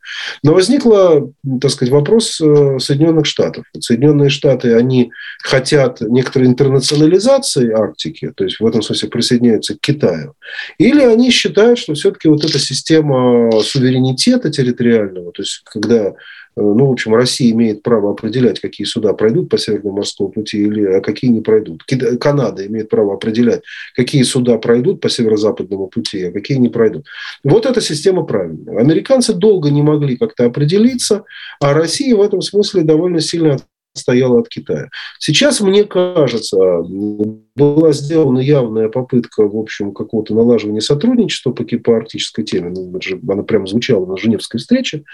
Но 0.42 0.52
возникла, 0.52 1.26
так 1.58 1.70
сказать, 1.70 1.90
вопрос 1.90 2.38
э, 2.38 2.78
Соединенных 2.80 3.24
Штатов. 3.24 3.64
Соединенные 3.80 4.28
Штаты, 4.28 4.74
они 4.74 5.10
хотят 5.42 6.02
некоторой 6.02 6.48
интернационализации 6.48 7.72
Арктики, 7.72 8.30
то 8.36 8.44
есть 8.44 8.60
в 8.60 8.66
этом 8.66 8.82
смысле 8.82 9.08
присоединяются 9.08 9.74
к 9.74 9.80
Китаю, 9.80 10.34
или 10.76 11.00
они 11.00 11.30
считают, 11.30 11.78
что 11.78 11.94
все-таки 11.94 12.28
вот 12.28 12.44
эта 12.44 12.58
система 12.58 13.50
суверенитета 13.62 14.50
территориального, 14.50 15.32
то 15.32 15.40
есть 15.40 15.62
когда 15.64 16.12
ну, 16.56 16.86
в 16.86 16.92
общем, 16.92 17.14
Россия 17.14 17.52
имеет 17.52 17.82
право 17.82 18.12
определять, 18.12 18.60
какие 18.60 18.86
суда 18.86 19.12
пройдут 19.12 19.50
по 19.50 19.58
Северному 19.58 19.96
морскому 19.96 20.30
пути, 20.30 20.58
или, 20.58 20.84
а 20.84 21.00
какие 21.00 21.30
не 21.30 21.42
пройдут. 21.42 21.84
Канада 22.18 22.66
имеет 22.66 22.88
право 22.88 23.14
определять, 23.14 23.62
какие 23.94 24.22
суда 24.22 24.56
пройдут 24.56 25.00
по 25.00 25.10
Северо-Западному 25.10 25.88
пути, 25.88 26.24
а 26.24 26.32
какие 26.32 26.56
не 26.56 26.70
пройдут. 26.70 27.06
Вот 27.44 27.66
эта 27.66 27.82
система 27.82 28.22
правильная. 28.22 28.78
Американцы 28.78 29.34
долго 29.34 29.70
не 29.70 29.82
могли 29.82 30.16
как-то 30.16 30.46
определиться, 30.46 31.24
а 31.60 31.74
Россия 31.74 32.16
в 32.16 32.22
этом 32.22 32.40
смысле 32.40 32.82
довольно 32.82 33.20
сильно 33.20 33.58
стояла 33.92 34.40
от 34.40 34.48
Китая. 34.48 34.88
Сейчас, 35.18 35.60
мне 35.60 35.84
кажется, 35.84 36.56
была 37.56 37.92
сделана 37.92 38.38
явная 38.38 38.88
попытка, 38.88 39.48
в 39.48 39.56
общем, 39.56 39.92
какого-то 39.92 40.34
налаживания 40.34 40.80
сотрудничества 40.80 41.52
по, 41.52 41.64
по 41.64 41.96
арктической 41.96 42.44
теме. 42.44 42.70
Ну, 42.70 42.92
она 43.28 43.42
прямо 43.42 43.66
звучала 43.66 44.04
на 44.06 44.16
Женевской 44.16 44.60
встрече. 44.60 45.04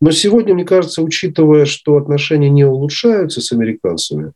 Но 0.00 0.10
сегодня, 0.10 0.54
мне 0.54 0.64
кажется, 0.64 1.02
учитывая, 1.02 1.64
что 1.64 1.96
отношения 1.96 2.50
не 2.50 2.64
улучшаются 2.64 3.40
с 3.40 3.52
американцами, 3.52 4.32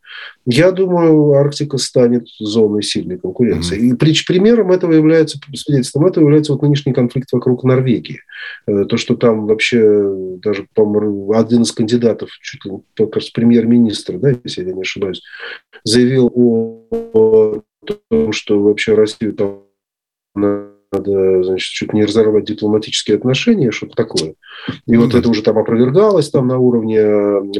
я 0.46 0.70
думаю, 0.70 1.32
Арктика 1.32 1.76
станет 1.78 2.28
зоной 2.38 2.82
сильной 2.82 3.18
конкуренции. 3.18 3.78
Mm-hmm. 3.78 3.94
И 3.94 4.24
примером 4.26 4.70
этого 4.70 4.92
является, 4.92 5.38
свидетельством 5.54 6.06
этого 6.06 6.24
является 6.24 6.52
вот 6.52 6.62
нынешний 6.62 6.92
конфликт 6.92 7.32
вокруг 7.32 7.64
Норвегии. 7.64 8.20
Э, 8.66 8.84
то, 8.84 8.96
что 8.96 9.16
там 9.16 9.46
вообще 9.46 10.12
даже, 10.42 10.66
по 10.74 10.84
один 11.34 11.62
из 11.62 11.72
кандидатов, 11.72 12.30
чуть 12.40 12.64
ли, 12.64 12.72
кажется, 12.94 13.32
премьер-министр, 13.34 14.18
да, 14.18 14.34
если 14.44 14.64
я 14.64 14.72
не 14.72 14.82
ошибаюсь, 14.82 15.22
заявил 15.84 16.30
о 16.34 17.55
том, 17.86 18.32
что 18.32 18.60
вообще 18.60 18.94
Россию 18.94 19.34
там 19.34 19.62
надо, 20.34 21.42
значит, 21.42 21.70
чуть 21.72 21.92
не 21.92 22.04
разорвать 22.04 22.44
дипломатические 22.44 23.16
отношения, 23.16 23.70
что-то 23.70 23.94
такое. 23.94 24.34
И 24.86 24.92
mm-hmm. 24.92 24.98
вот 24.98 25.14
это 25.14 25.28
уже 25.28 25.42
там 25.42 25.58
опровергалось 25.58 26.30
там 26.30 26.46
на 26.46 26.58
уровне 26.58 27.00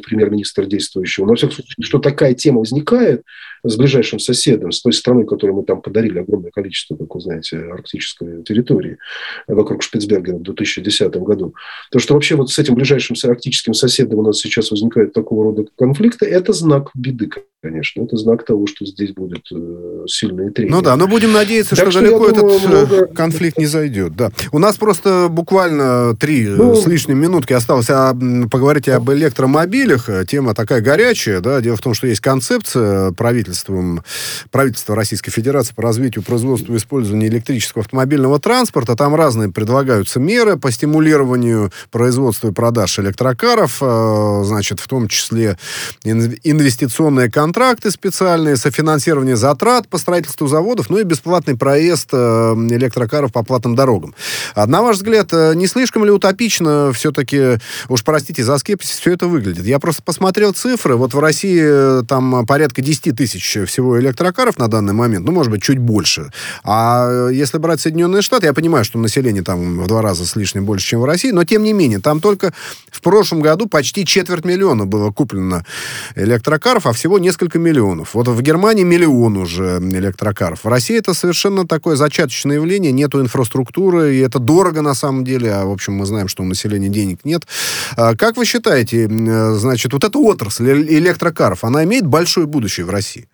премьер-министра 0.01 0.64
действующего. 0.64 1.24
Но, 1.24 1.31
во 1.31 1.37
всяком 1.37 1.55
случае, 1.55 1.74
что 1.81 1.99
такая 1.99 2.35
тема 2.35 2.61
возникает, 2.61 3.22
с 3.68 3.76
ближайшим 3.76 4.18
соседом, 4.18 4.72
с 4.72 4.82
той 4.82 4.92
страной, 4.92 5.26
которой 5.26 5.52
мы 5.52 5.64
там 5.64 5.80
подарили 5.80 6.18
огромное 6.18 6.50
количество, 6.50 6.96
как 6.96 7.14
вы 7.14 7.20
знаете, 7.20 7.58
арктической 7.58 8.42
территории 8.42 8.98
вокруг 9.46 9.82
Шпицбергена 9.82 10.38
в 10.38 10.42
2010 10.42 11.14
году. 11.16 11.54
То, 11.90 11.98
что 11.98 12.14
вообще 12.14 12.36
вот 12.36 12.50
с 12.50 12.58
этим 12.58 12.74
ближайшим 12.74 13.16
арктическим 13.22 13.74
соседом 13.74 14.20
у 14.20 14.22
нас 14.22 14.38
сейчас 14.38 14.70
возникает 14.70 15.12
такого 15.12 15.44
рода 15.44 15.64
конфликты, 15.76 16.26
это 16.26 16.52
знак 16.52 16.90
беды, 16.94 17.28
конечно. 17.62 18.02
Это 18.02 18.16
знак 18.16 18.44
того, 18.44 18.66
что 18.66 18.84
здесь 18.86 19.12
будет 19.12 19.44
э, 19.52 20.04
сильные 20.06 20.50
трения. 20.50 20.72
Ну 20.72 20.82
да, 20.82 20.96
но 20.96 21.08
будем 21.08 21.32
надеяться, 21.32 21.74
так 21.74 21.90
что, 21.90 21.90
что 21.90 22.00
далеко 22.00 22.30
думаю, 22.30 22.56
этот 22.56 22.64
э, 22.64 22.68
много... 22.68 23.06
конфликт 23.06 23.58
не 23.58 23.66
зайдет. 23.66 24.14
Да. 24.14 24.30
У 24.52 24.58
нас 24.58 24.76
просто 24.76 25.28
буквально 25.30 26.16
три 26.16 26.46
ну, 26.46 26.74
с 26.76 26.86
лишним 26.86 27.18
минутки 27.18 27.52
осталось 27.52 27.90
а, 27.90 28.14
поговорить 28.50 28.88
об 28.88 29.10
электромобилях. 29.10 30.08
Тема 30.28 30.54
такая 30.54 30.80
горячая. 30.80 31.40
Да? 31.40 31.60
Дело 31.60 31.76
в 31.76 31.80
том, 31.80 31.94
что 31.94 32.06
есть 32.06 32.20
концепция 32.20 33.12
правительства 33.12 33.55
правительством, 33.64 34.02
правительства 34.50 34.94
Российской 34.94 35.30
Федерации 35.30 35.74
по 35.74 35.82
развитию 35.82 36.24
производства 36.24 36.72
и 36.72 36.76
использованию 36.76 37.28
электрического 37.28 37.82
автомобильного 37.82 38.38
транспорта. 38.38 38.96
Там 38.96 39.14
разные 39.14 39.50
предлагаются 39.50 40.20
меры 40.20 40.57
по 40.57 40.70
стимулированию 40.70 41.72
производства 41.90 42.48
и 42.48 42.52
продаж 42.52 42.98
электрокаров, 42.98 43.78
э, 43.80 44.42
значит, 44.44 44.80
в 44.80 44.88
том 44.88 45.09
числе 45.09 45.59
инвестиционные 46.04 47.30
контракты 47.30 47.90
специальные, 47.90 48.57
софинансирование 48.57 49.36
затрат 49.36 49.88
по 49.88 49.98
строительству 49.98 50.46
заводов, 50.46 50.90
ну 50.90 50.98
и 50.98 51.04
бесплатный 51.04 51.57
проезд 51.57 52.11
э, 52.12 52.16
электрокаров 52.70 53.32
по 53.32 53.42
платным 53.42 53.74
дорогам. 53.74 54.14
А 54.54 54.66
на 54.66 54.82
ваш 54.82 54.96
взгляд, 54.96 55.28
э, 55.32 55.54
не 55.54 55.66
слишком 55.66 56.04
ли 56.04 56.11
утопично 56.11 56.92
все-таки, 56.92 57.59
уж 57.88 58.04
простите 58.04 58.42
за 58.42 58.59
скепсис, 58.59 58.98
все 58.98 59.12
это 59.12 59.26
выглядит? 59.26 59.64
Я 59.64 59.78
просто 59.78 60.02
посмотрел 60.02 60.52
цифры. 60.52 60.96
Вот 60.96 61.14
в 61.14 61.18
России 61.18 62.04
там 62.07 62.46
порядка 62.46 62.82
10 62.82 63.16
тысяч 63.16 63.36
тысяч 63.37 63.68
всего 63.68 64.01
электрокаров 64.01 64.59
на 64.59 64.68
данный 64.68 64.93
момент, 64.93 65.26
ну, 65.26 65.32
может 65.32 65.53
быть, 65.53 65.62
чуть 65.62 65.78
больше. 65.78 66.30
А 66.64 67.28
если 67.30 67.59
брать 67.59 67.80
Соединенные 67.80 68.22
Штаты, 68.22 68.47
я 68.47 68.53
понимаю, 68.53 68.84
что 68.84 68.99
население 68.99 69.43
там 69.43 69.78
в 69.80 69.87
два 69.87 70.03
раза 70.03 70.26
с 70.26 70.37
лишним 70.37 70.64
больше, 70.64 70.87
чем 70.87 71.01
в 71.01 71.05
России, 71.05 71.30
но 71.30 71.45
тем 71.45 71.62
не 71.62 71.72
менее, 71.72 72.01
там 72.01 72.20
только 72.20 72.53
в 72.91 73.01
прошлом 73.01 73.41
году 73.41 73.66
почти 73.66 74.05
четверть 74.05 74.45
миллиона 74.45 74.87
было 74.87 75.11
куплено 75.11 75.64
электрокаров, 76.14 76.87
а 76.87 76.93
всего 76.93 77.18
несколько 77.18 77.59
миллионов. 77.59 78.14
Вот 78.14 78.28
в 78.28 78.43
Германии 78.43 78.84
миллион 78.84 79.37
уже 79.37 79.78
электрокаров. 79.80 80.64
В 80.64 80.68
России 80.68 80.97
это 80.97 81.14
совершенно 81.14 81.66
такое 81.66 81.97
зачаточное 81.97 82.57
явление, 82.57 82.93
нету 82.93 83.20
инфраструктуры, 83.20 84.16
и 84.16 84.18
это 84.18 84.39
дорого 84.39 84.82
на 84.82 84.95
самом 84.95 85.24
деле, 85.24 85.53
а 85.53 85.64
в 85.64 85.70
общем 85.70 85.95
мы 85.95 86.07
знаем, 86.07 86.28
что 86.28 86.43
у 86.43 86.47
населения 86.47 86.89
денег 86.89 87.24
нет. 87.24 87.47
А 87.97 88.16
как 88.16 88.37
вы 88.37 88.45
считаете, 88.45 89.09
значит, 89.09 89.93
вот 89.93 90.05
эта 90.05 90.18
отрасль 90.18 90.70
электрокаров, 90.70 91.64
она 91.64 91.84
имеет 91.84 92.07
большое 92.07 92.47
будущее 92.47 92.87
в 92.87 92.91
России? 92.91 93.26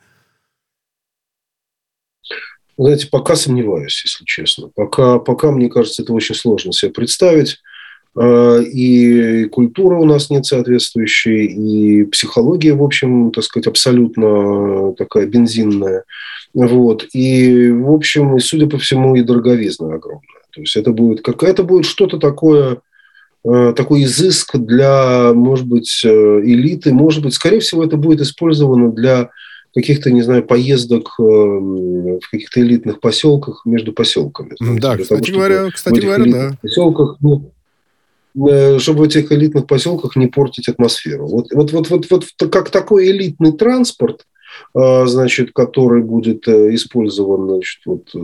Знаете, 2.79 3.09
пока 3.11 3.37
сомневаюсь, 3.37 4.03
если 4.05 4.25
честно. 4.25 4.71
Пока, 4.75 5.19
пока, 5.19 5.51
мне 5.51 5.69
кажется, 5.69 6.03
это 6.03 6.13
очень 6.13 6.35
сложно 6.35 6.73
себе 6.73 6.91
представить. 6.91 7.59
А, 8.17 8.59
и 8.59 9.45
культура 9.47 9.97
у 9.97 10.05
нас 10.05 10.31
нет 10.31 10.47
соответствующей, 10.47 11.47
и 11.47 12.05
психология, 12.05 12.75
в 12.75 12.83
общем, 12.83 13.31
так 13.31 13.45
сказать, 13.45 13.67
абсолютно 13.67 14.95
такая 14.95 15.27
бензинная. 15.27 16.05
Вот. 16.55 17.07
И, 17.13 17.71
в 17.71 17.91
общем, 17.91 18.37
и, 18.37 18.41
судя 18.41 18.67
по 18.67 18.79
всему, 18.79 19.15
и 19.17 19.23
дороговизна 19.23 19.95
огромная. 19.95 20.23
То 20.53 20.61
есть 20.61 20.77
это 20.77 20.93
будет, 20.93 21.23
как, 21.23 21.43
это 21.43 21.63
будет 21.63 21.87
что-то 21.87 22.19
такое, 22.19 22.81
а, 23.45 23.73
такой 23.73 24.05
изыск 24.05 24.57
для, 24.57 25.33
может 25.35 25.67
быть, 25.67 26.03
э, 26.05 26.09
элиты. 26.09 26.93
Может 26.93 27.23
быть, 27.23 27.35
скорее 27.35 27.61
всего, 27.61 27.85
это 27.85 27.97
будет 27.97 28.21
использовано 28.21 28.93
для 28.93 29.31
каких-то, 29.75 30.11
не 30.11 30.23
знаю, 30.23 30.45
поездок 30.45 31.15
э, 31.19 31.23
в 31.23 32.31
каких-то 32.31 32.61
элитных 32.61 33.01
поселках 33.01 33.63
между 33.65 33.93
поселками. 33.93 34.55
Да, 34.61 34.97
кстати 34.97 35.31
того, 35.31 35.39
говоря, 35.39 35.71
кстати 35.71 36.01
говоря, 36.01 36.33
да. 36.33 36.59
Поселках, 36.61 37.17
ну, 37.21 37.53
э, 38.49 38.79
чтобы 38.79 39.01
в 39.01 39.03
этих 39.05 39.33
элитных 39.33 39.67
поселках 39.67 40.17
не 40.17 40.27
портить 40.27 40.69
атмосферу. 40.69 41.27
Вот, 41.27 41.47
вот, 41.53 41.73
вот, 41.73 41.91
вот, 41.91 42.07
вот 42.11 42.25
как 42.51 42.71
такой 42.71 43.11
элитный 43.11 43.53
транспорт, 43.53 44.27
э, 44.75 45.07
значит, 45.07 45.53
который 45.53 46.03
будет 46.03 46.47
использован, 46.47 47.49
значит, 47.49 47.81
вот, 47.87 48.15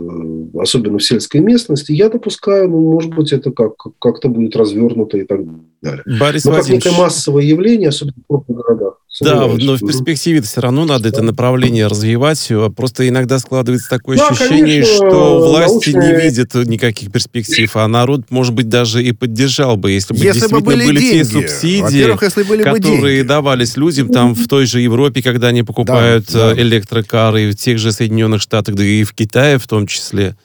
особенно 0.61 0.99
в 0.99 1.03
сельской 1.03 1.41
местности, 1.41 1.93
я 1.93 2.09
допускаю, 2.09 2.69
ну, 2.69 2.79
может 2.91 3.11
быть, 3.15 3.33
это 3.33 3.49
как, 3.49 3.73
как-то 3.97 4.29
будет 4.29 4.55
развернуто 4.55 5.17
и 5.17 5.23
так 5.23 5.43
далее. 5.43 5.63
далее. 5.81 6.03
Борис 6.19 6.45
но 6.45 6.51
Владимирович... 6.51 6.83
как 6.83 6.91
некое 6.91 7.03
массовое 7.03 7.43
явление, 7.43 7.89
особенно 7.89 8.21
в 8.23 8.27
крупных 8.27 8.57
городах. 8.57 8.99
Да, 9.21 9.47
но 9.47 9.75
в 9.75 9.79
перспективе 9.79 10.41
все 10.41 10.61
равно 10.61 10.85
надо 10.85 11.09
это 11.09 11.21
направление 11.21 11.87
развивать. 11.87 12.51
Просто 12.75 13.07
иногда 13.07 13.39
складывается 13.39 13.89
такое 13.89 14.17
да, 14.17 14.29
ощущение, 14.29 14.83
конечно, 14.83 15.09
что 15.09 15.39
власти 15.39 15.89
научные... 15.89 16.15
не 16.15 16.21
видят 16.21 16.53
никаких 16.53 17.11
перспектив, 17.11 17.75
а 17.75 17.87
народ, 17.87 18.29
может 18.29 18.53
быть, 18.53 18.69
даже 18.69 19.03
и 19.03 19.11
поддержал 19.11 19.77
бы, 19.77 19.91
если 19.91 20.13
бы 20.13 20.19
если 20.19 20.31
действительно 20.31 20.59
бы 20.61 20.65
были, 20.65 20.85
были 20.85 20.99
те 20.99 21.25
субсидии, 21.25 22.23
если 22.23 22.43
были 22.43 22.63
которые 22.63 23.15
деньги. 23.17 23.27
давались 23.27 23.77
людям 23.77 24.09
там 24.09 24.35
в 24.35 24.47
той 24.47 24.65
же 24.65 24.79
Европе, 24.79 25.21
когда 25.21 25.47
они 25.47 25.63
покупают 25.63 26.27
да, 26.31 26.53
да. 26.53 26.61
электрокары, 26.61 27.51
в 27.51 27.55
тех 27.55 27.79
же 27.79 27.91
Соединенных 27.91 28.41
Штатах, 28.41 28.75
да 28.75 28.83
и 28.83 29.03
в 29.03 29.13
Китае 29.13 29.57
в 29.57 29.67
том 29.67 29.87
числе. 29.87 30.35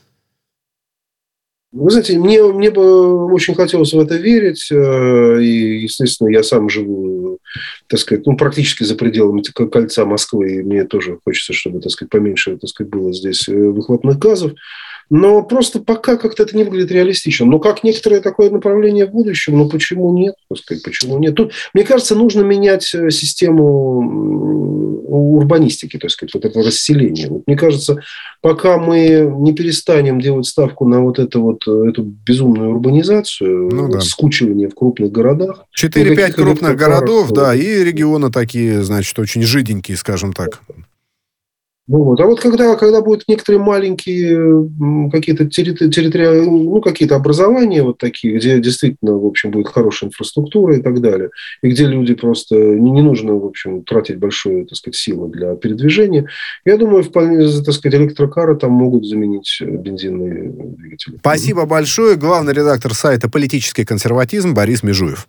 Вы 1.75 1.91
знаете, 1.91 2.17
мне, 2.17 2.41
мне 2.41 2.71
бы 2.71 3.33
очень 3.33 3.55
хотелось 3.57 3.93
в 3.93 3.99
это 3.99 4.15
верить. 4.15 4.69
Э, 4.71 5.43
и, 5.43 5.83
естественно, 5.83 6.29
я 6.29 6.45
сам 6.45 6.69
живу, 6.69 7.14
так 7.89 8.01
сказать, 8.01 8.27
ну, 8.27 8.37
практически 8.37 8.85
за 8.85 8.95
пределами 8.95 9.43
кольца 9.43 10.05
Москвы. 10.05 10.57
И 10.57 10.63
мне 10.63 10.85
тоже 10.85 11.19
хочется, 11.25 11.53
чтобы, 11.53 11.81
так 11.81 11.93
сказать, 11.93 12.11
поменьше, 12.11 12.57
так 12.57 12.71
сказать, 12.71 12.91
было 12.91 13.13
здесь 13.13 13.49
э, 13.49 13.55
выхлопных 13.55 14.19
газов. 14.19 14.53
Но 15.11 15.43
просто 15.43 15.81
пока 15.81 16.17
как-то 16.17 16.45
это 16.45 16.57
не 16.57 16.65
выглядит 16.65 16.91
реалистично. 16.91 17.47
Но 17.47 17.59
как 17.59 17.85
некоторое 17.85 18.21
такое 18.21 18.51
направление 18.51 19.07
в 19.07 19.11
будущем, 19.11 19.59
ну 19.59 19.69
почему 19.69 20.17
нет? 20.17 20.35
Так 20.49 20.59
сказать, 20.59 20.83
почему 20.83 21.19
нет? 21.19 21.35
Тут, 21.35 21.53
мне 21.75 21.85
кажется, 21.85 22.15
нужно 22.15 22.41
менять 22.41 22.95
э, 22.95 23.11
систему 23.11 24.94
урбанистики, 25.05 25.99
так 25.99 26.11
сказать, 26.11 26.35
вот 26.35 26.45
этого 26.45 26.65
расселения. 26.65 27.29
Вот, 27.29 27.43
мне 27.47 27.57
кажется, 27.57 28.03
пока 28.41 28.79
мы 28.79 29.31
не 29.39 29.55
перестанем 29.55 30.21
делать 30.21 30.47
ставку 30.47 30.89
на 30.89 31.01
вот, 31.01 31.19
это 31.19 31.39
вот 31.39 31.67
э, 31.67 31.89
эту 31.89 32.03
безумную 32.03 32.71
урбанизацию, 32.71 33.71
ну, 33.71 33.89
да. 33.89 34.01
скучивание 34.01 34.69
в 34.69 34.75
крупных 34.75 35.13
городах. 35.13 35.65
4-5 35.79 36.33
крупных 36.33 36.77
городов, 36.77 37.31
да, 37.33 37.55
и 37.55 37.85
регионы 37.85 38.31
такие, 38.31 38.83
значит, 38.83 39.19
очень 39.19 39.43
жиденькие, 39.43 39.97
скажем 39.97 40.33
так. 40.33 40.61
Вот. 41.87 42.19
А 42.19 42.27
вот 42.27 42.41
когда, 42.41 42.77
когда 42.77 43.03
будут 43.03 43.25
некоторые 43.29 43.61
маленькие 43.61 44.71
какие-то 45.11 45.45
территориальные, 45.47 46.51
ну, 46.51 46.81
какие-то 46.81 47.17
образования 47.17 47.83
вот 47.83 47.99
такие, 47.99 48.37
где 48.37 48.59
действительно, 48.59 49.19
в 49.19 49.27
общем, 49.27 49.51
будет 49.51 49.69
хорошая 49.69 50.09
инфраструктура 50.09 50.77
и 50.77 50.83
так 50.83 51.03
далее, 51.03 51.29
и 51.63 51.69
где 51.69 51.87
люди 51.87 52.15
просто 52.15 52.57
не, 52.57 52.91
не 52.91 53.03
нужно, 53.03 53.35
в 53.35 53.45
общем, 53.45 53.83
тратить 53.85 54.19
большую, 54.19 54.65
так 54.65 54.79
сказать, 54.79 54.97
силу 54.97 55.29
для 55.29 55.57
передвижения, 55.57 56.27
я 56.65 56.79
думаю, 56.79 57.05
вполне, 57.05 57.47
так 57.63 57.75
сказать, 57.75 58.01
электрокары 58.01 58.57
там 58.57 58.73
могут 58.73 59.05
заменить 59.05 59.59
бензинные 59.61 60.51
двигатели. 60.51 61.19
Спасибо 61.19 61.67
большое. 61.67 62.17
Главный 62.17 62.55
редактор 62.55 62.95
сайта 62.95 63.29
«Политический 63.29 63.85
консерватизм» 63.85 64.55
Борис 64.55 64.83
Межуев. 64.83 65.29